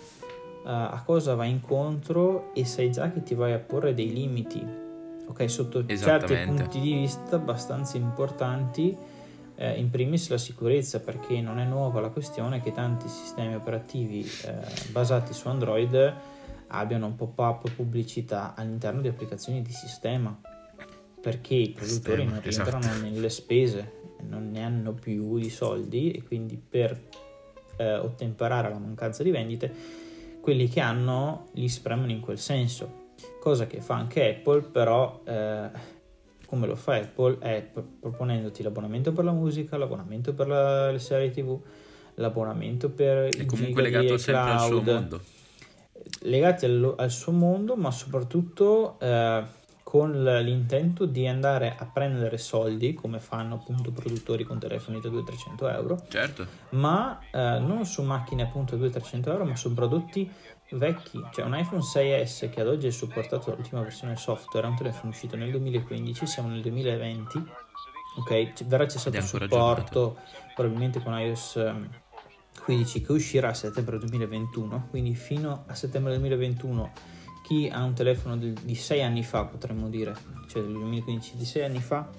uh, 0.62 0.68
a 0.68 1.02
cosa 1.07 1.34
vai 1.34 1.50
incontro 1.50 2.52
e 2.52 2.66
sai 2.66 2.92
già 2.92 3.11
che 3.11 3.22
ti 3.22 3.34
vai 3.34 3.54
a 3.54 3.59
porre 3.59 3.94
dei 3.94 4.12
limiti, 4.12 4.62
ok? 5.26 5.50
Sotto 5.50 5.86
certi 5.86 6.36
punti 6.44 6.78
di 6.78 6.92
vista 6.92 7.36
abbastanza 7.36 7.96
importanti, 7.96 8.94
eh, 9.54 9.78
in 9.78 9.88
primis 9.88 10.28
la 10.28 10.38
sicurezza, 10.38 11.00
perché 11.00 11.40
non 11.40 11.59
è 11.59 11.64
nuova 11.64 12.00
la 12.00 12.11
questione 12.11 12.61
che 12.61 12.72
tanti 12.72 13.09
sistemi 13.09 13.54
operativi 13.54 14.20
eh, 14.44 14.52
basati 14.90 15.32
su 15.32 15.48
Android 15.48 16.34
abbiano 16.68 17.06
un 17.06 17.16
pop-up 17.16 17.70
pubblicità 17.70 18.54
all'interno 18.54 19.00
di 19.00 19.08
applicazioni 19.08 19.62
di 19.62 19.72
sistema 19.72 20.38
perché 21.20 21.54
i 21.54 21.70
produttori 21.70 22.22
sistema, 22.22 22.30
non 22.30 22.40
rientrano 22.40 22.78
esatto. 22.78 23.02
nelle 23.02 23.30
spese 23.30 23.92
non 24.28 24.50
ne 24.50 24.64
hanno 24.64 24.92
più 24.92 25.38
di 25.38 25.50
soldi 25.50 26.10
e 26.10 26.22
quindi 26.22 26.56
per 26.56 26.98
eh, 27.76 27.94
ottemperare 27.96 28.68
alla 28.68 28.78
mancanza 28.78 29.22
di 29.22 29.30
vendite 29.30 29.72
quelli 30.40 30.68
che 30.68 30.80
hanno 30.80 31.48
li 31.52 31.68
spremono 31.68 32.10
in 32.10 32.20
quel 32.20 32.38
senso. 32.38 33.04
Cosa 33.40 33.66
che 33.66 33.80
fa 33.80 33.94
anche 33.94 34.28
Apple 34.28 34.62
però 34.62 35.22
eh, 35.24 35.70
come 36.46 36.66
lo 36.66 36.76
fa 36.76 36.96
Apple? 36.96 37.38
È 37.38 37.68
proponendoti 38.00 38.62
l'abbonamento 38.62 39.12
per 39.12 39.24
la 39.24 39.32
musica 39.32 39.76
l'abbonamento 39.76 40.34
per 40.34 40.46
la, 40.46 40.90
le 40.90 40.98
serie 40.98 41.30
tv 41.30 41.58
l'abbonamento 42.18 42.90
per 42.90 43.34
è 43.34 43.44
comunque 43.44 43.82
legato 43.82 44.16
sempre 44.16 44.52
al 44.52 44.60
suo 44.60 44.80
mondo 44.80 45.20
legati 46.20 46.64
al, 46.64 46.94
al 46.97 47.11
suo 47.11 47.32
mondo 47.32 47.76
ma 47.76 47.90
soprattutto 47.90 48.99
eh, 49.01 49.44
con 49.86 50.11
l'intento 50.42 51.07
di 51.07 51.28
andare 51.28 51.76
a 51.78 51.86
prendere 51.86 52.38
soldi, 52.38 52.92
come 52.92 53.20
fanno 53.20 53.55
appunto 53.55 53.92
produttori 53.92 54.42
con 54.42 54.59
telefoni 54.59 55.01
da 55.01 55.09
200-300 55.09 55.72
euro, 55.72 56.03
certo. 56.09 56.44
ma 56.70 57.20
eh, 57.30 57.61
non 57.61 57.86
su 57.86 58.03
macchine 58.03 58.42
appunto 58.42 58.74
da 58.74 58.84
200-300 58.84 59.28
euro, 59.28 59.44
ma 59.44 59.55
su 59.55 59.72
prodotti 59.72 60.28
vecchi, 60.70 61.24
cioè 61.32 61.44
un 61.44 61.57
iPhone 61.57 61.82
6S 61.82 62.51
che 62.51 62.61
ad 62.61 62.66
oggi 62.66 62.88
è 62.88 62.90
supportato 62.90 63.51
dall'ultima 63.51 63.80
versione 63.80 64.16
software, 64.16 64.66
è 64.66 64.70
un 64.70 64.76
telefono 64.76 65.11
uscito 65.11 65.36
nel 65.36 65.53
2015, 65.53 66.26
siamo 66.26 66.49
nel 66.49 66.62
2020, 66.62 67.44
ok, 68.18 68.64
verrà 68.64 68.88
cessato 68.88 69.16
il 69.16 69.22
supporto 69.22 70.18
probabilmente 70.57 71.01
con 71.01 71.16
iOS 71.16 71.57
15 72.66 73.00
che 73.00 73.12
uscirà 73.12 73.50
a 73.50 73.54
settembre 73.54 73.96
2021, 73.96 74.88
quindi 74.90 75.14
fino 75.14 75.62
a 75.68 75.74
settembre 75.76 76.10
2021 76.14 76.92
chi 77.44 77.70
ha 77.72 77.84
un 77.84 77.94
telefono 77.94 78.36
di 78.36 78.74
6 78.74 79.02
anni 79.04 79.22
fa, 79.22 79.44
potremmo 79.44 79.88
dire, 79.88 80.16
cioè 80.48 80.62
del 80.62 80.72
2015 80.72 81.36
di 81.36 81.44
6 81.44 81.62
anni 81.62 81.78
fa, 81.78 82.10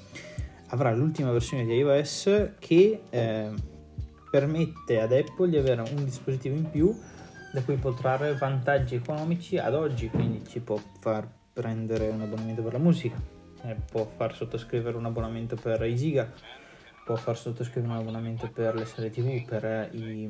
avrà 0.68 0.94
l'ultima 0.94 1.32
versione 1.32 1.66
di 1.66 1.74
iOS 1.74 2.52
che 2.60 3.02
eh, 3.10 3.50
permette 4.32 5.02
ad 5.02 5.12
Apple 5.12 5.50
di 5.50 5.58
avere 5.58 5.82
un 5.82 6.06
dispositivo 6.06 6.56
in 6.56 6.70
più 6.70 6.98
da 7.52 7.62
cui 7.64 7.76
può 7.76 7.94
trarre 7.94 8.34
vantaggi 8.36 8.96
economici 8.96 9.58
ad 9.58 9.74
oggi, 9.74 10.08
quindi 10.08 10.48
ci 10.48 10.62
può 10.62 10.80
far 11.02 11.30
prendere 11.52 12.08
un 12.08 12.22
abbonamento 12.22 12.62
per 12.62 12.72
la 12.72 12.80
musica, 12.80 13.22
eh, 13.64 13.76
può 13.92 14.10
far 14.16 14.34
sottoscrivere 14.34 14.96
un 14.96 15.08
abbonamento 15.08 15.58
per 15.58 15.86
i 15.86 15.96
giga, 15.98 16.32
può 17.08 17.16
far 17.16 17.38
sottoscrivere 17.38 17.94
un 17.94 18.00
abbonamento 18.00 18.50
per 18.50 18.76
le 18.76 18.84
serie 18.84 19.10
tv, 19.10 19.46
per 19.46 19.90
i, 19.94 20.30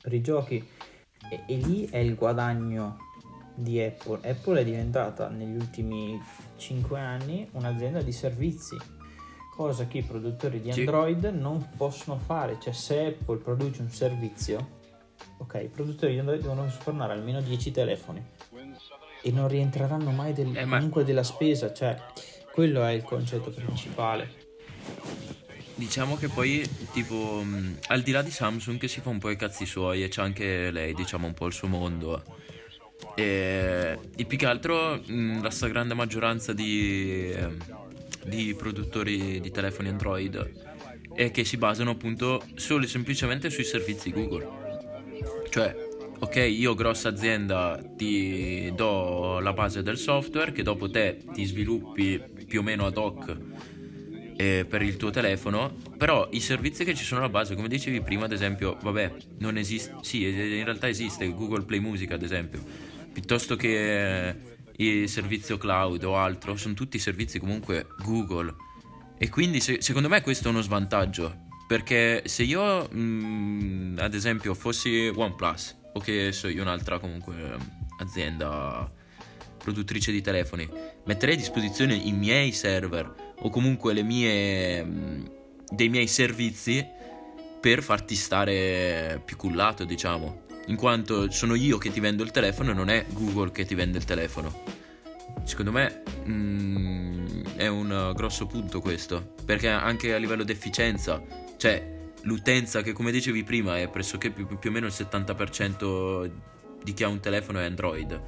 per 0.00 0.12
i 0.12 0.20
giochi 0.20 0.64
e, 1.28 1.42
e 1.48 1.56
lì 1.56 1.88
è 1.90 1.96
il 1.96 2.14
guadagno 2.14 2.96
di 3.56 3.82
Apple. 3.82 4.20
Apple 4.22 4.60
è 4.60 4.64
diventata 4.64 5.28
negli 5.28 5.56
ultimi 5.56 6.22
5 6.58 7.00
anni 7.00 7.48
un'azienda 7.54 8.02
di 8.02 8.12
servizi, 8.12 8.76
cosa 9.52 9.88
che 9.88 9.98
i 9.98 10.02
produttori 10.04 10.60
di 10.60 10.70
Android 10.70 11.24
non 11.24 11.70
possono 11.76 12.20
fare. 12.20 12.56
Cioè 12.60 12.72
se 12.72 13.06
Apple 13.06 13.38
produce 13.38 13.82
un 13.82 13.90
servizio, 13.90 14.78
ok, 15.38 15.60
i 15.64 15.68
produttori 15.68 16.12
di 16.12 16.20
Android 16.20 16.40
devono 16.40 16.70
sfornare 16.70 17.14
almeno 17.14 17.40
10 17.40 17.72
telefoni 17.72 18.24
e 19.22 19.30
non 19.32 19.48
rientreranno 19.48 20.12
mai 20.12 20.34
del, 20.34 20.56
eh, 20.56 20.62
comunque 20.62 21.00
ma... 21.00 21.06
della 21.08 21.24
spesa, 21.24 21.72
cioè 21.72 22.00
quello 22.52 22.84
è 22.84 22.92
il 22.92 23.02
concetto 23.02 23.50
principale. 23.50 24.46
Diciamo 25.80 26.18
che 26.18 26.28
poi, 26.28 26.62
tipo, 26.92 27.40
mh, 27.42 27.78
al 27.86 28.02
di 28.02 28.10
là 28.10 28.20
di 28.20 28.30
Samsung 28.30 28.78
che 28.78 28.86
si 28.86 29.00
fa 29.00 29.08
un 29.08 29.18
po' 29.18 29.30
i 29.30 29.36
cazzi 29.36 29.64
suoi 29.64 30.04
e 30.04 30.08
c'è 30.08 30.20
anche 30.20 30.70
lei, 30.70 30.92
diciamo, 30.92 31.26
un 31.26 31.32
po' 31.32 31.46
il 31.46 31.54
suo 31.54 31.68
mondo. 31.68 32.22
E, 33.16 33.98
e 34.14 34.24
più 34.26 34.36
che 34.36 34.44
altro 34.44 35.00
mh, 35.02 35.40
la 35.40 35.48
stragrande 35.48 35.94
maggioranza 35.94 36.52
di, 36.52 37.34
di 38.26 38.54
produttori 38.54 39.40
di 39.40 39.50
telefoni 39.50 39.88
Android 39.88 40.52
è 41.14 41.30
che 41.30 41.44
si 41.44 41.56
basano 41.56 41.92
appunto 41.92 42.44
solo 42.56 42.84
e 42.84 42.86
semplicemente 42.86 43.48
sui 43.48 43.64
servizi 43.64 44.12
Google. 44.12 44.48
Cioè, 45.48 45.74
ok, 46.18 46.36
io 46.36 46.74
grossa 46.74 47.08
azienda 47.08 47.82
ti 47.96 48.70
do 48.74 49.38
la 49.40 49.54
base 49.54 49.82
del 49.82 49.96
software 49.96 50.52
che 50.52 50.62
dopo 50.62 50.90
te 50.90 51.24
ti 51.32 51.46
sviluppi 51.46 52.22
più 52.46 52.60
o 52.60 52.62
meno 52.62 52.84
ad 52.84 52.98
hoc 52.98 53.48
eh, 54.40 54.64
per 54.64 54.80
il 54.80 54.96
tuo 54.96 55.10
telefono, 55.10 55.76
però 55.98 56.26
i 56.32 56.40
servizi 56.40 56.82
che 56.82 56.94
ci 56.94 57.04
sono 57.04 57.20
alla 57.20 57.28
base, 57.28 57.54
come 57.54 57.68
dicevi 57.68 58.00
prima, 58.00 58.24
ad 58.24 58.32
esempio, 58.32 58.78
vabbè, 58.80 59.12
non 59.40 59.58
esiste, 59.58 59.96
sì, 60.00 60.26
in 60.26 60.64
realtà 60.64 60.88
esiste 60.88 61.28
Google 61.34 61.64
Play 61.64 61.78
Music, 61.78 62.10
ad 62.12 62.22
esempio, 62.22 62.58
piuttosto 63.12 63.54
che 63.54 64.28
eh, 64.28 64.34
il 64.78 65.10
servizio 65.10 65.58
cloud 65.58 66.02
o 66.04 66.16
altro, 66.16 66.56
sono 66.56 66.72
tutti 66.72 66.98
servizi 66.98 67.38
comunque 67.38 67.88
Google. 68.02 68.54
E 69.18 69.28
quindi 69.28 69.60
se, 69.60 69.82
secondo 69.82 70.08
me 70.08 70.22
questo 70.22 70.48
è 70.48 70.50
uno 70.50 70.62
svantaggio, 70.62 71.48
perché 71.66 72.22
se 72.24 72.42
io, 72.44 72.88
mh, 72.90 72.98
mm, 72.98 73.98
ad 73.98 74.14
esempio, 74.14 74.54
fossi 74.54 75.12
OnePlus, 75.14 75.76
o 75.92 76.00
che 76.00 76.32
so 76.32 76.48
io 76.48 76.62
un'altra 76.62 76.98
comunque 76.98 77.58
azienda 77.98 78.90
produttrice 79.58 80.10
di 80.12 80.22
telefoni, 80.22 80.66
metterei 81.04 81.34
a 81.34 81.38
disposizione 81.38 81.94
i 81.94 82.12
miei 82.12 82.52
server 82.52 83.28
o 83.40 83.50
comunque 83.50 84.00
mie, 84.02 84.84
mm, 84.84 85.24
dei 85.70 85.88
miei 85.88 86.06
servizi 86.06 86.86
per 87.60 87.82
farti 87.82 88.14
stare 88.14 89.20
più 89.24 89.36
cullato, 89.36 89.84
diciamo. 89.84 90.42
In 90.66 90.76
quanto 90.76 91.30
sono 91.30 91.54
io 91.54 91.78
che 91.78 91.90
ti 91.90 92.00
vendo 92.00 92.22
il 92.22 92.30
telefono 92.30 92.70
e 92.70 92.74
non 92.74 92.88
è 92.88 93.04
Google 93.10 93.50
che 93.50 93.64
ti 93.64 93.74
vende 93.74 93.98
il 93.98 94.04
telefono. 94.04 94.78
Secondo 95.44 95.72
me 95.72 96.02
mm, 96.26 97.42
è 97.56 97.66
un 97.66 98.12
grosso 98.14 98.46
punto 98.46 98.80
questo, 98.80 99.34
perché 99.44 99.68
anche 99.68 100.14
a 100.14 100.18
livello 100.18 100.44
di 100.44 100.52
efficienza 100.52 101.22
cioè, 101.60 101.86
l'utenza 102.22 102.80
che 102.80 102.92
come 102.92 103.12
dicevi 103.12 103.44
prima 103.44 103.78
è 103.78 103.86
pressoché 103.88 104.30
più, 104.30 104.46
più 104.46 104.70
o 104.70 104.72
meno 104.72 104.86
il 104.86 104.94
70% 104.96 106.30
di 106.82 106.94
chi 106.94 107.02
ha 107.04 107.08
un 107.08 107.20
telefono 107.20 107.58
è 107.58 107.64
Android. 107.64 108.18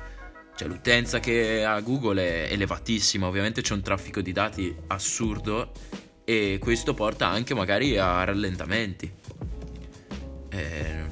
Cioè, 0.55 0.69
l'utenza 0.69 1.19
che 1.19 1.65
ha 1.65 1.81
Google 1.81 2.47
è 2.49 2.53
elevatissima, 2.53 3.27
ovviamente 3.27 3.63
c'è 3.63 3.73
un 3.73 3.83
traffico 3.83 4.21
di 4.21 4.33
dati 4.33 4.75
assurdo 4.89 5.73
e 6.25 6.59
questo 6.61 6.95
porta 6.95 7.29
anche 7.29 7.55
magari 7.55 7.97
a 7.99 8.23
rallentamenti. 8.25 9.13
Eh, 10.51 11.05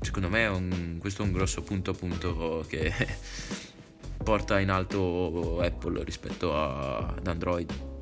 secondo 0.00 0.28
me 0.28 0.44
è 0.44 0.48
un, 0.48 0.96
questo 1.00 1.22
è 1.22 1.26
un 1.26 1.32
grosso 1.32 1.62
punto 1.62 1.90
appunto 1.90 2.64
che 2.68 2.92
porta 4.22 4.60
in 4.60 4.70
alto 4.70 5.60
Apple 5.60 6.04
rispetto 6.04 6.54
a, 6.54 6.98
ad 7.16 7.26
Android. 7.26 7.93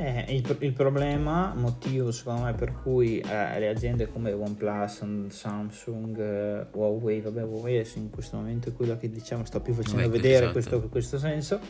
Eh, 0.00 0.24
il, 0.28 0.56
il, 0.60 0.72
problema, 0.72 1.52
motivo 1.54 2.10
secondo 2.10 2.44
me 2.44 2.54
per 2.54 2.72
cui 2.72 3.18
eh, 3.18 3.58
le 3.58 3.68
aziende 3.68 4.10
come 4.10 4.32
OnePlus, 4.32 5.26
Samsung, 5.28 6.18
eh, 6.18 6.66
Huawei, 6.72 7.20
vabbè 7.20 7.42
Huawei 7.42 7.86
in 7.96 8.08
questo 8.08 8.38
momento 8.38 8.70
è 8.70 8.72
quella 8.72 8.96
che 8.96 9.10
diciamo 9.10 9.44
sta 9.44 9.60
più 9.60 9.74
facendo 9.74 10.00
Vabbè, 10.00 10.10
vedere 10.10 10.36
esatto. 10.36 10.52
questo, 10.52 10.80
questo 10.88 11.18
senso, 11.18 11.60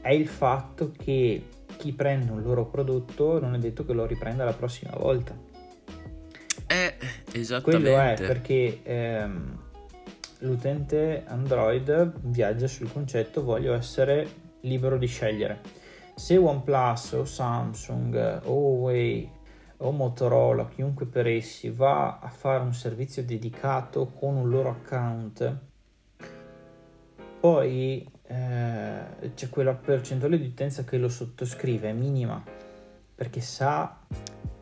è 0.00 0.10
il 0.10 0.26
fatto 0.26 0.90
che 0.96 1.44
chi 1.76 1.92
prende 1.92 2.32
un 2.32 2.40
loro 2.40 2.64
prodotto 2.64 3.38
non 3.38 3.54
è 3.54 3.58
detto 3.58 3.84
che 3.84 3.92
lo 3.92 4.06
riprenda 4.06 4.46
la 4.46 4.54
prossima 4.54 4.96
volta. 4.96 5.36
Eh, 6.66 6.94
esattamente. 7.32 7.90
Quello 7.90 8.00
è 8.00 8.14
perché 8.26 8.80
ehm, 8.84 9.58
l'utente 10.38 11.24
Android 11.26 12.10
viaggia 12.22 12.66
sul 12.66 12.90
concetto 12.90 13.44
voglio 13.44 13.74
essere 13.74 14.26
libero 14.62 14.96
di 14.96 15.06
scegliere 15.06 15.78
se 16.18 16.36
OnePlus 16.36 17.12
o 17.12 17.24
Samsung 17.24 18.40
o 18.44 18.52
Huawei 18.52 19.30
o 19.78 19.92
Motorola, 19.92 20.66
chiunque 20.66 21.06
per 21.06 21.28
essi, 21.28 21.70
va 21.70 22.18
a 22.18 22.28
fare 22.28 22.64
un 22.64 22.74
servizio 22.74 23.22
dedicato 23.22 24.06
con 24.06 24.34
un 24.34 24.50
loro 24.50 24.70
account, 24.70 25.56
poi 27.38 28.04
eh, 28.26 29.00
c'è 29.34 29.48
quella 29.48 29.74
percentuale 29.74 30.40
di 30.40 30.46
utenza 30.46 30.82
che 30.82 30.98
lo 30.98 31.08
sottoscrive, 31.08 31.90
è 31.90 31.92
minima, 31.92 32.42
perché 33.14 33.40
sa 33.40 34.00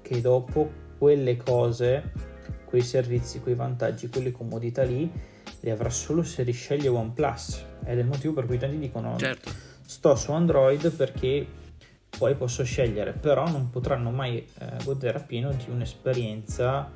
che 0.02 0.20
dopo 0.20 0.70
quelle 0.98 1.38
cose, 1.38 2.12
quei 2.66 2.82
servizi, 2.82 3.40
quei 3.40 3.54
vantaggi, 3.54 4.11
quelle 4.11 4.30
comodità 4.30 4.82
lì, 4.82 5.11
le 5.61 5.70
avrà 5.70 5.88
solo 5.88 6.22
se 6.22 6.42
risceglie 6.42 6.88
OnePlus. 6.88 7.64
Ed 7.84 7.96
è 7.96 8.02
il 8.02 8.07
motivo 8.07 8.34
per 8.34 8.44
cui 8.44 8.59
tanti 8.59 8.78
dicono... 8.78 9.16
Certo 9.16 9.66
sto 9.87 10.16
su 10.16 10.32
Android 10.32 10.91
perché 10.91 11.47
poi 12.18 12.34
posso 12.34 12.64
scegliere, 12.64 13.12
però 13.12 13.49
non 13.49 13.70
potranno 13.70 14.11
mai 14.11 14.39
eh, 14.39 14.84
godere 14.84 15.18
appieno 15.18 15.53
di 15.53 15.66
un'esperienza 15.68 16.91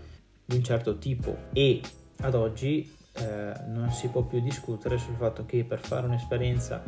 di 0.45 0.57
un 0.57 0.64
certo 0.64 0.99
tipo 0.99 1.36
e 1.53 1.80
ad 2.22 2.34
oggi 2.34 2.97
eh, 3.12 3.53
non 3.68 3.91
si 3.93 4.09
può 4.09 4.22
più 4.22 4.41
discutere 4.41 4.99
sul 4.99 5.14
fatto 5.14 5.47
che 5.47 5.64
per 5.64 5.80
fare 5.80 6.07
un'esperienza 6.07 6.82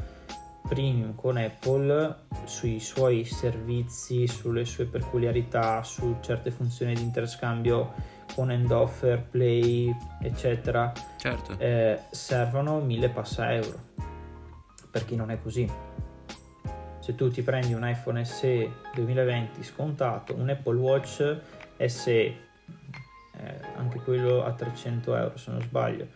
premium 0.67 1.15
con 1.15 1.37
Apple 1.37 2.17
sui 2.45 2.81
suoi 2.81 3.25
servizi, 3.25 4.27
sulle 4.27 4.65
sue 4.65 4.87
peculiarità, 4.87 5.83
su 5.83 6.17
certe 6.21 6.51
funzioni 6.51 6.95
di 6.95 7.03
interscambio 7.03 7.93
con 8.35 8.51
end 8.51 8.71
offer, 8.71 9.23
play, 9.23 9.95
eccetera, 10.21 10.91
certo. 11.19 11.59
eh, 11.59 12.01
servono 12.11 12.81
mille 12.81 13.11
passa 13.11 13.53
euro 13.53 13.91
per 14.91 15.05
chi 15.07 15.17
non 15.17 15.31
è 15.31 15.41
così. 15.41 15.69
Se 17.03 17.17
tu 17.17 17.29
ti 17.29 17.43
prendi 17.43 17.75
un 17.75 17.85
iPhone 17.85 18.25
SE 18.25 18.71
2020 18.95 19.65
scontato, 19.65 20.37
un 20.37 20.49
Apple 20.49 20.77
Watch 20.77 21.37
SE, 21.85 22.13
eh, 22.13 22.37
anche 23.75 23.99
quello 23.99 24.45
a 24.45 24.53
300 24.53 25.17
euro 25.17 25.37
se 25.37 25.51
non 25.51 25.61
sbaglio, 25.63 26.07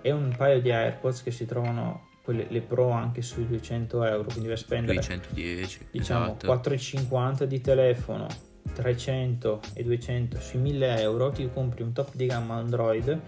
e 0.00 0.10
un 0.12 0.34
paio 0.34 0.62
di 0.62 0.72
AirPods 0.72 1.22
che 1.22 1.30
si 1.30 1.44
trovano 1.44 2.08
quelle, 2.22 2.46
le 2.48 2.62
Pro 2.62 2.88
anche 2.88 3.20
sui 3.20 3.46
200 3.46 4.02
euro, 4.02 4.24
quindi 4.24 4.46
vai 4.46 4.56
a 4.56 4.58
spendere 4.58 4.94
210, 4.94 5.88
diciamo 5.90 6.24
esatto. 6.24 6.46
4,50 6.46 7.44
di 7.44 7.60
telefono, 7.60 8.26
300 8.72 9.60
e 9.74 9.82
200 9.84 10.40
sui 10.40 10.58
1000 10.58 11.00
euro, 11.00 11.30
ti 11.32 11.50
compri 11.52 11.82
un 11.82 11.92
top 11.92 12.14
di 12.14 12.24
gamma 12.24 12.54
Android 12.54 13.20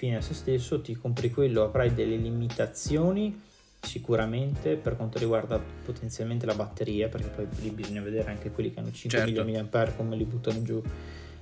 fine 0.00 0.16
a 0.16 0.20
se 0.22 0.32
stesso, 0.32 0.80
ti 0.80 0.94
compri 0.94 1.30
quello, 1.30 1.62
avrai 1.62 1.92
delle 1.92 2.16
limitazioni 2.16 3.48
sicuramente 3.80 4.76
per 4.76 4.96
quanto 4.96 5.18
riguarda 5.18 5.58
potenzialmente 5.58 6.46
la 6.46 6.54
batteria 6.54 7.08
perché 7.08 7.28
poi 7.28 7.46
lì 7.62 7.70
bisogna 7.70 8.02
vedere 8.02 8.30
anche 8.30 8.50
quelli 8.50 8.72
che 8.72 8.80
hanno 8.80 8.92
5 8.92 9.18
certo. 9.18 9.44
mAh 9.44 9.92
come 9.96 10.16
li 10.16 10.24
buttano 10.24 10.62
giù 10.62 10.82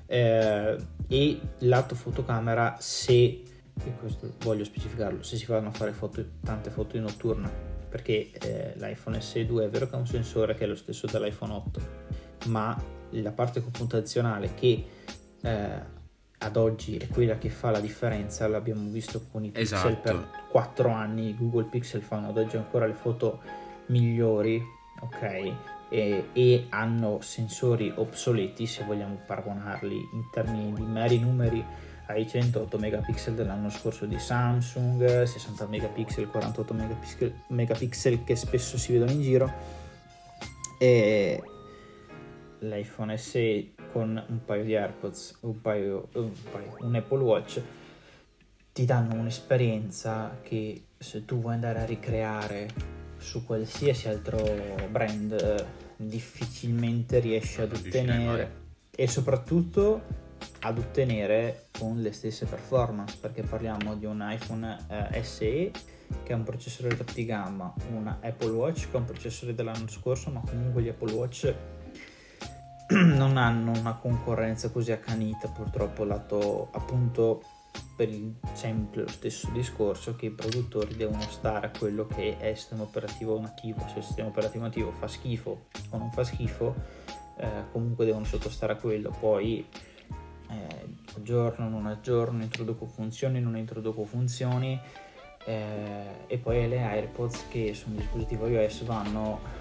eh, 0.07 0.77
e 1.09 1.41
lato 1.59 1.95
fotocamera 1.95 2.77
se 2.79 3.43
e 3.85 3.95
questo 3.99 4.35
voglio 4.41 4.65
specificarlo 4.65 5.23
se 5.23 5.37
si 5.37 5.45
fanno 5.45 5.71
fare 5.71 5.93
foto, 5.93 6.25
tante 6.43 6.71
foto 6.71 6.97
in 6.97 7.03
notturna 7.03 7.51
perché 7.89 8.31
eh, 8.33 8.75
l'iPhone 8.77 9.19
SE2 9.19 9.65
è 9.65 9.69
vero 9.69 9.89
che 9.89 9.95
ha 9.95 9.99
un 9.99 10.07
sensore 10.07 10.55
che 10.55 10.65
è 10.65 10.67
lo 10.67 10.77
stesso 10.77 11.07
dell'iPhone 11.07 11.53
8 11.53 11.81
ma 12.47 12.81
la 13.11 13.33
parte 13.33 13.63
computazionale 13.63 14.55
che 14.55 14.85
eh, 15.41 15.97
ad 16.39 16.57
oggi 16.57 16.97
è 16.97 17.09
quella 17.09 17.37
che 17.37 17.51
fa 17.51 17.71
la 17.71 17.81
differenza, 17.81 18.47
l'abbiamo 18.47 18.89
visto 18.91 19.27
con 19.31 19.45
i 19.45 19.51
Esatto. 19.55 19.89
pixel 19.89 20.01
per 20.03 20.29
4 20.51 20.91
anni, 20.91 21.37
Google 21.37 21.65
Pixel 21.65 22.03
fanno 22.03 22.29
ad 22.29 22.39
oggi 22.39 22.57
ancora 22.57 22.87
le 22.87 22.95
foto 22.95 23.41
migliori, 23.87 24.63
ok? 25.01 25.53
E, 25.91 26.29
e 26.33 26.67
hanno 26.69 27.21
sensori 27.23 27.93
obsoleti 27.97 28.67
se 28.67 28.85
vogliamo 28.85 29.21
paragonarli 29.27 29.97
in 29.97 30.31
termini 30.31 30.73
di 30.73 30.83
meri 30.83 31.19
numeri 31.19 31.65
ai 32.07 32.27
108 32.27 32.79
megapixel 32.79 33.35
dell'anno 33.35 33.69
scorso 33.69 34.07
di 34.07 34.19
Samsung, 34.19 35.25
60 35.25 35.67
megapixel, 35.67 36.29
48 36.29 36.75
megapixel, 36.75 37.35
megapixel 37.49 38.25
che 38.25 38.37
spesso 38.37 38.79
si 38.79 38.93
vedono 38.93 39.11
in 39.11 39.23
giro 39.23 39.53
e 40.79 41.43
l'iPhone 42.61 43.17
SE 43.19 43.73
con 43.93 44.23
un 44.27 44.45
paio 44.45 44.65
di 44.65 44.75
AirPods, 44.75 45.39
un, 45.41 45.61
paio, 45.61 46.09
un, 46.15 46.31
paio, 46.51 46.77
un 46.81 46.95
Apple 46.95 47.23
Watch 47.23 47.61
ti 48.73 48.85
danno 48.85 49.15
un'esperienza 49.15 50.39
che 50.43 50.85
se 50.97 51.25
tu 51.25 51.41
vuoi 51.41 51.55
andare 51.55 51.81
a 51.81 51.85
ricreare 51.85 52.69
su 53.17 53.45
qualsiasi 53.45 54.09
altro 54.09 54.39
brand 54.89 55.33
eh, 55.33 55.65
difficilmente 55.97 57.19
riesci 57.19 57.61
ad 57.61 57.73
ottenere 57.73 58.67
e 58.91 59.09
soprattutto 59.09 60.27
ad 60.61 60.79
ottenere 60.79 61.67
con 61.77 62.01
le 62.01 62.13
stesse 62.13 62.47
performance 62.47 63.17
perché 63.21 63.43
parliamo 63.43 63.97
di 63.97 64.07
un 64.07 64.25
iPhone 64.29 64.77
eh, 65.13 65.23
SE 65.25 65.71
che 66.23 66.33
ha 66.33 66.37
un 66.37 66.45
processore 66.45 66.97
top 66.97 67.13
di 67.13 67.25
gamma, 67.25 67.73
una 67.93 68.19
Apple 68.23 68.51
Watch 68.51 68.91
che 68.91 68.97
ha 68.97 69.01
un 69.01 69.07
processore 69.07 69.55
dell'anno 69.55 69.89
scorso 69.89 70.31
ma 70.31 70.41
comunque 70.41 70.83
gli 70.83 70.89
Apple 70.89 71.13
Watch 71.13 71.55
non 73.05 73.37
hanno 73.37 73.73
una 73.79 73.95
concorrenza 73.95 74.71
così 74.71 74.93
accanita 74.93 75.49
purtroppo 75.49 76.05
lato 76.05 76.69
appunto 76.73 77.43
per 77.95 78.09
il, 78.09 78.35
sempre 78.55 79.03
lo 79.03 79.09
stesso 79.09 79.51
discorso 79.53 80.17
che 80.17 80.27
i 80.27 80.31
produttori 80.31 80.97
devono 80.97 81.21
stare 81.21 81.67
a 81.67 81.71
quello 81.71 82.07
che 82.07 82.39
è 82.39 82.47
il 82.47 82.57
sistema 82.57 82.83
operativo 82.83 83.39
nativo. 83.41 83.85
Se 83.89 83.99
il 83.99 84.05
sistema 84.05 84.29
operativo 84.29 84.65
nativo 84.65 84.93
fa 84.93 85.07
schifo 85.07 85.67
o 85.91 85.99
non 85.99 86.11
fa 86.13 86.25
schifo 86.25 86.75
eh, 87.37 87.65
comunque 87.73 88.05
devono 88.05 88.25
sottostare 88.25 88.73
a 88.73 88.77
quello. 88.77 89.15
Poi 89.19 89.67
eh, 90.49 90.95
aggiorno 91.17 91.69
non 91.69 91.87
aggiorno 91.87 92.43
introduco 92.43 92.87
funzioni 92.87 93.41
non 93.41 93.57
introduco 93.57 94.05
funzioni 94.05 94.81
eh, 95.45 96.25
e 96.27 96.39
poi 96.39 96.69
le 96.69 96.83
AirPods 96.83 97.49
che 97.49 97.75
su 97.75 97.89
un 97.89 97.97
dispositivo 97.97 98.47
iOS 98.47 98.85
vanno 98.85 99.58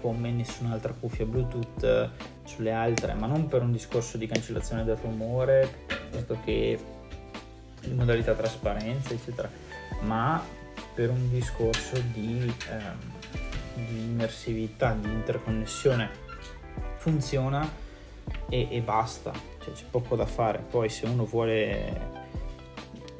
come 0.00 0.30
nessun'altra 0.30 0.92
cuffia 0.98 1.24
Bluetooth 1.24 1.82
eh, 1.82 2.08
sulle 2.44 2.72
altre, 2.72 3.14
ma 3.14 3.26
non 3.26 3.46
per 3.46 3.62
un 3.62 3.72
discorso 3.72 4.16
di 4.16 4.26
cancellazione 4.26 4.84
del 4.84 4.96
rumore, 4.96 5.84
piuttosto 5.86 6.38
che 6.44 6.78
di 7.80 7.92
modalità 7.94 8.34
trasparenza, 8.34 9.14
eccetera, 9.14 9.50
ma 10.02 10.42
per 10.94 11.10
un 11.10 11.30
discorso 11.30 12.00
di, 12.12 12.52
ehm, 12.68 13.86
di 13.86 14.02
immersività, 14.02 14.92
di 14.92 15.08
interconnessione. 15.08 16.28
Funziona 16.96 17.66
e, 18.48 18.68
e 18.70 18.80
basta, 18.80 19.32
cioè, 19.62 19.72
c'è 19.72 19.84
poco 19.90 20.16
da 20.16 20.26
fare. 20.26 20.58
Poi 20.58 20.88
se 20.88 21.06
uno 21.06 21.24
vuole 21.24 22.18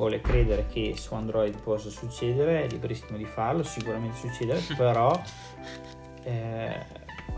vuole 0.01 0.23
credere 0.23 0.67
che 0.67 0.95
su 0.97 1.13
Android 1.13 1.61
possa 1.61 1.91
succedere, 1.91 2.65
è 2.65 2.69
liberissimo 2.69 3.19
di 3.19 3.27
farlo, 3.27 3.63
sicuramente 3.63 4.17
succede, 4.17 4.59
però 4.75 5.13
eh, 6.23 6.87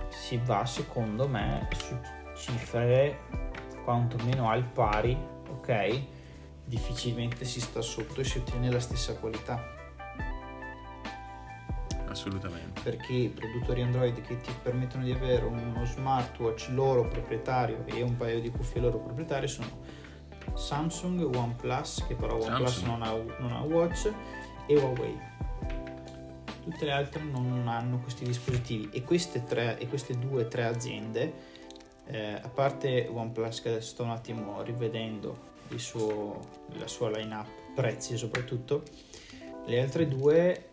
si 0.09 0.41
va 0.45 0.65
secondo 0.65 1.29
me 1.29 1.69
su 1.77 1.97
cifre 2.35 3.19
quantomeno 3.85 4.49
al 4.49 4.65
pari, 4.65 5.17
ok? 5.51 6.01
Difficilmente 6.65 7.45
si 7.45 7.61
sta 7.61 7.81
sotto 7.81 8.21
e 8.21 8.25
si 8.25 8.39
ottiene 8.39 8.71
la 8.71 8.81
stessa 8.81 9.15
qualità 9.15 9.81
Assolutamente. 12.09 12.81
perché 12.83 13.13
i 13.13 13.29
produttori 13.29 13.83
Android 13.83 14.21
che 14.21 14.41
ti 14.41 14.53
permettono 14.63 15.03
di 15.05 15.13
avere 15.13 15.45
uno 15.45 15.85
smartwatch 15.85 16.69
loro 16.71 17.09
proprietario 17.09 17.85
e 17.87 18.03
un 18.03 18.17
paio 18.17 18.41
di 18.41 18.51
cuffie 18.51 18.81
loro 18.81 18.99
proprietarie 18.99 19.49
sono 19.49 20.01
Samsung, 20.55 21.35
OnePlus, 21.35 22.05
che 22.07 22.15
però 22.15 22.37
OnePlus 22.39 22.83
non 22.83 23.03
ha, 23.03 23.13
non 23.39 23.53
ha 23.53 23.61
watch, 23.63 24.13
e 24.67 24.77
Huawei. 24.77 25.19
Tutte 26.63 26.85
le 26.85 26.93
altre 26.93 27.23
non 27.23 27.67
hanno 27.67 27.99
questi 27.99 28.25
dispositivi. 28.25 28.89
E 28.93 29.03
queste, 29.03 29.45
tre, 29.45 29.79
e 29.79 29.89
queste 29.89 30.19
due 30.19 30.47
tre 30.49 30.65
aziende, 30.65 31.33
eh, 32.07 32.35
a 32.35 32.49
parte 32.49 33.09
OnePlus 33.13 33.61
che 33.63 33.69
adesso 33.71 33.89
sto 33.91 34.03
un 34.05 34.11
attimo 34.11 34.63
rivedendo 34.63 35.51
il 35.69 35.81
suo- 35.81 36.41
la 36.79 36.87
sua 36.87 37.11
line-up, 37.11 37.49
prezzi 37.75 38.17
soprattutto, 38.17 38.83
le 39.67 39.81
altre 39.81 40.09
due 40.09 40.69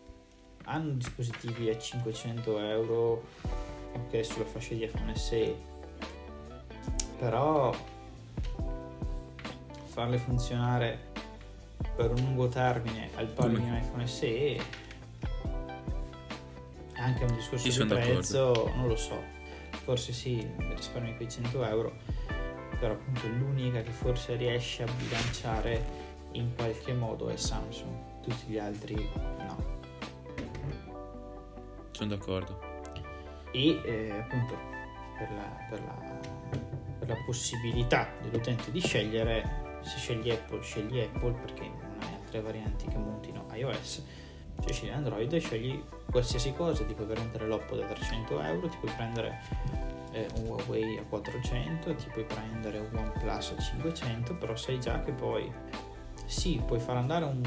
hanno 0.64 0.92
dispositivi 0.92 1.68
a 1.68 1.78
500 1.78 2.58
euro 2.58 3.22
ok 3.92 4.24
sulla 4.24 4.44
fascia 4.44 4.74
di 4.74 4.84
iPhone 4.84 5.16
SE 5.16 5.54
però 7.18 7.74
farle 9.84 10.18
funzionare 10.18 11.08
per 11.96 12.10
un 12.10 12.20
lungo 12.20 12.48
termine 12.48 13.10
al 13.16 13.26
pari 13.26 13.60
di 13.60 13.68
un 13.68 13.76
iPhone 13.76 14.06
SE 14.06 14.56
è 14.56 14.60
anche 17.00 17.24
un 17.24 17.34
discorso 17.34 17.66
Io 17.68 17.82
di 17.84 17.88
d'accordo. 17.88 18.10
prezzo 18.12 18.72
non 18.76 18.88
lo 18.88 18.96
so 18.96 19.22
forse 19.84 20.12
sì 20.12 20.46
risparmi 20.74 21.16
quei 21.16 21.28
100 21.30 21.64
euro 21.64 21.96
però 22.78 22.94
appunto 22.94 23.26
l'unica 23.28 23.82
che 23.82 23.90
forse 23.90 24.36
riesce 24.36 24.82
a 24.82 24.86
bilanciare 24.96 26.08
in 26.32 26.54
qualche 26.54 26.92
modo 26.94 27.28
è 27.28 27.36
Samsung 27.36 28.20
tutti 28.22 28.46
gli 28.46 28.58
altri 28.58 28.94
no 28.94 29.78
Sono 31.92 32.10
d'accordo. 32.16 32.58
e 33.52 33.80
eh, 33.84 34.10
appunto 34.12 34.54
per 35.18 35.30
la, 35.32 35.66
per, 35.68 35.80
la, 35.84 36.18
per 36.98 37.08
la 37.08 37.16
possibilità 37.26 38.08
dell'utente 38.22 38.70
di 38.70 38.80
scegliere 38.80 39.78
se 39.82 39.96
scegli 39.98 40.30
Apple 40.30 40.62
scegli 40.62 40.98
Apple 41.00 41.32
perché 41.32 41.62
non 41.66 41.96
hai 42.00 42.14
altre 42.14 42.40
varianti 42.40 42.86
che 42.86 42.96
montino 42.96 43.46
iOS 43.52 44.04
se 44.60 44.72
scegli 44.72 44.90
Android 44.90 45.36
scegli 45.38 45.82
qualsiasi 46.10 46.52
cosa 46.52 46.84
ti 46.84 46.94
puoi 46.94 47.06
prendere 47.06 47.46
l'Oppo 47.46 47.76
da 47.76 47.86
300 47.86 48.40
euro 48.40 48.68
ti 48.68 48.76
puoi 48.78 48.92
prendere 48.92 49.40
eh, 50.12 50.28
un 50.36 50.46
Huawei 50.48 50.98
a 50.98 51.04
400 51.04 51.94
ti 51.94 52.08
puoi 52.12 52.24
prendere 52.24 52.78
un 52.78 52.96
OnePlus 52.96 53.54
a 53.56 53.60
500 53.60 54.34
però 54.34 54.56
sai 54.56 54.80
già 54.80 55.00
che 55.00 55.12
poi 55.12 55.52
sì 56.26 56.60
puoi 56.64 56.80
far 56.80 56.96
andare 56.96 57.24
un, 57.24 57.42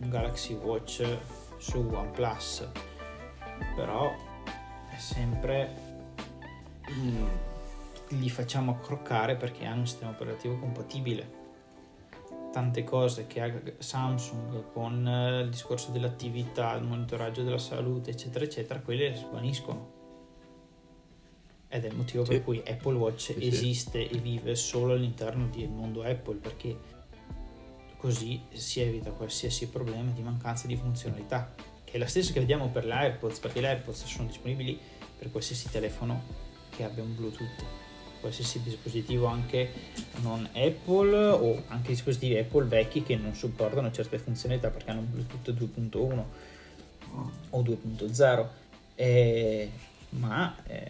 un 0.00 0.08
Galaxy 0.08 0.54
Watch 0.54 1.04
su 1.58 1.78
OnePlus 1.78 2.68
però 3.74 4.14
è 4.90 4.98
sempre 4.98 5.74
mm, 6.90 7.24
li 8.08 8.30
facciamo 8.30 8.72
accroccare 8.72 9.36
perché 9.36 9.66
hanno 9.66 9.80
un 9.80 9.86
sistema 9.86 10.10
operativo 10.10 10.56
compatibile 10.58 11.37
tante 12.50 12.82
cose 12.84 13.26
che 13.26 13.40
ha 13.42 13.52
Samsung 13.78 14.72
con 14.72 15.06
eh, 15.06 15.40
il 15.42 15.50
discorso 15.50 15.90
dell'attività 15.90 16.74
il 16.74 16.84
monitoraggio 16.84 17.42
della 17.42 17.58
salute 17.58 18.10
eccetera 18.10 18.44
eccetera 18.44 18.80
quelle 18.80 19.14
svaniscono 19.14 19.96
ed 21.68 21.84
è 21.84 21.88
il 21.88 21.94
motivo 21.96 22.22
per 22.22 22.36
Sì. 22.36 22.42
cui 22.42 22.62
Apple 22.66 22.94
Watch 22.96 23.20
Sì, 23.20 23.32
sì. 23.34 23.46
esiste 23.46 24.08
e 24.08 24.16
vive 24.18 24.54
solo 24.54 24.94
all'interno 24.94 25.46
del 25.48 25.68
mondo 25.68 26.02
Apple 26.02 26.36
perché 26.36 26.96
così 27.98 28.40
si 28.52 28.80
evita 28.80 29.10
qualsiasi 29.10 29.68
problema 29.68 30.10
di 30.12 30.22
mancanza 30.22 30.66
di 30.66 30.76
funzionalità 30.76 31.52
che 31.84 31.92
è 31.92 31.98
la 31.98 32.06
stessa 32.06 32.32
che 32.32 32.40
vediamo 32.40 32.68
per 32.68 32.86
le 32.86 32.92
AirPods 32.94 33.38
perché 33.40 33.60
le 33.60 33.68
AirPods 33.68 34.04
sono 34.06 34.28
disponibili 34.28 34.78
per 35.18 35.30
qualsiasi 35.30 35.68
telefono 35.70 36.22
che 36.70 36.84
abbia 36.84 37.02
un 37.02 37.14
Bluetooth 37.14 37.64
qualsiasi 38.20 38.62
dispositivo 38.62 39.26
anche 39.26 39.70
non 40.22 40.48
Apple 40.52 41.16
o 41.16 41.62
anche 41.68 41.88
dispositivi 41.88 42.38
Apple 42.38 42.66
vecchi 42.66 43.02
che 43.02 43.16
non 43.16 43.34
supportano 43.34 43.90
certe 43.90 44.18
funzionalità 44.18 44.70
perché 44.70 44.90
hanno 44.90 45.02
Bluetooth 45.02 45.50
2.1 45.50 46.22
o 47.50 47.62
2.0 47.62 48.46
eh, 48.94 49.70
ma 50.10 50.56
eh, 50.66 50.86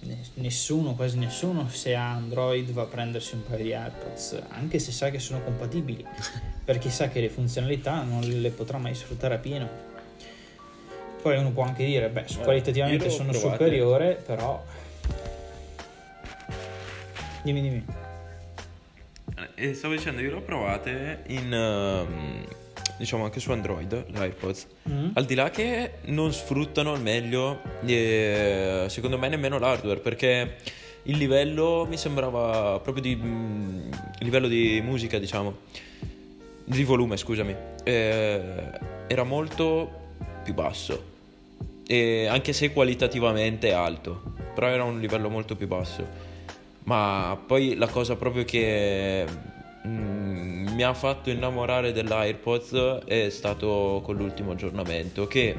ne- 0.00 0.24
nessuno, 0.34 0.94
quasi 0.94 1.18
nessuno 1.18 1.68
se 1.68 1.94
ha 1.94 2.12
Android 2.12 2.70
va 2.70 2.82
a 2.82 2.86
prendersi 2.86 3.34
un 3.34 3.44
paio 3.44 3.64
di 3.64 3.72
AirPods 3.72 4.42
anche 4.50 4.78
se 4.78 4.92
sa 4.92 5.10
che 5.10 5.18
sono 5.18 5.40
compatibili 5.42 6.04
perché 6.64 6.90
sa 6.90 7.08
che 7.08 7.20
le 7.20 7.28
funzionalità 7.28 8.02
non 8.02 8.20
le 8.20 8.50
potrà 8.50 8.78
mai 8.78 8.94
sfruttare 8.94 9.34
a 9.34 9.38
pieno 9.38 9.68
poi 11.22 11.38
uno 11.38 11.50
può 11.50 11.64
anche 11.64 11.84
dire 11.84 12.08
beh 12.08 12.26
qualitativamente 12.42 13.10
sono 13.10 13.32
superiore 13.32 14.14
però 14.14 14.62
dimmi 17.46 17.62
dimmi 17.62 17.84
E 19.54 19.74
stavo 19.74 19.94
dicendo, 19.94 20.20
io 20.20 20.30
l'ho 20.30 20.42
provate 20.42 21.22
in... 21.28 21.52
ehm, 21.52 22.44
diciamo 22.98 23.24
anche 23.24 23.40
su 23.40 23.52
Android, 23.52 24.06
le 24.10 24.18
AirPods. 24.18 24.66
Mm? 24.88 25.10
Al 25.14 25.24
di 25.24 25.34
là 25.34 25.50
che 25.50 25.98
non 26.06 26.32
sfruttano 26.32 26.92
al 26.92 27.00
meglio, 27.00 27.60
eh, 27.84 28.86
secondo 28.88 29.18
me, 29.18 29.28
nemmeno 29.28 29.58
l'hardware, 29.58 30.00
perché 30.00 30.56
il 31.04 31.16
livello 31.16 31.86
mi 31.88 31.96
sembrava 31.96 32.80
proprio 32.80 33.02
di... 33.02 33.16
mm, 33.16 33.90
livello 34.20 34.48
di 34.48 34.80
musica, 34.84 35.18
diciamo, 35.18 35.58
di 36.64 36.84
volume, 36.84 37.16
scusami, 37.16 37.54
eh, 37.84 38.70
era 39.06 39.22
molto 39.22 40.04
più 40.42 40.54
basso. 40.54 41.14
E 41.86 42.26
anche 42.26 42.52
se 42.52 42.72
qualitativamente 42.72 43.72
alto, 43.72 44.34
però 44.54 44.66
era 44.66 44.82
un 44.82 44.98
livello 44.98 45.28
molto 45.28 45.54
più 45.54 45.68
basso. 45.68 46.25
Ma 46.86 47.36
poi 47.44 47.74
la 47.74 47.88
cosa 47.88 48.14
proprio 48.14 48.44
che 48.44 49.26
mm, 49.86 50.68
mi 50.68 50.82
ha 50.84 50.94
fatto 50.94 51.30
innamorare 51.30 51.92
dell'AirPods 51.92 53.00
è 53.04 53.28
stato 53.28 54.00
con 54.04 54.14
l'ultimo 54.14 54.52
aggiornamento 54.52 55.26
che 55.26 55.56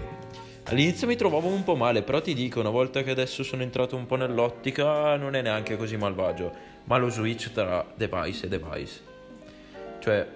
all'inizio 0.63 1.05
mi 1.05 1.17
trovavo 1.17 1.47
un 1.47 1.63
po' 1.63 1.75
male, 1.75 2.01
però 2.01 2.21
ti 2.21 2.33
dico, 2.33 2.61
una 2.61 2.69
volta 2.69 3.03
che 3.03 3.11
adesso 3.11 3.43
sono 3.43 3.61
entrato 3.61 3.97
un 3.97 4.05
po' 4.05 4.15
nell'ottica 4.15 5.17
non 5.17 5.35
è 5.35 5.41
neanche 5.41 5.75
così 5.75 5.97
malvagio, 5.97 6.51
ma 6.85 6.97
lo 6.97 7.09
switch 7.09 7.51
tra 7.51 7.85
device 7.93 8.45
e 8.45 8.49
device. 8.49 9.01
Cioè, 9.99 10.27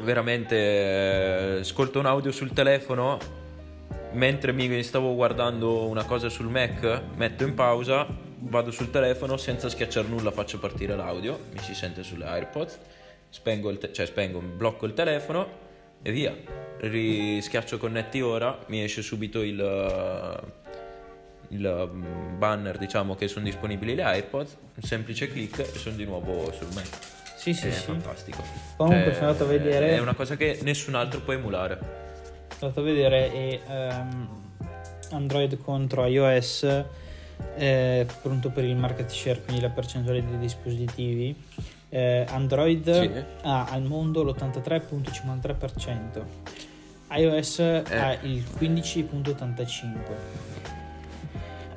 veramente 0.00 0.56
eh, 0.56 1.58
ascolto 1.60 2.00
un 2.00 2.06
audio 2.06 2.32
sul 2.32 2.52
telefono 2.52 3.18
mentre 4.12 4.52
mi 4.52 4.82
stavo 4.82 5.14
guardando 5.14 5.86
una 5.86 6.04
cosa 6.04 6.28
sul 6.28 6.48
Mac, 6.48 7.02
metto 7.14 7.44
in 7.44 7.54
pausa, 7.54 8.06
vado 8.48 8.70
sul 8.70 8.90
telefono 8.90 9.36
senza 9.36 9.68
schiacciare 9.68 10.08
nulla, 10.08 10.30
faccio 10.30 10.58
partire 10.58 10.94
l'audio, 10.96 11.38
mi 11.52 11.58
si 11.60 11.74
sente 11.74 12.02
sulle 12.02 12.24
AirPods, 12.24 12.78
spengo 13.28 13.70
il 13.70 13.78
te- 13.78 13.92
cioè 13.92 14.06
spengo, 14.06 14.40
blocco 14.40 14.86
il 14.86 14.94
telefono 14.94 15.64
e 16.02 16.10
via. 16.10 16.34
Rischiaccio 16.78 17.78
connetti 17.78 18.20
ora, 18.20 18.58
mi 18.66 18.82
esce 18.82 19.02
subito 19.02 19.42
il 19.42 20.54
il 21.50 21.88
mm, 21.92 22.38
banner 22.38 22.76
diciamo 22.76 23.14
che 23.14 23.28
sono 23.28 23.44
disponibili 23.44 23.94
le 23.94 24.02
AirPods, 24.02 24.56
un 24.74 24.82
semplice 24.82 25.28
clic 25.28 25.58
e 25.60 25.78
sono 25.78 25.94
di 25.94 26.04
nuovo 26.04 26.50
sul 26.52 26.66
Mac. 26.74 26.88
Sì, 27.36 27.54
sì, 27.54 27.68
è 27.68 27.70
sì. 27.70 27.84
fantastico. 27.84 28.42
Comunque 28.76 29.04
Cioè, 29.04 29.14
sono 29.14 29.26
andato 29.28 29.44
a 29.44 29.46
vedere- 29.46 29.90
È 29.90 30.00
una 30.00 30.14
cosa 30.14 30.36
che 30.36 30.58
nessun 30.62 30.96
altro 30.96 31.20
può 31.20 31.32
emulare. 31.32 31.78
Sono 32.58 32.72
andato 32.72 32.80
a 32.80 32.82
vedere 32.82 33.32
e 33.32 33.60
ehm, 33.68 34.28
Android 35.12 35.56
contro 35.62 36.04
iOS 36.06 36.84
è 37.54 38.06
pronto 38.22 38.50
per 38.50 38.64
il 38.64 38.76
market 38.76 39.10
share, 39.10 39.42
quindi 39.42 39.60
la 39.62 39.70
percentuale 39.70 40.24
dei 40.24 40.38
dispositivi. 40.38 41.34
Eh, 41.88 42.24
Android 42.28 43.00
Sì. 43.00 43.10
ha 43.42 43.64
al 43.66 43.82
mondo 43.82 44.22
l'83.53%, 44.22 46.22
iOS 47.12 47.58
ha 47.60 48.12
il 48.22 48.42
15.85%. 48.58 49.84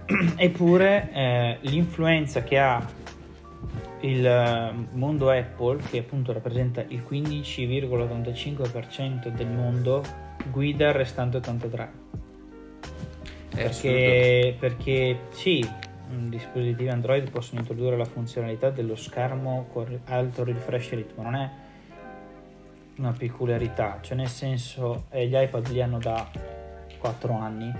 Eppure 0.38 1.12
eh, 1.14 1.57
l'influenza 1.62 2.41
che 2.43 2.57
ha 2.57 2.84
il 4.01 4.26
eh, 4.26 4.72
mondo 4.93 5.30
Apple, 5.30 5.82
che 5.89 5.99
appunto 5.99 6.32
rappresenta 6.34 6.84
il 6.88 7.03
15,85% 7.07 9.28
del 9.30 9.47
mondo, 9.47 10.03
guida 10.51 10.88
il 10.88 10.93
restante 10.93 11.38
83%. 11.38 11.88
Perché, 13.54 14.56
perché 14.60 15.20
sì, 15.32 15.68
dispositivi 16.08 16.89
Android 16.89 17.30
possono 17.30 17.60
introdurre 17.60 17.97
la 17.97 18.06
funzionalità 18.06 18.70
dello 18.70 18.95
schermo 18.95 19.68
con 19.72 20.00
alto 20.06 20.43
refresh 20.43 20.91
rate, 20.91 21.14
ma 21.16 21.24
non 21.24 21.36
è 21.36 21.50
una 22.97 23.12
peculiarità, 23.12 24.00
cioè 24.02 24.18
nel 24.18 24.28
senso 24.28 25.06
eh, 25.10 25.28
gli 25.28 25.36
iPad 25.36 25.68
li 25.70 25.82
hanno 25.82 26.00
da 26.00 26.30
4 26.97 27.34
anni 27.34 27.74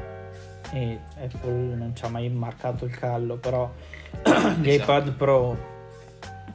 e 0.72 0.99
Apple 1.22 1.76
non 1.76 1.93
ci 1.95 2.05
ha 2.05 2.09
mai 2.09 2.30
marcato 2.30 2.86
il 2.86 2.95
callo, 2.95 3.36
però 3.38 3.70
gli 4.61 4.70
Esatto. 4.70 4.91
iPad 4.91 5.11
Pro 5.13 5.78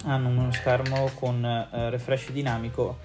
hanno 0.06 0.28
uno 0.28 0.52
schermo 0.52 1.10
con 1.14 1.44
eh, 1.44 1.90
refresh 1.90 2.30
dinamico 2.30 2.98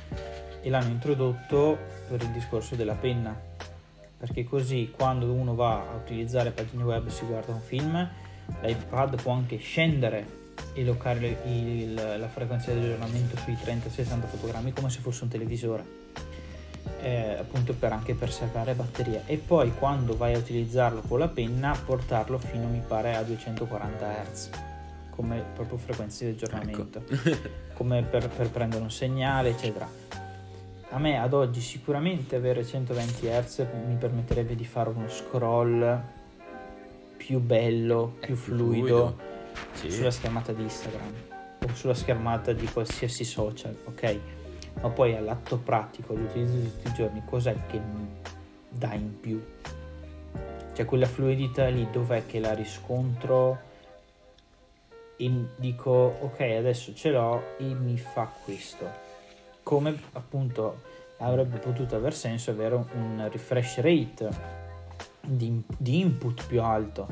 e 0.61 0.69
l'hanno 0.69 0.89
introdotto 0.89 1.77
per 2.07 2.21
il 2.21 2.29
discorso 2.29 2.75
della 2.75 2.95
penna 2.95 3.47
perché 4.19 4.43
così 4.43 4.91
quando 4.95 5.31
uno 5.31 5.55
va 5.55 5.75
a 5.91 5.95
utilizzare 5.95 6.51
pagine 6.51 6.83
web 6.83 7.07
si 7.07 7.25
guarda 7.25 7.53
un 7.53 7.61
film 7.61 8.07
l'iPad 8.61 9.21
può 9.21 9.31
anche 9.31 9.57
scendere 9.57 10.37
e 10.73 10.83
loccare 10.83 11.19
le- 11.19 11.37
il- 11.45 11.93
la 11.93 12.27
frequenza 12.27 12.71
di 12.73 12.79
aggiornamento 12.79 13.37
sui 13.37 13.55
30-60 13.55 14.27
fotogrammi 14.27 14.73
come 14.73 14.89
se 14.89 14.99
fosse 14.99 15.23
un 15.23 15.29
televisore. 15.29 15.97
Eh, 17.01 17.37
appunto 17.39 17.73
per 17.73 17.93
anche 17.93 18.13
per 18.13 18.29
salvare 18.29 18.73
batteria 18.73 19.21
e 19.25 19.37
poi 19.37 19.71
quando 19.73 20.17
vai 20.17 20.33
a 20.33 20.37
utilizzarlo 20.37 21.01
con 21.07 21.19
la 21.19 21.29
penna 21.29 21.73
portarlo 21.85 22.37
fino 22.39 22.67
mi 22.67 22.81
pare 22.85 23.15
a 23.15 23.21
240 23.23 24.05
Hz 24.23 24.49
come 25.11 25.41
proprio 25.53 25.77
frequenza 25.77 26.25
di 26.25 26.31
aggiornamento. 26.31 27.03
Come 27.79 28.03
per, 28.03 28.27
per 28.27 28.49
prendere 28.49 28.81
un 28.83 28.91
segnale 28.91 29.49
eccetera 29.51 29.87
a 30.91 30.97
me 30.99 31.19
ad 31.19 31.33
oggi 31.33 31.61
sicuramente 31.61 32.35
avere 32.35 32.65
120 32.65 33.27
Hz 33.27 33.67
mi 33.87 33.95
permetterebbe 33.95 34.55
di 34.55 34.65
fare 34.65 34.89
uno 34.89 35.07
scroll 35.07 36.01
più 37.17 37.39
bello, 37.39 38.15
È 38.19 38.25
più 38.25 38.35
più 38.35 38.55
fluido, 38.55 39.17
Sì. 39.73 39.91
sulla 39.91 40.09
schermata 40.11 40.51
di 40.51 40.63
Instagram 40.63 41.13
o 41.67 41.73
sulla 41.73 41.93
schermata 41.93 42.53
di 42.53 42.65
qualsiasi 42.65 43.23
social, 43.23 43.75
ok? 43.85 44.19
Ma 44.81 44.89
poi 44.89 45.15
all'atto 45.15 45.57
pratico, 45.57 46.13
all'utilizzo 46.13 46.55
di 46.55 46.71
tutti 46.71 46.87
i 46.87 46.93
giorni, 46.93 47.21
cos'è 47.25 47.55
che 47.67 47.77
mi 47.79 48.07
dà 48.69 48.93
in 48.93 49.19
più? 49.19 49.43
Cioè 50.73 50.85
quella 50.85 51.07
fluidità 51.07 51.67
lì 51.67 51.87
dov'è 51.91 52.25
che 52.25 52.39
la 52.39 52.53
riscontro 52.53 53.67
e 55.17 55.29
dico 55.57 55.91
ok 56.21 56.39
adesso 56.39 56.93
ce 56.95 57.09
l'ho 57.11 57.57
e 57.57 57.65
mi 57.65 57.97
fa 57.97 58.31
questo 58.45 58.89
come 59.69 59.95
appunto 60.13 60.81
avrebbe 61.17 61.59
potuto 61.59 61.95
aver 61.95 62.15
senso 62.15 62.49
avere 62.49 62.73
un 62.73 63.29
refresh 63.31 63.81
rate 63.81 64.29
di, 65.21 65.63
di 65.77 65.99
input 65.99 66.47
più 66.47 66.59
alto 66.63 67.05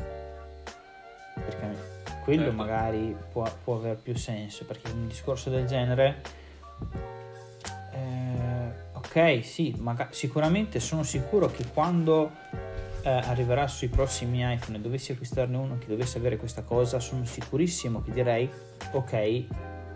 perché 1.35 1.95
quello 2.23 2.45
Certo. 2.45 2.57
magari 2.57 3.15
può, 3.31 3.47
può 3.63 3.75
aver 3.75 3.97
più 3.97 4.15
senso 4.15 4.65
perché 4.65 4.89
un 4.89 5.07
discorso 5.07 5.51
del 5.51 5.67
genere 5.67 6.23
eh, 7.93 8.71
ok 8.93 9.45
sì 9.45 9.75
maga- 9.77 10.09
sicuramente 10.09 10.79
sono 10.79 11.03
sicuro 11.03 11.51
che 11.51 11.63
quando 11.71 12.31
eh, 13.03 13.07
arriverà 13.07 13.67
sui 13.67 13.87
prossimi 13.87 14.39
iPhone 14.51 14.79
e 14.79 14.81
dovessi 14.81 15.11
acquistarne 15.11 15.55
uno 15.55 15.77
che 15.77 15.85
dovesse 15.85 16.17
avere 16.17 16.37
questa 16.37 16.63
cosa 16.63 16.99
sono 16.99 17.23
sicurissimo 17.23 18.01
che 18.01 18.11
direi 18.11 18.49
ok 18.93 19.45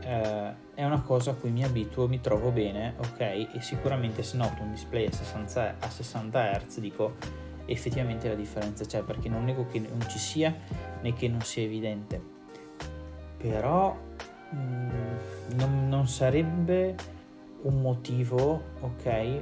eh, 0.04 0.54
è 0.74 0.84
una 0.84 1.02
cosa 1.02 1.32
a 1.32 1.34
cui 1.36 1.52
mi 1.52 1.64
abituo, 1.64 2.08
mi 2.08 2.22
trovo 2.22 2.52
bene, 2.52 2.96
ok? 2.98 3.20
E 3.20 3.48
sicuramente 3.60 4.24
se 4.24 4.38
noto 4.38 4.62
un 4.62 4.72
display 4.72 5.06
a 5.06 5.12
60, 5.12 5.76
a 5.80 5.90
60 5.90 6.60
Hz 6.60 6.80
dico 6.80 7.16
effettivamente 7.66 8.28
la 8.28 8.36
differenza 8.36 8.84
c'è 8.86 9.02
perché 9.04 9.30
non 9.30 9.46
nego 9.46 9.66
che 9.68 9.80
non 9.80 10.02
ci 10.08 10.18
sia 10.18 10.54
né 11.02 11.14
che 11.14 11.28
non 11.28 11.42
sia 11.42 11.64
evidente. 11.64 12.22
Però 13.38 13.98
mm, 14.54 14.90
non, 15.56 15.88
non 15.88 16.08
sarebbe 16.08 16.96
un 17.64 17.82
motivo, 17.82 18.62
ok? 18.82 19.42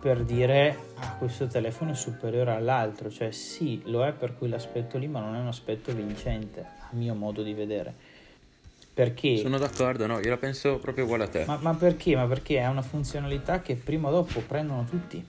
Per 0.00 0.24
dire 0.24 0.76
ah, 0.98 1.16
questo 1.16 1.46
telefono 1.46 1.92
è 1.92 1.94
superiore 1.94 2.52
all'altro, 2.52 3.10
cioè 3.10 3.30
sì, 3.30 3.82
lo 3.86 4.04
è 4.04 4.12
per 4.12 4.36
quell'aspetto 4.36 4.98
lì, 4.98 5.08
ma 5.08 5.20
non 5.20 5.34
è 5.34 5.40
un 5.40 5.48
aspetto 5.48 5.92
vincente, 5.92 6.60
a 6.60 6.88
mio 6.90 7.14
modo 7.14 7.42
di 7.42 7.54
vedere. 7.54 8.05
Perché 8.96 9.36
Sono 9.36 9.58
d'accordo, 9.58 10.06
no, 10.06 10.20
io 10.20 10.30
la 10.30 10.38
penso 10.38 10.78
proprio 10.78 11.04
uguale 11.04 11.24
a 11.24 11.28
te. 11.28 11.44
ma, 11.46 11.58
ma 11.60 11.74
perché? 11.74 12.16
Ma 12.16 12.24
perché 12.24 12.56
è 12.56 12.66
una 12.66 12.80
funzionalità 12.80 13.60
che 13.60 13.74
prima 13.74 14.08
o 14.08 14.10
dopo 14.10 14.40
prendono 14.40 14.86
tutti. 14.88 15.22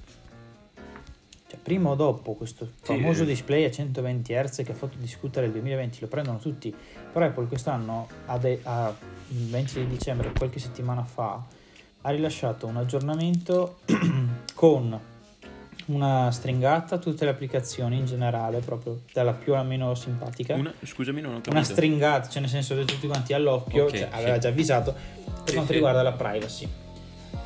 Cioè, 1.49 1.59
prima 1.61 1.89
o 1.89 1.95
dopo 1.95 2.33
questo 2.35 2.65
famoso 2.81 3.25
display 3.25 3.65
a 3.65 3.69
120 3.69 4.33
Hz 4.33 4.63
che 4.63 4.71
ha 4.71 4.73
fatto 4.73 4.95
discutere 4.97 5.47
il 5.47 5.51
2020 5.51 5.99
lo 5.99 6.07
prendono 6.07 6.37
tutti. 6.37 6.73
Però 7.11 7.25
Apple 7.25 7.47
quest'anno, 7.47 8.07
a 8.27 8.37
de- 8.37 8.61
a- 8.63 8.95
il 9.31 9.47
20 9.49 9.79
di 9.79 9.87
dicembre, 9.87 10.31
qualche 10.31 10.59
settimana 10.59 11.03
fa, 11.03 11.43
ha 12.03 12.09
rilasciato 12.09 12.67
un 12.67 12.77
aggiornamento 12.77 13.79
con 14.55 14.97
una 15.87 16.31
stringata 16.31 16.95
a 16.95 16.97
tutte 16.97 17.25
le 17.25 17.31
applicazioni 17.31 17.97
in 17.97 18.05
generale, 18.05 18.59
proprio 18.59 19.01
dalla 19.13 19.33
più 19.33 19.53
alla 19.53 19.63
meno 19.63 19.95
simpatica 19.95 20.53
Una, 20.53 20.73
scusami, 20.83 21.21
non 21.21 21.31
ho 21.31 21.35
capito. 21.35 21.51
una 21.51 21.63
stringata, 21.63 22.27
cioè 22.29 22.41
nel 22.41 22.49
senso 22.49 22.75
che 22.75 22.85
tutti 22.85 23.07
quanti 23.07 23.33
all'occhio, 23.33 23.85
Ok, 23.85 23.89
cioè, 23.91 23.97
sì. 24.11 24.17
aveva 24.17 24.37
già 24.37 24.49
avvisato 24.49 24.91
per 24.93 25.33
Sì, 25.45 25.53
quanto 25.53 25.67
sì. 25.67 25.73
riguarda 25.73 26.01
la 26.03 26.11
privacy. 26.13 26.67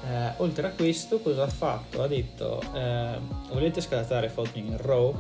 Eh, 0.10 0.32
oltre 0.38 0.68
a 0.68 0.70
questo, 0.72 1.20
cosa 1.20 1.44
ha 1.44 1.48
fatto? 1.48 2.02
Ha 2.02 2.08
detto: 2.08 2.62
eh, 2.74 3.18
volete 3.52 3.82
scattare 3.82 4.30
foto 4.30 4.58
in 4.58 4.76
RAW? 4.78 5.16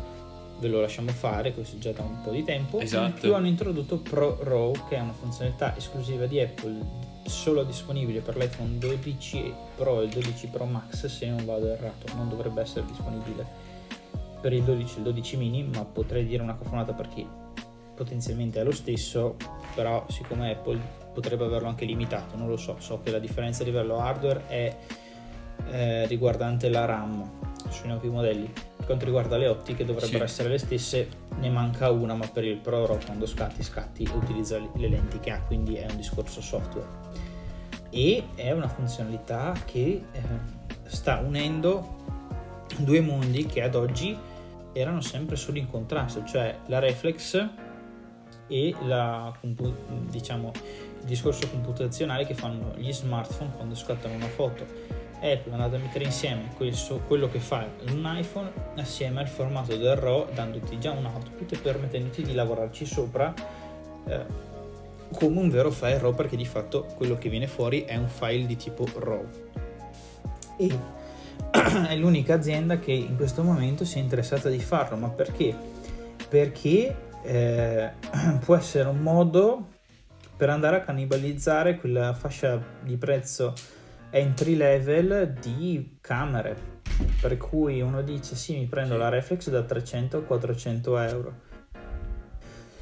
Ve 0.60 0.68
lo 0.68 0.82
lasciamo 0.82 1.10
fare, 1.12 1.54
questo 1.54 1.78
già 1.80 1.92
da 1.92 2.02
un 2.04 2.22
po' 2.22 2.32
di 2.32 2.44
tempo. 2.44 2.78
In 2.78 2.84
Esatto. 2.84 3.20
più 3.20 3.34
hanno 3.36 3.48
introdotto 3.48 3.98
Pro 3.98 4.40
RAW, 4.44 4.88
che 4.90 4.96
è 4.96 5.00
una 5.00 5.14
funzionalità 5.14 5.76
esclusiva 5.78 6.26
di 6.26 6.40
Apple, 6.40 6.80
solo 7.26 7.64
disponibile 7.64 8.22
per 8.22 8.38
l'iPhone 8.38 8.78
12 8.78 9.54
Pro 9.76 10.02
e 10.02 10.06
il 10.06 10.10
12 10.12 10.48
Pro 10.48 10.66
Max, 10.66 11.06
se 11.06 11.28
non 11.28 11.46
vado 11.46 11.72
errato, 11.72 12.14
non 12.16 12.30
dovrebbe 12.30 12.62
essere 12.62 12.86
disponibile 12.86 13.46
per 14.42 14.54
il 14.54 14.64
12 14.64 14.96
e 14.96 14.98
il 14.98 15.04
12 15.04 15.38
mini, 15.38 15.64
ma 15.64 15.86
potrei 15.86 16.26
dire 16.26 16.42
una 16.42 16.58
cafonata 16.58 16.94
perché 16.94 17.26
potenzialmente 17.96 18.60
è 18.60 18.64
lo 18.64 18.72
stesso, 18.72 19.36
però 19.76 20.04
siccome 20.10 20.52
Apple 20.52 20.80
potrebbe 21.14 21.46
averlo 21.46 21.68
anche 21.68 21.86
limitato, 21.86 22.36
non 22.36 22.48
lo 22.48 22.58
so, 22.58 22.78
so 22.80 23.02
che 23.04 23.12
la 23.12 23.20
differenza 23.20 23.62
a 23.62 23.66
livello 23.66 24.00
hardware 24.00 24.48
è 24.48 24.78
eh, 25.70 26.08
riguardante 26.08 26.70
la 26.70 26.86
RAM 26.86 27.30
sui 27.70 27.88
nuovi 27.88 28.10
modelli. 28.10 28.52
Quanto 28.92 29.08
riguarda 29.08 29.38
le 29.38 29.48
ottiche 29.48 29.86
dovrebbero 29.86 30.18
sì. 30.18 30.32
essere 30.34 30.50
le 30.50 30.58
stesse, 30.58 31.08
ne 31.40 31.50
manca 31.50 31.90
una, 31.92 32.14
ma 32.14 32.28
per 32.28 32.44
il 32.44 32.58
Pro 32.58 32.86
Raw 32.86 32.98
quando 33.06 33.26
scatti 33.26 33.64
scatti 33.64 34.06
utilizza 34.14 34.58
le 34.58 34.90
lenti 34.90 35.18
che 35.22 35.32
ha, 35.32 35.40
quindi 35.40 35.76
è 35.76 35.90
un 35.90 35.96
discorso 35.96 36.42
software. 36.42 36.88
E 37.90 38.26
è 38.36 38.52
una 38.52 38.68
funzionalità 38.68 39.54
che 39.64 40.04
eh, 40.12 40.22
sta 40.88 41.20
unendo 41.26 42.00
due 42.80 43.00
mondi 43.00 43.46
che 43.46 43.62
ad 43.62 43.76
oggi 43.76 44.18
erano 44.74 45.00
sempre 45.00 45.38
solo 45.38 45.58
in 45.58 45.70
contrasto, 45.70 46.26
cioè 46.26 46.58
la 46.66 46.80
reflex 46.80 47.48
e 48.48 48.76
la, 48.84 49.34
diciamo, 50.10 50.52
il 51.00 51.06
discorso 51.06 51.48
computazionale 51.48 52.26
che 52.26 52.34
fanno 52.34 52.74
gli 52.76 52.92
smartphone 52.92 53.52
quando 53.56 53.74
scattano 53.74 54.16
una 54.16 54.28
foto. 54.28 55.00
Apple 55.22 55.52
è 55.52 55.54
andata 55.54 55.76
a 55.76 55.80
mettere 55.80 56.06
insieme 56.06 56.50
questo, 56.56 57.02
quello 57.06 57.30
che 57.30 57.40
fa 57.40 57.68
un 57.90 58.16
iPhone 58.18 58.52
assieme 58.78 59.20
al 59.20 59.28
formato 59.28 59.76
del 59.76 59.96
RAW 59.96 60.34
dandoti 60.34 60.80
già 60.80 60.92
un 60.92 61.06
output 61.06 61.52
e 61.52 61.58
permettendoti 61.58 62.24
di 62.24 62.34
lavorarci 62.34 62.86
sopra 62.86 63.32
eh, 64.08 64.26
come 65.14 65.40
un 65.40 65.50
vero 65.50 65.70
file 65.70 66.00
RAW 66.00 66.16
perché 66.16 66.36
di 66.36 66.46
fatto 66.46 66.86
quello 66.96 67.16
che 67.18 67.30
viene 67.30 67.46
fuori 67.46 67.84
è 67.84 67.96
un 67.98 68.08
file 68.08 68.48
di 68.48 68.56
tipo 68.56 68.88
RAW. 68.98 69.30
E 70.58 70.80
è 71.88 71.96
l'unica 71.96 72.34
azienda 72.34 72.80
che 72.80 72.92
in 72.92 73.16
questo 73.16 73.44
momento 73.44 73.86
si 73.86 74.00
è 74.00 74.02
interessata 74.02 74.50
di 74.50 74.60
farlo, 74.60 74.98
ma 74.98 75.10
perché? 75.10 75.56
Perché 76.28 76.96
eh, 77.24 77.92
può 78.44 78.56
essere 78.56 78.90
un 78.90 79.00
modo 79.00 79.68
per 80.36 80.50
andare 80.50 80.78
a 80.78 80.82
cannibalizzare 80.82 81.78
quella 81.78 82.14
fascia 82.16 82.60
di 82.82 82.98
prezzo 82.98 83.54
entry 84.12 84.56
level 84.56 85.34
di 85.42 85.98
camere. 86.00 86.70
Per 87.20 87.38
cui 87.38 87.82
uno 87.82 88.02
dice 88.02 88.36
sì, 88.36 88.58
mi 88.58 88.68
prendo 88.68 88.98
la 88.98 89.10
reflex 89.10 89.50
da 89.50 89.64
300 89.64 90.18
a 90.18 90.22
400 90.22 90.98
euro. 91.00 91.34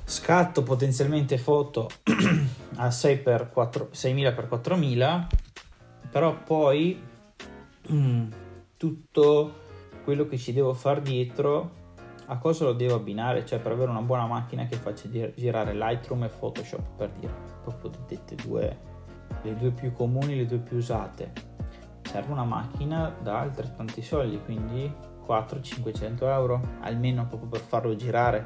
Scatto 0.04 0.64
potenzialmente 0.64 1.38
foto 1.38 1.88
a 2.76 2.88
6x4, 2.88 3.90
6.000x4000, 3.92 5.28
però 6.10 6.36
poi 6.44 7.02
mm, 7.92 8.32
tutto 8.76 9.54
quello 10.04 10.28
che 10.28 10.38
ci 10.38 10.52
devo 10.52 10.74
fare 10.74 11.02
dietro 11.02 11.78
a 12.32 12.38
cosa 12.38 12.66
lo 12.66 12.74
devo 12.74 12.96
abbinare, 12.96 13.46
cioè 13.46 13.60
per 13.60 13.72
avere 13.72 13.90
una 13.90 14.02
buona 14.02 14.28
macchina 14.28 14.66
che 14.66 14.76
faccia 14.76 15.10
girare 15.36 15.74
Lightroom 15.74 16.24
e 16.24 16.28
Photoshop 16.30 16.96
per 16.96 17.10
dire, 17.20 17.34
proprio 17.64 17.92
dette 18.08 18.36
due, 18.36 18.78
le 19.42 19.56
due 19.56 19.72
più 19.72 19.92
comuni, 19.94 20.36
le 20.36 20.46
due 20.46 20.60
più 20.60 20.78
usate. 20.78 21.32
Serve 22.04 22.32
una 22.32 22.44
macchina 22.44 23.14
da 23.22 23.40
altrettanti 23.40 24.02
soldi, 24.02 24.42
quindi 24.44 24.92
400-500 25.28 26.24
euro 26.24 26.62
almeno 26.82 27.28
proprio 27.28 27.50
per 27.50 27.62
farlo 27.62 27.96
girare 27.96 28.46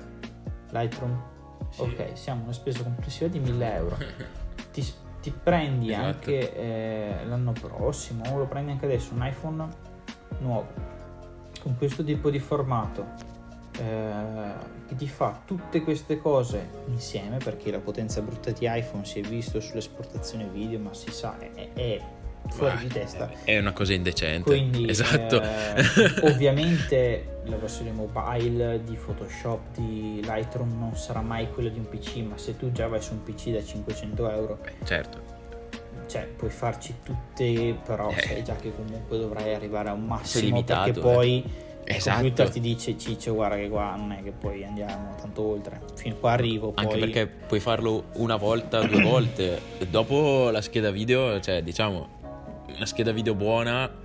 Lightroom. 0.72 1.32
Sì. 1.70 1.82
Ok, 1.82 2.18
siamo 2.18 2.44
una 2.44 2.54
spesa 2.54 2.84
complessiva 2.84 3.30
di 3.30 3.40
1000 3.40 3.76
euro. 3.76 3.98
ti, 4.72 4.86
ti 5.22 5.32
prendi 5.32 5.92
esatto. 5.92 6.06
anche 6.06 6.56
eh, 6.56 7.26
l'anno 7.26 7.54
prossimo, 7.54 8.24
o 8.32 8.38
lo 8.38 8.46
prendi 8.46 8.72
anche 8.72 8.86
adesso 8.86 9.14
un 9.14 9.26
iPhone 9.26 9.68
nuovo 10.40 10.92
con 11.62 11.78
questo 11.78 12.04
tipo 12.04 12.30
di 12.30 12.40
formato 12.40 13.32
eh, 13.80 14.54
che 14.88 14.96
ti 14.96 15.08
fa 15.08 15.42
tutte 15.46 15.82
queste 15.82 16.20
cose 16.20 16.70
insieme 16.88 17.38
perché 17.38 17.72
la 17.72 17.80
potenza 17.80 18.22
brutta 18.22 18.52
di 18.52 18.68
iPhone 18.70 19.06
si 19.06 19.20
è 19.20 19.22
visto 19.24 19.60
sull'esportazione 19.60 20.48
video 20.52 20.80
ma 20.80 20.94
si 20.94 21.12
sa 21.12 21.38
è, 21.40 21.70
è 21.74 22.02
fuori 22.50 22.78
di 22.78 22.88
testa 22.88 23.32
è 23.44 23.58
una 23.58 23.72
cosa 23.72 23.94
indecente 23.94 24.50
quindi 24.50 24.88
esatto 24.90 25.42
eh, 25.42 25.84
ovviamente 26.30 27.40
la 27.46 27.56
versione 27.58 27.92
mobile 27.92 28.84
di 28.84 28.96
Photoshop 28.96 29.76
di 29.76 30.22
Lightroom 30.24 30.78
non 30.78 30.96
sarà 30.96 31.22
mai 31.22 31.50
quella 31.50 31.70
di 31.70 31.80
un 31.80 31.88
PC 31.88 32.18
ma 32.18 32.38
se 32.38 32.56
tu 32.58 32.72
già 32.72 32.88
vai 32.88 33.02
su 33.02 33.14
un 33.14 33.24
PC 33.24 33.50
da 33.50 33.64
500 33.64 34.30
euro 34.30 34.60
Beh, 34.62 34.86
certo 34.86 35.34
cioè 36.06 36.28
puoi 36.28 36.52
farci 36.52 36.96
tutte, 37.04 37.76
però 37.84 38.10
eh. 38.10 38.22
sai 38.22 38.44
già 38.44 38.56
che 38.56 38.72
comunque 38.76 39.18
dovrai 39.18 39.56
arrivare 39.56 39.90
a 39.90 39.94
un 39.94 40.06
massimo 40.06 40.46
limitato, 40.46 40.84
perché 40.84 41.00
poi 41.00 41.44
eh. 41.44 41.73
Esatto. 41.86 42.18
il 42.18 42.24
computer 42.24 42.50
ti 42.50 42.60
dice 42.60 42.98
Ciccio 42.98 43.34
guarda 43.34 43.56
che 43.56 43.70
qua 43.70 43.96
non 43.96 44.12
è 44.12 44.24
che 44.24 44.32
poi 44.32 44.64
andiamo 44.64 45.16
tanto 45.20 45.42
oltre, 45.42 45.82
fino 45.96 46.16
qua 46.16 46.32
arrivo. 46.32 46.72
Poi... 46.72 46.84
Anche 46.84 46.98
perché 46.98 47.28
puoi 47.28 47.60
farlo 47.60 48.06
una 48.14 48.36
volta, 48.36 48.82
due 48.82 49.02
volte, 49.04 49.62
dopo 49.90 50.50
la 50.50 50.62
scheda 50.62 50.92
video, 50.92 51.40
cioè 51.40 51.62
diciamo, 51.62 52.22
una 52.76 52.86
scheda 52.86 53.12
video 53.12 53.36
buona 53.36 54.02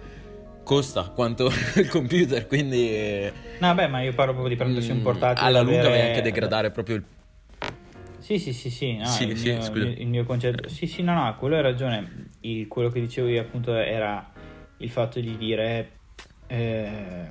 costa 0.62 1.08
quanto 1.08 1.50
il 1.76 1.88
computer, 1.88 2.46
quindi... 2.46 3.30
No, 3.58 3.74
beh, 3.74 3.86
ma 3.86 4.02
io 4.02 4.12
parlo 4.12 4.32
proprio 4.32 4.54
di 4.54 4.60
prendersi 4.60 4.90
un 4.90 4.98
mm, 4.98 5.02
portatile. 5.02 5.46
Alla 5.46 5.62
lunga 5.62 5.80
avere... 5.80 5.96
vai 5.96 6.06
anche 6.08 6.18
a 6.18 6.22
degradare 6.22 6.70
proprio 6.70 6.96
il 6.96 7.04
sì, 8.18 8.38
sì, 8.38 8.52
sì, 8.52 8.68
sì, 8.68 8.96
no, 8.96 9.06
sì, 9.06 9.24
il, 9.24 9.38
sì, 9.38 9.52
mio, 9.52 9.86
il, 9.96 10.06
mio, 10.06 10.24
concetto. 10.24 10.68
Sì, 10.68 10.86
sì, 10.86 11.02
no, 11.02 11.14
no, 11.14 11.34
quello 11.36 11.56
hai 11.56 11.62
ragione. 11.62 12.26
Il, 12.40 12.68
quello 12.68 12.90
che 12.90 13.00
dicevo 13.00 13.26
io 13.26 13.40
appunto 13.40 13.74
era 13.74 14.30
il 14.76 14.90
fatto 14.90 15.18
di 15.18 15.34
dire 15.38 15.92
eh, 16.46 17.26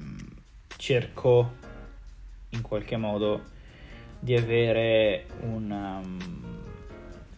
cerco 0.78 1.56
in 2.50 2.62
qualche 2.62 2.96
modo 2.96 3.56
di 4.20 4.36
avere 4.36 5.26
un, 5.42 5.70
um, 5.70 6.20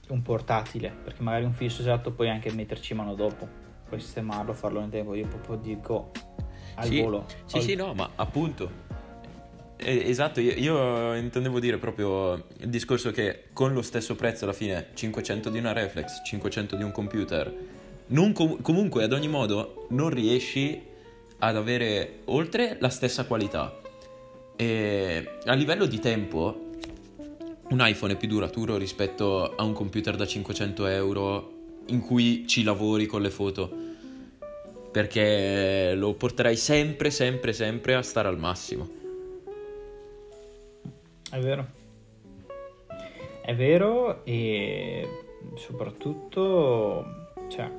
un 0.09 0.21
portatile, 0.21 0.93
perché 1.03 1.21
magari 1.21 1.45
un 1.45 1.53
fisso 1.53 1.81
esatto 1.81 2.11
puoi 2.11 2.29
anche 2.29 2.51
metterci 2.51 2.93
mano 2.93 3.15
dopo, 3.15 3.47
puoi 3.87 3.99
sistemarlo, 3.99 4.53
farlo 4.53 4.81
in 4.81 4.89
tempo. 4.89 5.15
Io 5.15 5.27
proprio 5.27 5.55
dico 5.55 6.11
al 6.75 6.85
sì, 6.85 7.01
volo. 7.01 7.25
Sì, 7.45 7.57
al... 7.57 7.63
sì, 7.63 7.75
no, 7.75 7.93
ma 7.93 8.11
appunto 8.15 8.87
Esatto, 9.81 10.41
io, 10.41 10.55
io, 10.55 11.15
intendevo 11.15 11.57
dire 11.57 11.77
proprio 11.77 12.33
il 12.33 12.67
discorso 12.67 13.11
che 13.11 13.45
con 13.53 13.71
lo 13.71 13.81
stesso 13.81 14.13
prezzo 14.13 14.43
alla 14.43 14.51
fine 14.51 14.87
500 14.93 15.49
di 15.49 15.57
una 15.57 15.71
reflex, 15.71 16.21
500 16.25 16.75
di 16.75 16.83
un 16.83 16.91
computer, 16.91 17.55
com- 18.33 18.61
comunque 18.61 19.05
ad 19.05 19.13
ogni 19.13 19.29
modo 19.29 19.87
non 19.91 20.09
riesci 20.09 20.81
ad 21.39 21.55
avere 21.55 22.19
oltre 22.25 22.77
la 22.79 22.89
stessa 22.89 23.25
qualità. 23.25 23.77
E 24.55 25.37
a 25.45 25.53
livello 25.53 25.85
di 25.85 25.99
tempo, 25.99 26.67
un 27.69 27.79
iPhone 27.81 28.13
è 28.13 28.17
più 28.17 28.27
duraturo 28.27 28.77
rispetto 28.77 29.55
a 29.55 29.63
un 29.63 29.73
computer 29.73 30.15
da 30.15 30.25
500 30.25 30.85
euro 30.87 31.51
in 31.87 32.01
cui 32.01 32.47
ci 32.47 32.63
lavori 32.63 33.05
con 33.05 33.21
le 33.21 33.29
foto. 33.29 33.87
Perché 34.91 35.93
lo 35.95 36.13
porterai 36.13 36.55
sempre, 36.55 37.11
sempre, 37.11 37.53
sempre 37.53 37.95
a 37.95 38.01
stare 38.01 38.27
al 38.27 38.39
massimo. 38.39 38.89
È 41.29 41.39
vero. 41.39 41.77
È 43.41 43.55
vero 43.55 44.25
e 44.25 45.07
soprattutto 45.55 47.05
cioè, 47.49 47.69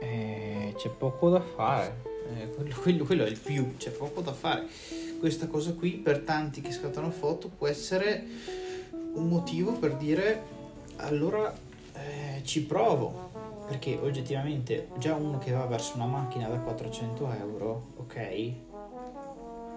eh, 0.00 0.74
c'è 0.76 0.88
poco 0.90 1.30
da 1.30 1.40
fare. 1.40 2.14
Eh, 2.28 2.50
quello, 2.50 2.74
quello, 2.80 3.04
quello, 3.04 3.24
è 3.24 3.28
il 3.28 3.38
più, 3.38 3.76
c'è 3.76 3.90
poco 3.90 4.20
da 4.20 4.32
fare. 4.32 4.66
Questa 5.18 5.46
cosa 5.46 5.72
qui 5.72 5.92
per 5.92 6.20
tanti 6.20 6.60
che 6.60 6.72
scattano 6.72 7.10
foto 7.10 7.48
può 7.48 7.66
essere 7.66 8.24
un 9.14 9.28
motivo 9.28 9.72
per 9.72 9.96
dire 9.96 10.42
allora 10.96 11.52
eh, 11.94 12.42
ci 12.44 12.62
provo. 12.64 13.24
Perché 13.66 13.98
oggettivamente 14.00 14.90
già 14.98 15.16
uno 15.16 15.38
che 15.38 15.50
va 15.50 15.66
verso 15.66 15.96
una 15.96 16.06
macchina 16.06 16.46
da 16.46 16.56
400 16.58 17.32
euro, 17.32 17.86
ok, 17.96 18.52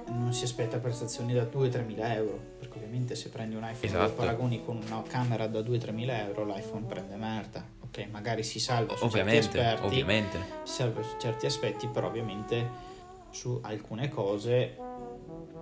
non 0.09 0.31
si 0.31 0.43
aspetta 0.43 0.77
prestazioni 0.77 1.33
da 1.33 1.43
2-3 1.43 1.85
mila 1.85 2.13
euro, 2.13 2.39
perché 2.59 2.77
ovviamente 2.77 3.15
se 3.15 3.29
prendi 3.29 3.55
un 3.55 3.63
iPhone 3.63 3.85
esatto. 3.85 4.03
e 4.03 4.07
lo 4.07 4.13
paragoni 4.13 4.63
con 4.63 4.79
una 4.85 5.01
camera 5.07 5.47
da 5.47 5.61
2-3 5.61 5.91
mila 5.91 6.23
euro, 6.23 6.45
l'iPhone 6.45 6.85
prende 6.85 7.15
merda. 7.15 7.78
Ok, 7.89 8.07
magari 8.11 8.43
si 8.43 8.59
salva 8.59 8.95
su 8.95 9.03
ovviamente, 9.03 9.41
certi 9.41 9.59
aspetti, 9.59 9.85
ovviamente. 9.85 10.37
si 10.63 10.73
salva 10.73 11.01
su 11.01 11.17
certi 11.19 11.45
aspetti, 11.45 11.87
però 11.87 12.07
ovviamente 12.07 12.87
su 13.31 13.59
alcune 13.63 14.09
cose, 14.09 14.77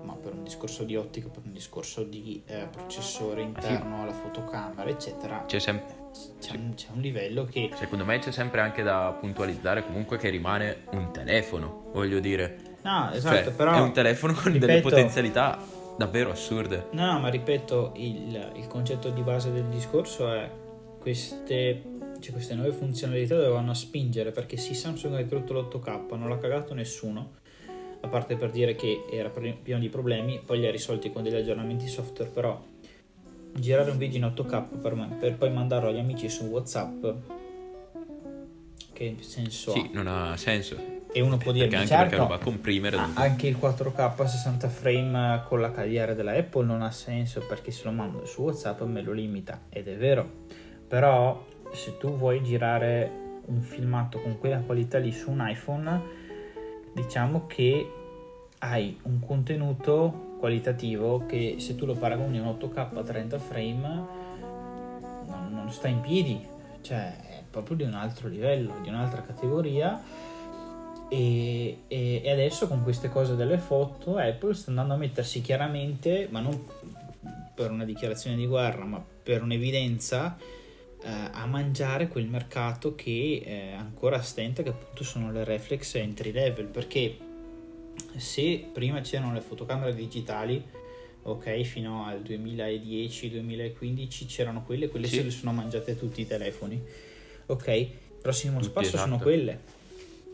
ma 0.03 0.13
per 0.13 0.33
un 0.33 0.43
discorso 0.43 0.83
di 0.83 0.95
ottica, 0.95 1.29
per 1.29 1.43
un 1.45 1.53
discorso 1.53 2.03
di 2.03 2.43
eh, 2.45 2.67
processore 2.69 3.41
interno 3.41 3.95
sì. 3.95 4.01
alla 4.01 4.11
fotocamera, 4.11 4.89
eccetera, 4.89 5.43
c'è 5.47 5.59
sempre 5.59 5.95
c'è, 6.39 6.55
un, 6.55 6.73
c'è, 6.75 6.87
un 6.93 7.01
livello 7.01 7.45
che 7.45 7.69
secondo 7.75 8.03
me 8.03 8.17
c'è 8.19 8.31
sempre 8.31 8.61
anche 8.61 8.81
da 8.81 9.15
puntualizzare 9.19 9.85
comunque 9.85 10.17
che 10.17 10.29
rimane 10.29 10.85
un 10.91 11.11
telefono 11.11 11.91
voglio 11.93 12.19
dire 12.19 12.67
No, 12.87 13.11
esatto, 13.11 13.43
cioè, 13.43 13.53
però... 13.53 13.73
È 13.73 13.79
un 13.81 13.91
telefono 13.91 14.33
con 14.33 14.53
ripeto, 14.53 14.65
delle 14.65 14.81
potenzialità 14.81 15.59
davvero 15.97 16.31
assurde. 16.31 16.87
No, 16.91 17.11
no, 17.11 17.19
ma 17.19 17.27
ripeto, 17.27 17.91
il, 17.95 18.51
il 18.55 18.67
concetto 18.67 19.09
di 19.09 19.21
base 19.21 19.51
del 19.51 19.65
discorso 19.65 20.31
è 20.31 20.49
queste, 20.99 21.81
cioè 22.19 22.31
queste 22.33 22.55
nuove 22.55 22.71
funzionalità 22.71 23.35
dovevano 23.35 23.73
spingere, 23.73 24.31
perché 24.31 24.57
sì, 24.57 24.73
Samsung 24.73 25.15
ha 25.15 25.19
introdotto 25.19 25.53
l'8K, 25.53 26.15
non 26.17 26.29
l'ha 26.29 26.37
cagato 26.37 26.73
nessuno, 26.73 27.31
a 28.01 28.07
parte 28.07 28.35
per 28.35 28.51
dire 28.51 28.75
che 28.75 29.05
era 29.11 29.29
pieno 29.29 29.79
di 29.79 29.89
problemi, 29.89 30.39
poi 30.45 30.59
li 30.59 30.67
ha 30.67 30.71
risolti 30.71 31.11
con 31.11 31.23
degli 31.23 31.35
aggiornamenti 31.35 31.87
software, 31.87 32.29
però 32.31 32.61
girare 33.53 33.89
un 33.91 33.97
video 33.97 34.17
in 34.17 34.25
8K 34.25 34.79
per 34.81 34.95
me, 34.95 35.15
per 35.19 35.35
poi 35.35 35.51
mandarlo 35.51 35.89
agli 35.89 35.99
amici 35.99 36.29
su 36.29 36.45
WhatsApp, 36.45 37.05
che 38.93 39.15
senso 39.19 39.71
Sì, 39.71 39.79
ha? 39.79 39.89
non 39.93 40.07
ha 40.07 40.35
senso. 40.37 40.95
E 41.11 41.21
uno 41.21 41.37
può 41.37 41.51
dire, 41.51 41.65
anche 41.65 41.87
certo, 41.87 42.09
perché 42.09 42.27
va 42.27 42.35
a 42.35 42.39
comprimere. 42.39 42.97
a- 42.97 43.05
dopo. 43.07 43.19
anche 43.21 43.47
il 43.47 43.57
4K 43.57 44.25
60 44.27 44.69
frame 44.69 45.43
con 45.47 45.61
la 45.61 45.69
HDR 45.71 46.13
della 46.13 46.33
Apple 46.33 46.65
non 46.65 46.81
ha 46.81 46.91
senso 46.91 47.41
perché 47.47 47.71
se 47.71 47.85
lo 47.85 47.91
mando 47.91 48.25
su 48.25 48.41
WhatsApp 48.41 48.81
me 48.81 49.01
lo 49.01 49.13
limita, 49.13 49.61
ed 49.69 49.87
è 49.87 49.95
vero. 49.95 50.45
Però 50.87 51.45
se 51.73 51.97
tu 51.97 52.15
vuoi 52.17 52.43
girare 52.43 53.25
un 53.45 53.61
filmato 53.61 54.19
con 54.19 54.37
quella 54.39 54.59
qualità 54.59 54.97
lì 54.97 55.11
su 55.11 55.31
un 55.31 55.45
iPhone, 55.47 56.01
diciamo 56.93 57.47
che 57.47 57.91
hai 58.59 58.97
un 59.03 59.19
contenuto 59.19 60.35
qualitativo 60.39 61.25
che 61.25 61.55
se 61.59 61.75
tu 61.75 61.85
lo 61.85 61.95
paragoni 61.95 62.39
a 62.39 62.43
un 62.43 62.55
8K 62.59 62.97
a 62.97 63.03
30 63.03 63.39
frame 63.39 64.05
non, 65.25 65.49
non 65.51 65.69
sta 65.71 65.87
in 65.87 66.01
piedi, 66.01 66.39
cioè 66.81 67.15
è 67.17 67.43
proprio 67.49 67.77
di 67.77 67.83
un 67.83 67.93
altro 67.93 68.27
livello, 68.27 68.75
di 68.81 68.89
un'altra 68.89 69.21
categoria. 69.21 70.01
E, 71.09 71.83
e- 71.87 72.21
e 72.21 72.31
adesso 72.31 72.67
con 72.67 72.83
queste 72.83 73.07
cose 73.07 73.37
delle 73.37 73.57
foto 73.57 74.17
Apple 74.17 74.53
sta 74.53 74.71
andando 74.71 74.93
a 74.93 74.97
mettersi 74.97 75.41
chiaramente, 75.41 76.27
ma 76.29 76.41
non 76.41 76.65
per 77.55 77.71
una 77.71 77.85
dichiarazione 77.85 78.35
di 78.35 78.45
guerra, 78.45 78.85
ma 78.85 79.03
per 79.23 79.41
un'evidenza, 79.41 80.37
a 81.31 81.45
mangiare 81.45 82.07
quel 82.07 82.27
mercato 82.27 82.95
che 82.95 83.41
eh, 83.45 83.71
ancora 83.73 84.21
stenta, 84.21 84.63
che 84.63 84.69
appunto 84.69 85.03
sono 85.03 85.31
le 85.31 85.43
reflex 85.43 85.95
entry 85.95 86.31
level, 86.31 86.65
perché 86.65 87.17
se 88.15 88.67
prima 88.73 89.01
c'erano 89.01 89.33
le 89.33 89.41
fotocamere 89.41 89.93
digitali, 89.95 90.63
ok, 91.23 91.61
fino 91.61 92.05
al 92.05 92.21
2010-2015 92.21 94.25
c'erano 94.27 94.63
quelle, 94.63 94.87
quelle 94.89 95.07
Sì. 95.07 95.15
se 95.17 95.23
le 95.23 95.31
sono 95.31 95.51
mangiate 95.51 95.97
tutti 95.97 96.21
i 96.21 96.27
telefoni, 96.27 96.81
ok, 97.47 97.67
il 97.67 97.89
prossimo 98.21 98.59
Tutti, 98.59 98.69
spasso 98.69 98.97
sono 98.97 99.15
esatto. 99.15 99.23
quelle. 99.23 99.75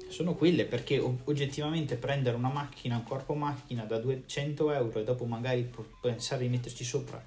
Sono 0.08 0.36
quelle 0.36 0.66
perché 0.66 1.00
oggettivamente 1.00 1.96
prendere 1.96 2.36
una 2.36 2.50
macchina, 2.50 2.98
un 2.98 3.04
corpo 3.04 3.34
macchina 3.34 3.84
da 3.84 3.98
200 3.98 4.72
euro 4.72 5.00
e 5.00 5.04
dopo 5.04 5.26
magari 5.26 5.68
pensare 6.00 6.44
di 6.44 6.50
metterci 6.50 6.84
sopra 6.84 7.24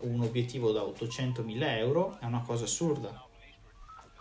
un 0.00 0.20
obiettivo 0.20 0.72
da 0.72 0.80
800.000 0.80 1.76
euro 1.76 2.18
è 2.20 2.24
una 2.24 2.40
cosa 2.40 2.64
assurda. 2.64 3.26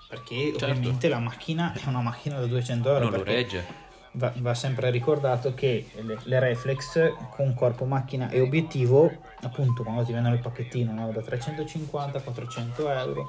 Perché 0.09 0.51
Certo. 0.51 0.65
ovviamente 0.65 1.09
la 1.09 1.19
macchina 1.19 1.73
è 1.73 1.87
una 1.87 2.01
macchina 2.01 2.39
da 2.39 2.45
200 2.45 2.87
euro. 2.89 3.09
non 3.09 3.11
lo 3.11 3.23
regge. 3.23 3.65
va, 4.13 4.31
va 4.37 4.53
sempre 4.53 4.89
ricordato 4.89 5.53
che 5.53 5.89
le, 6.01 6.17
le 6.23 6.39
reflex 6.39 7.13
con 7.29 7.53
corpo 7.53 7.85
macchina 7.85 8.29
e 8.29 8.39
obiettivo 8.39 9.11
appunto 9.41 9.83
quando 9.83 10.03
ti 10.03 10.13
vendono 10.13 10.33
il 10.35 10.41
pacchettino 10.41 10.93
no, 10.93 11.11
da 11.11 11.19
350-400 11.19 12.97
euro 12.97 13.27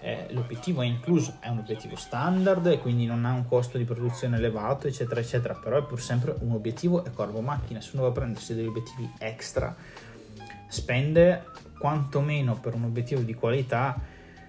eh, 0.00 0.26
l'obiettivo 0.30 0.82
è 0.82 0.86
incluso 0.86 1.36
è 1.40 1.48
un 1.48 1.58
obiettivo 1.58 1.96
standard 1.96 2.66
e 2.66 2.80
quindi 2.80 3.06
non 3.06 3.24
ha 3.24 3.32
un 3.32 3.46
costo 3.46 3.78
di 3.78 3.84
produzione 3.84 4.36
elevato 4.36 4.88
eccetera 4.88 5.20
eccetera 5.20 5.54
però 5.54 5.78
è 5.78 5.82
pur 5.84 6.00
sempre 6.00 6.34
un 6.40 6.50
obiettivo 6.52 7.04
e 7.04 7.12
corpo 7.12 7.40
macchina 7.40 7.80
se 7.80 7.90
uno 7.92 8.02
va 8.02 8.08
a 8.08 8.12
prendersi 8.12 8.54
degli 8.54 8.66
obiettivi 8.66 9.10
extra 9.18 9.74
spende 10.68 11.44
quantomeno 11.78 12.58
per 12.58 12.74
un 12.74 12.84
obiettivo 12.84 13.20
di 13.20 13.34
qualità 13.34 14.00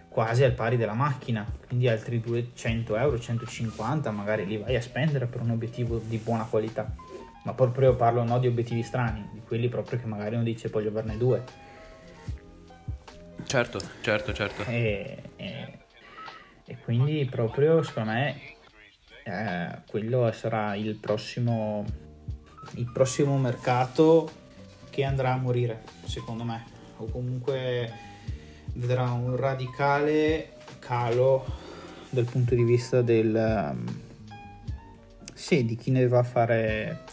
quasi 0.10 0.44
al 0.44 0.54
pari 0.54 0.78
della 0.78 0.94
macchina, 0.94 1.46
quindi 1.68 1.88
altri 1.88 2.20
200 2.20 2.96
euro, 2.96 3.20
150 3.20 4.10
magari 4.10 4.48
li 4.48 4.58
vai 4.58 4.76
a 4.76 4.82
spendere 4.82 5.28
per 5.28 5.42
un 5.42 5.52
obiettivo 5.52 6.00
di 6.00 6.18
buona 6.18 6.46
qualità. 6.46 6.92
Ma 7.44 7.54
proprio 7.54 7.96
parlo 7.96 8.24
no 8.24 8.40
di 8.40 8.48
obiettivi 8.48 8.82
strani, 8.82 9.30
di 9.32 9.42
quelli 9.46 9.70
proprio 9.70 10.00
che 10.00 10.08
magari 10.08 10.36
uno 10.36 10.44
dice 10.44 10.70
voglio 10.70 10.90
averne 10.90 11.18
due. 11.18 11.44
Certo, 13.46 13.80
certo, 14.02 14.34
certo. 14.34 14.64
E, 14.64 15.22
e- 15.36 15.80
e 16.66 16.78
quindi 16.80 17.26
proprio 17.26 17.82
secondo 17.84 18.12
me 18.12 18.42
eh, 19.24 19.82
quello 19.88 20.32
sarà 20.32 20.76
il 20.76 20.96
prossimo, 20.96 21.86
il 22.76 22.90
prossimo 22.92 23.38
mercato 23.38 24.30
che 24.90 25.04
andrà 25.04 25.34
a 25.34 25.38
morire, 25.38 25.84
secondo 26.06 26.44
me, 26.44 26.66
o 26.98 27.06
comunque 27.06 27.92
vedrà 28.74 29.12
un 29.12 29.36
radicale 29.36 30.54
calo 30.80 31.46
dal 32.10 32.26
punto 32.26 32.56
di 32.56 32.64
vista 32.64 33.02
del 33.02 33.74
um, 33.74 34.06
sì, 35.34 35.66
di 35.66 35.76
chi 35.76 35.92
ne 35.92 36.08
va 36.08 36.20
a 36.20 36.24
fare 36.24 37.04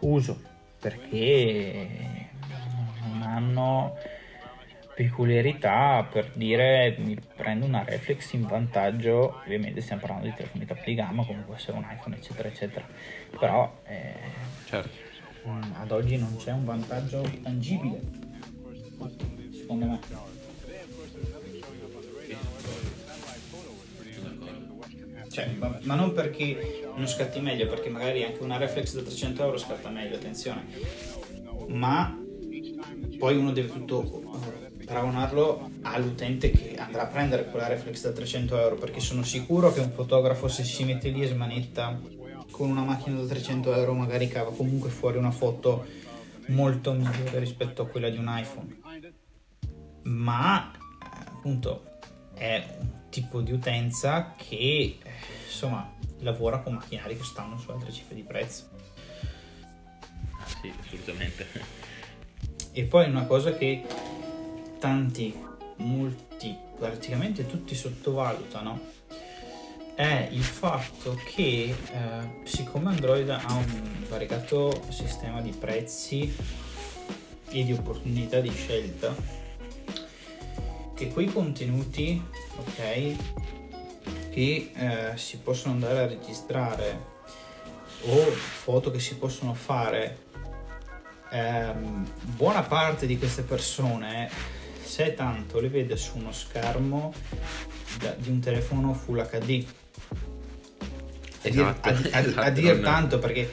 uso 0.00 0.40
perché 0.78 2.28
non 3.06 3.22
hanno 3.22 3.96
peculiarità 4.94 6.06
per 6.10 6.32
dire 6.34 6.96
mi 6.98 7.16
prendo 7.36 7.64
una 7.64 7.82
reflex 7.82 8.32
in 8.32 8.46
vantaggio 8.46 9.40
ovviamente 9.44 9.80
stiamo 9.80 10.02
parlando 10.02 10.26
di 10.26 10.34
telefoni 10.34 10.66
top 10.66 10.84
di 10.84 10.94
gamma 10.94 11.24
come 11.24 11.42
può 11.42 11.54
essere 11.54 11.76
un 11.76 11.86
iPhone 11.88 12.16
eccetera 12.16 12.48
eccetera 12.48 12.86
però 13.38 13.80
eh, 13.84 14.14
certo. 14.66 14.90
ad 15.78 15.90
oggi 15.90 16.18
non 16.18 16.36
c'è 16.36 16.52
un 16.52 16.64
vantaggio 16.64 17.22
tangibile 17.42 18.21
Cioè, 25.32 25.48
ma, 25.58 25.94
non 25.94 26.12
perché 26.12 26.84
non 26.94 27.08
scatti 27.08 27.40
meglio, 27.40 27.66
perché 27.66 27.88
magari 27.88 28.22
anche 28.22 28.42
una 28.42 28.58
reflex 28.58 28.94
da 28.94 29.00
300 29.00 29.42
euro 29.42 29.56
scatta 29.56 29.88
meglio, 29.88 30.16
attenzione. 30.16 30.66
Ma 31.68 32.14
poi 33.18 33.36
uno 33.38 33.50
deve 33.50 33.72
tutto 33.72 34.30
paragonarlo 34.84 35.70
all'utente 35.82 36.50
che 36.50 36.74
andrà 36.76 37.04
a 37.04 37.06
prendere 37.06 37.46
quella 37.46 37.66
reflex 37.66 38.02
da 38.02 38.12
300 38.12 38.60
euro, 38.60 38.74
perché 38.74 39.00
sono 39.00 39.22
sicuro 39.22 39.72
che 39.72 39.80
un 39.80 39.90
fotografo 39.90 40.48
se 40.48 40.64
si 40.64 40.84
mette 40.84 41.08
lì 41.08 41.22
e 41.22 41.28
smanetta 41.28 41.98
con 42.50 42.68
una 42.68 42.82
macchina 42.82 43.18
da 43.18 43.26
300 43.26 43.74
euro 43.74 43.94
magari 43.94 44.28
cava 44.28 44.52
comunque 44.52 44.90
fuori 44.90 45.16
una 45.16 45.30
foto 45.30 45.86
molto 46.48 46.92
migliore 46.92 47.38
rispetto 47.38 47.80
a 47.80 47.86
quella 47.86 48.10
di 48.10 48.18
un 48.18 48.26
iPhone. 48.28 48.80
Ma 50.02 50.72
eh, 50.72 51.24
appunto 51.24 51.84
è 52.34 52.62
tipo 53.12 53.42
di 53.42 53.52
utenza 53.52 54.32
che 54.36 54.98
eh, 55.02 55.10
insomma 55.44 55.92
lavora 56.20 56.60
con 56.60 56.74
macchinari 56.74 57.14
che 57.14 57.24
stanno 57.24 57.58
su 57.58 57.70
altre 57.70 57.92
cifre 57.92 58.14
di 58.14 58.22
prezzo. 58.22 58.70
Sì, 60.46 60.72
assolutamente. 60.80 61.46
E 62.72 62.84
poi 62.84 63.08
una 63.08 63.26
cosa 63.26 63.52
che 63.52 63.84
tanti, 64.78 65.36
molti, 65.76 66.56
praticamente 66.78 67.44
tutti 67.44 67.74
sottovalutano 67.74 68.80
è 69.94 70.28
il 70.30 70.42
fatto 70.42 71.14
che 71.34 71.74
eh, 71.92 72.40
siccome 72.44 72.88
Android 72.88 73.28
ha 73.28 73.52
un 73.52 74.06
variegato 74.08 74.86
sistema 74.88 75.42
di 75.42 75.50
prezzi 75.50 76.34
e 77.50 77.64
di 77.64 77.72
opportunità 77.72 78.40
di 78.40 78.50
scelta, 78.50 79.14
che 81.02 81.08
quei 81.08 81.26
contenuti, 81.26 82.22
ok, 82.58 83.16
che 84.30 84.70
eh, 84.74 85.12
si 85.16 85.38
possono 85.38 85.74
andare 85.74 85.98
a 86.00 86.06
registrare 86.06 87.10
o 88.04 88.16
foto 88.30 88.90
che 88.92 89.00
si 89.00 89.16
possono 89.16 89.52
fare 89.54 90.18
ehm, 91.30 92.08
buona 92.36 92.62
parte 92.62 93.06
di 93.06 93.18
queste 93.18 93.42
persone 93.42 94.30
se 94.84 95.14
tanto 95.14 95.60
le 95.60 95.68
vede 95.68 95.96
su 95.96 96.18
uno 96.18 96.32
schermo 96.32 97.12
da- 97.98 98.14
di 98.16 98.28
un 98.30 98.40
telefono 98.40 98.92
full 98.94 99.18
HD 99.20 99.64
a 101.44 101.48
dir, 101.48 101.60
Esatto, 101.60 101.88
a- 101.88 101.90
a- 101.92 101.94
a 101.94 102.20
esatto, 102.20 102.50
dir 102.50 102.74
non- 102.74 102.82
tanto 102.82 103.18
perché 103.18 103.52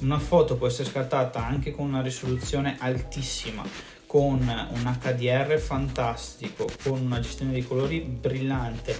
una 0.00 0.18
foto 0.18 0.56
può 0.56 0.66
essere 0.66 0.88
scattata 0.88 1.44
anche 1.44 1.70
con 1.72 1.86
una 1.86 2.00
risoluzione 2.02 2.76
altissima 2.78 3.62
con 4.08 4.40
un 4.40 4.98
HDR 5.00 5.58
fantastico 5.58 6.66
con 6.82 6.98
una 6.98 7.20
gestione 7.20 7.52
dei 7.52 7.62
colori 7.62 8.00
brillante 8.00 8.96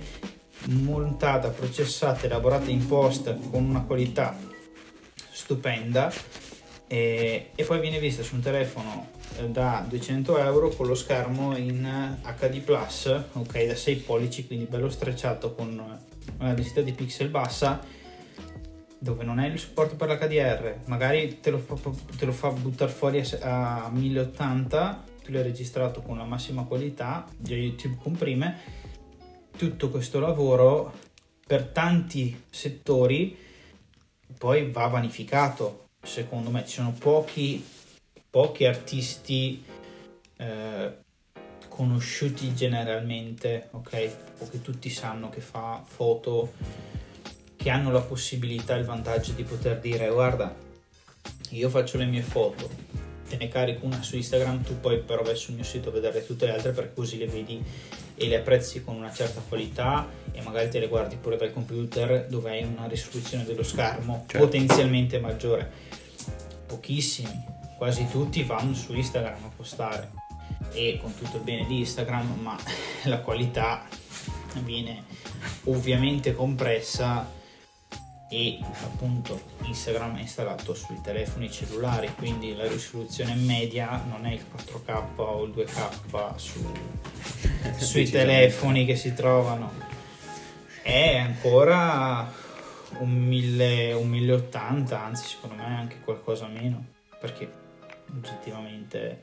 montata, 0.67 1.49
processata, 1.49 2.27
elaborata 2.27 2.71
in 2.71 2.87
post 2.87 3.35
con 3.51 3.65
una 3.65 3.81
qualità 3.85 4.37
stupenda 5.31 6.13
e, 6.87 7.53
e 7.55 7.65
poi 7.65 7.81
viene 7.81 7.99
vista 7.99 8.23
su 8.23 8.35
un 8.35 8.43
telefono 8.43 9.09
eh, 9.39 9.49
da 9.49 9.83
200 9.89 10.39
euro 10.39 10.69
con 10.69 10.87
lo 10.87 10.95
schermo 10.95 11.57
in 11.57 12.19
HD 12.23 12.61
Plus, 12.61 13.07
ok, 13.33 13.65
da 13.65 13.75
6 13.75 13.97
pollici, 13.97 14.47
quindi 14.47 14.67
bello 14.67 14.91
strecciato 14.91 15.55
con 15.55 15.99
una 16.39 16.53
densità 16.53 16.83
di 16.83 16.93
pixel 16.93 17.29
bassa, 17.29 17.81
dove 18.99 19.25
non 19.25 19.39
hai 19.39 19.51
il 19.53 19.59
supporto 19.59 19.97
per 19.97 20.09
l'HDR, 20.09 20.81
magari 20.87 21.41
te 21.41 21.51
lo 21.51 21.65
te 22.17 22.25
lo 22.25 22.33
fa 22.33 22.51
buttare 22.51 22.91
fuori 22.91 23.23
a 23.41 23.89
1080, 23.93 25.05
tu 25.23 25.33
l'hai 25.33 25.43
registrato 25.43 26.03
con 26.03 26.19
la 26.19 26.25
massima 26.25 26.65
qualità, 26.65 27.27
già 27.37 27.55
YouTube 27.55 27.97
comprime, 28.03 28.57
tutto 29.57 29.91
questo 29.91 30.19
lavoro 30.21 30.93
per 31.47 31.65
tanti 31.65 32.45
settori 32.51 33.37
poi 34.37 34.71
va 34.71 34.87
vanificato 34.87 35.89
secondo 36.03 36.51
me 36.51 36.65
ci 36.65 36.75
sono 36.75 36.93
pochi, 36.93 37.65
pochi 38.31 38.67
artisti 38.67 39.63
eh, 40.37 40.97
conosciuti 41.69 42.55
generalmente, 42.55 43.69
ok? 43.73 44.11
O 44.39 44.49
che 44.49 44.61
tutti 44.61 44.91
sanno 44.91 45.29
che 45.29 45.41
fa 45.41 45.83
foto, 45.85 46.53
che 47.59 47.71
hanno 47.71 47.91
la 47.91 48.01
possibilità 48.01 48.77
e 48.77 48.79
il 48.79 48.85
vantaggio 48.85 49.33
di 49.33 49.43
poter 49.43 49.81
dire 49.81 50.09
guarda, 50.09 50.55
io 51.51 51.69
faccio 51.69 51.99
le 51.99 52.05
mie 52.05 52.23
foto, 52.23 52.71
te 53.29 53.37
ne 53.37 53.49
carico 53.49 53.85
una 53.85 54.01
su 54.01 54.15
Instagram, 54.15 54.63
tu 54.63 54.79
poi 54.79 55.01
però 55.01 55.23
vai 55.25 55.37
sul 55.37 55.55
mio 55.55 55.65
sito 55.65 55.89
a 55.89 55.93
vedere 55.93 56.25
tutte 56.25 56.47
le 56.47 56.53
altre 56.53 56.71
perché 56.71 56.95
così 56.95 57.19
le 57.19 57.27
vedi 57.27 57.63
e 58.15 58.27
le 58.29 58.37
apprezzi 58.37 58.83
con 58.85 58.95
una 58.95 59.13
certa 59.13 59.43
qualità 59.47 60.09
e 60.31 60.41
magari 60.43 60.71
te 60.71 60.79
le 60.79 60.87
guardi 60.87 61.17
pure 61.17 61.37
dal 61.37 61.53
computer 61.53 62.27
dove 62.29 62.51
hai 62.51 62.63
una 62.63 62.87
risoluzione 62.87 63.45
dello 63.45 63.65
schermo 63.65 64.25
certo. 64.29 64.47
potenzialmente 64.47 65.19
maggiore. 65.19 65.69
Pochissimi, 66.67 67.45
quasi 67.77 68.07
tutti 68.09 68.45
vanno 68.45 68.73
su 68.75 68.95
Instagram 68.95 69.45
a 69.45 69.51
postare 69.55 70.11
e 70.73 70.99
con 71.03 71.13
tutto 71.17 71.39
il 71.39 71.43
bene 71.43 71.67
di 71.67 71.79
Instagram, 71.79 72.39
ma 72.41 72.57
la 73.05 73.19
qualità 73.19 73.85
viene 74.63 75.03
ovviamente 75.65 76.35
compressa 76.35 77.37
e 78.31 78.59
appunto 78.83 79.41
Instagram 79.63 80.19
è 80.19 80.21
installato 80.21 80.75
sui 80.75 81.01
telefoni 81.03 81.51
cellulari 81.51 82.13
quindi 82.15 82.55
la 82.55 82.67
risoluzione 82.67 83.35
media 83.35 84.03
non 84.07 84.27
è 84.27 84.33
il 84.33 84.45
4K 84.55 85.03
o 85.17 85.45
il 85.45 85.53
2K 85.53 86.37
su, 86.37 86.73
sui 87.79 88.09
telefoni 88.09 88.85
che 88.85 88.97
si 88.97 89.15
trovano. 89.15 89.87
È 90.83 91.17
ancora 91.17 92.31
un, 92.99 93.11
1000, 93.11 93.93
un 93.95 94.09
1080 94.09 95.03
anzi 95.03 95.29
secondo 95.29 95.57
me 95.57 95.65
anche 95.65 96.01
qualcosa 96.01 96.47
meno 96.47 96.85
perché 97.19 97.51
oggettivamente 98.15 99.21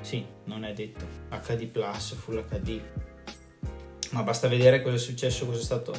sì 0.00 0.24
non 0.44 0.64
è 0.64 0.72
detto. 0.72 1.06
HD 1.30 1.66
Plus 1.66 2.14
Full 2.14 2.44
HD 2.48 2.80
ma 4.10 4.22
basta 4.22 4.48
vedere 4.48 4.82
cosa 4.82 4.96
è 4.96 4.98
successo 4.98 5.46
cosa 5.46 5.58
è 5.58 5.62
stato 5.62 5.92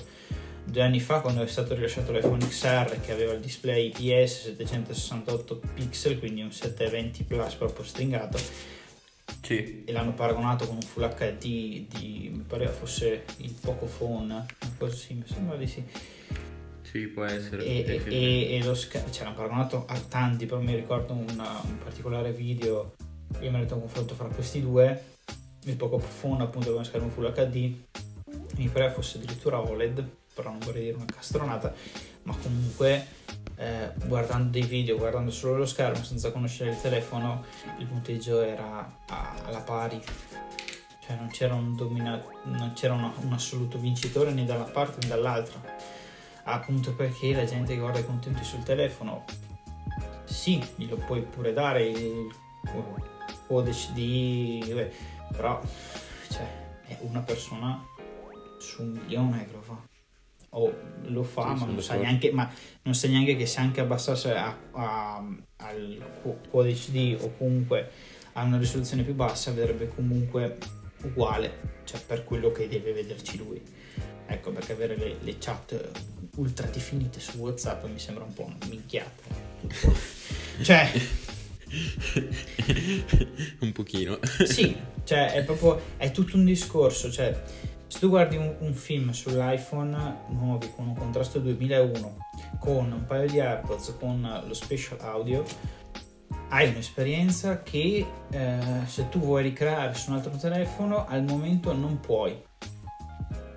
due 0.65 0.81
anni 0.81 0.99
fa 0.99 1.21
quando 1.21 1.43
è 1.43 1.47
stato 1.47 1.73
rilasciato 1.73 2.11
l'iPhone 2.11 2.45
XR 2.45 2.99
che 2.99 3.11
aveva 3.11 3.33
il 3.33 3.39
display 3.39 3.87
IPS 3.95 4.55
768 4.55 5.61
pixel, 5.73 6.19
quindi 6.19 6.41
un 6.41 6.51
720 6.51 7.23
Plus 7.23 7.53
proprio 7.53 7.85
stringato. 7.85 8.37
Sì. 9.41 9.83
E 9.85 9.91
l'hanno 9.91 10.13
paragonato 10.13 10.65
con 10.65 10.75
un 10.75 10.81
Full 10.81 11.07
HD 11.13 11.87
di, 11.87 12.31
mi 12.33 12.43
pareva 12.47 12.71
fosse 12.71 13.25
il 13.37 13.55
Pocophone, 13.59 14.45
così, 14.77 15.13
mi 15.13 15.23
sembra 15.27 15.55
di 15.55 15.67
sì. 15.67 15.83
Sì, 16.81 17.07
può 17.07 17.25
essere. 17.25 17.63
E, 17.63 18.01
e, 18.07 18.55
e 18.55 18.63
lo 18.63 18.73
schermo, 18.73 19.11
cioè 19.11 19.23
l'hanno 19.23 19.35
paragonato 19.35 19.85
a 19.87 19.99
tanti, 19.99 20.45
però 20.45 20.61
mi 20.61 20.75
ricordo 20.75 21.13
una, 21.13 21.61
un 21.63 21.77
particolare 21.77 22.31
video, 22.31 22.95
io 23.39 23.51
mi 23.51 23.57
ho 23.57 23.59
detto 23.59 23.75
un 23.75 23.81
confronto 23.81 24.15
fra 24.15 24.27
questi 24.27 24.61
due, 24.61 25.03
il 25.65 25.75
Pocophone 25.75 26.43
appunto 26.43 26.73
con 26.73 26.83
schermo 26.83 27.09
Full 27.09 27.31
HD, 27.31 27.73
mi 28.57 28.67
pareva 28.69 28.91
fosse 28.91 29.17
addirittura 29.17 29.59
OLED 29.59 30.23
però 30.35 30.49
non 30.49 30.59
vorrei 30.59 30.83
dire 30.83 30.95
una 30.97 31.05
castronata, 31.05 31.73
ma 32.23 32.35
comunque 32.35 33.07
eh, 33.55 33.91
guardando 34.05 34.49
dei 34.51 34.63
video, 34.63 34.97
guardando 34.97 35.31
solo 35.31 35.57
lo 35.57 35.65
schermo 35.65 36.03
senza 36.03 36.31
conoscere 36.31 36.71
il 36.71 36.81
telefono, 36.81 37.45
il 37.79 37.85
punteggio 37.85 38.41
era 38.41 38.99
alla 39.07 39.61
pari. 39.61 40.03
Cioè 40.99 41.15
non 41.15 41.29
c'era 41.29 41.53
un, 41.53 41.75
domina- 41.75 42.21
non 42.43 42.73
c'era 42.73 42.93
una, 42.93 43.13
un 43.21 43.31
assoluto 43.31 43.77
vincitore 43.77 44.31
né 44.31 44.43
da 44.43 44.55
una 44.55 44.63
parte 44.65 44.97
né 45.01 45.07
dall'altra. 45.07 45.61
Appunto 46.43 46.93
perché 46.93 47.33
la 47.33 47.45
gente 47.45 47.77
guarda 47.77 47.99
i 47.99 48.05
contenuti 48.05 48.43
sul 48.43 48.63
telefono, 48.63 49.23
sì, 50.25 50.63
glielo 50.75 50.97
puoi 50.97 51.21
pure 51.21 51.53
dare 51.53 51.85
il 51.85 52.35
codice 53.47 53.93
di... 53.93 54.63
però 55.31 55.61
cioè, 56.29 56.47
è 56.87 56.97
una 57.01 57.21
persona 57.21 57.83
su 58.59 58.81
un 58.81 58.89
milione 58.89 59.45
che 59.45 59.51
lo 59.51 59.61
fa 59.61 59.93
o 60.57 60.73
lo 61.03 61.23
fa, 61.23 61.55
sì, 61.55 61.63
ma, 61.63 61.71
non 61.71 61.81
sa 61.81 61.95
neanche, 61.95 62.31
ma, 62.31 62.51
non 62.83 62.95
sa 62.95 63.07
neanche, 63.07 63.35
che 63.35 63.45
se 63.45 63.59
anche 63.59 63.81
abbassasse 63.81 64.33
a, 64.33 64.57
a, 64.71 65.23
al 65.57 66.05
Quad 66.49 66.67
HD 66.67 67.17
o 67.19 67.33
comunque 67.37 67.91
a 68.33 68.43
una 68.43 68.57
risoluzione 68.57 69.03
più 69.03 69.13
bassa 69.13 69.51
vedrebbe 69.51 69.87
comunque 69.89 70.57
uguale, 71.03 71.81
cioè 71.83 71.99
per 72.01 72.23
quello 72.23 72.51
che 72.51 72.67
deve 72.67 72.93
vederci 72.93 73.37
lui. 73.37 73.61
Ecco 74.27 74.51
perché 74.51 74.71
avere 74.71 74.97
le, 74.97 75.17
le 75.21 75.37
chat 75.37 75.91
ultra 76.37 76.67
definite 76.67 77.19
su 77.19 77.37
WhatsApp 77.37 77.85
mi 77.85 77.99
sembra 77.99 78.23
un 78.23 78.33
po' 78.33 78.45
una 78.45 78.57
minchiata. 78.67 79.23
cioè 80.63 80.91
un 83.59 83.71
pochino. 83.71 84.19
sì, 84.45 84.75
cioè 85.03 85.33
è 85.33 85.43
proprio 85.43 85.81
è 85.97 86.11
tutto 86.11 86.37
un 86.37 86.45
discorso, 86.45 87.11
cioè 87.11 87.39
se 87.87 87.99
tu 87.99 88.09
guardi 88.09 88.35
un, 88.35 88.55
un, 88.59 88.73
film 88.73 89.11
sull'iPhone 89.11 90.17
nuovi 90.29 90.71
con 90.75 90.87
un 90.87 90.95
contrasto 90.95 91.39
2001, 91.39 92.17
con 92.59 92.91
un 92.91 93.05
paio 93.05 93.29
di 93.29 93.39
AirPods, 93.39 93.95
con 93.99 94.43
lo 94.45 94.53
special 94.53 94.99
audio, 95.01 95.43
hai 96.49 96.69
un'esperienza 96.69 97.61
che 97.61 98.05
eh, 98.29 98.59
se 98.85 99.09
tu 99.09 99.19
vuoi 99.19 99.43
ricreare 99.43 99.93
su 99.93 100.09
un 100.09 100.17
altro 100.17 100.35
telefono 100.35 101.05
al 101.07 101.23
momento 101.23 101.73
non 101.73 101.99
puoi. 101.99 102.41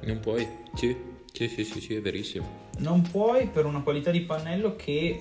Non 0.03 0.20
puoi? 0.20 0.47
Sì, 0.74 0.97
sì, 1.33 1.49
sì, 1.49 1.64
sì, 1.64 1.81
sì 1.81 1.95
è 1.95 2.01
verissimo. 2.01 2.66
Non 2.79 3.03
puoi 3.03 3.47
per 3.47 3.64
una 3.64 3.81
qualità 3.81 4.11
di 4.11 4.20
pannello 4.20 4.76
che 4.76 5.20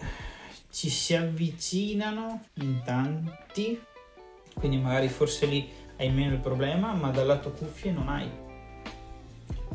ci 0.70 0.90
si 0.90 1.16
avvicinano 1.16 2.42
in 2.56 2.82
tanti, 2.84 3.82
quindi 4.54 4.78
magari 4.78 5.08
forse 5.08 5.46
lì 5.46 5.70
hai 5.98 6.12
meno 6.12 6.34
il 6.34 6.40
problema, 6.40 6.94
ma 6.94 7.10
dal 7.10 7.26
lato 7.26 7.52
cuffie 7.52 7.92
non 7.92 8.10
hai 8.10 8.46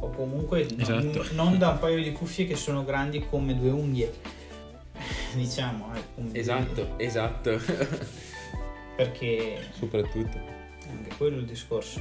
o 0.03 0.11
comunque 0.11 0.66
esatto. 0.78 1.00
non, 1.00 1.26
non, 1.32 1.58
da 1.58 1.70
un 1.70 1.79
paio 1.79 2.03
di 2.03 2.12
cuffie 2.12 2.46
che 2.46 2.57
sono 2.57 2.84
grandi 2.84 3.24
come 3.29 3.57
due 3.57 3.70
unghie. 3.70 4.12
Diciamo 5.34 5.92
eh, 5.95 6.38
esatto 6.38 6.74
due. 6.74 7.04
esatto 7.04 7.61
perché 8.96 9.58
soprattutto. 9.72 10.50
Anche 10.91 11.16
quello 11.16 11.37
è 11.37 11.41
il 11.41 11.46
discorso. 11.46 12.00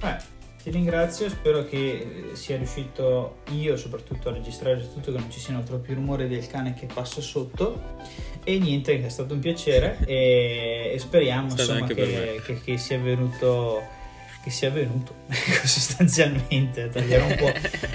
Beh, 0.00 0.16
ti 0.62 0.70
ringrazio 0.70 1.28
spero 1.30 1.64
che 1.64 2.30
sia 2.34 2.56
riuscito 2.56 3.38
io 3.52 3.76
soprattutto 3.76 4.28
a 4.28 4.32
registrare 4.32 4.80
tutto 4.92 5.10
che 5.10 5.18
non 5.18 5.30
ci 5.30 5.40
siano 5.40 5.62
troppi 5.62 5.94
rumori 5.94 6.28
del 6.28 6.46
cane 6.46 6.74
che 6.74 6.86
passa 6.92 7.22
sotto. 7.22 8.02
E 8.44 8.58
niente 8.58 9.02
è 9.02 9.08
stato 9.08 9.32
un 9.32 9.40
piacere 9.40 9.98
e, 10.04 10.90
e 10.92 10.98
speriamo 10.98 11.50
insomma, 11.50 11.86
che, 11.86 12.42
che, 12.44 12.60
che 12.60 12.76
sia 12.76 12.98
venuto 12.98 13.93
che 14.44 14.50
sia 14.50 14.70
venuto 14.70 15.14
sostanzialmente 15.64 16.90
tagliare 16.90 17.22
un 17.22 17.36
po' 17.36 17.52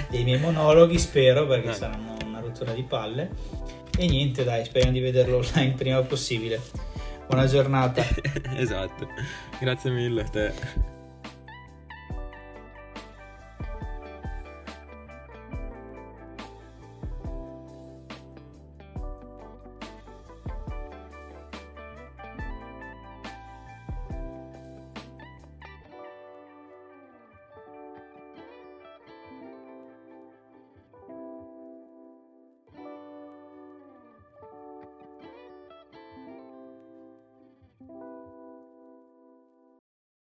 dei 0.08 0.24
miei 0.24 0.40
monologhi 0.40 0.98
spero 0.98 1.46
perché 1.46 1.68
no. 1.68 1.74
saranno 1.74 2.16
una 2.26 2.40
rottura 2.40 2.72
di 2.72 2.82
palle. 2.82 3.30
E 3.96 4.06
niente 4.08 4.42
dai 4.42 4.64
speriamo 4.64 4.94
di 4.94 5.00
vederlo 5.00 5.36
online 5.36 5.74
prima 5.74 6.00
possibile. 6.02 6.60
Buona 7.26 7.46
giornata. 7.46 8.04
Esatto. 8.56 9.06
Grazie 9.60 9.90
mille 9.90 10.22
a 10.22 10.28
te 10.28 10.98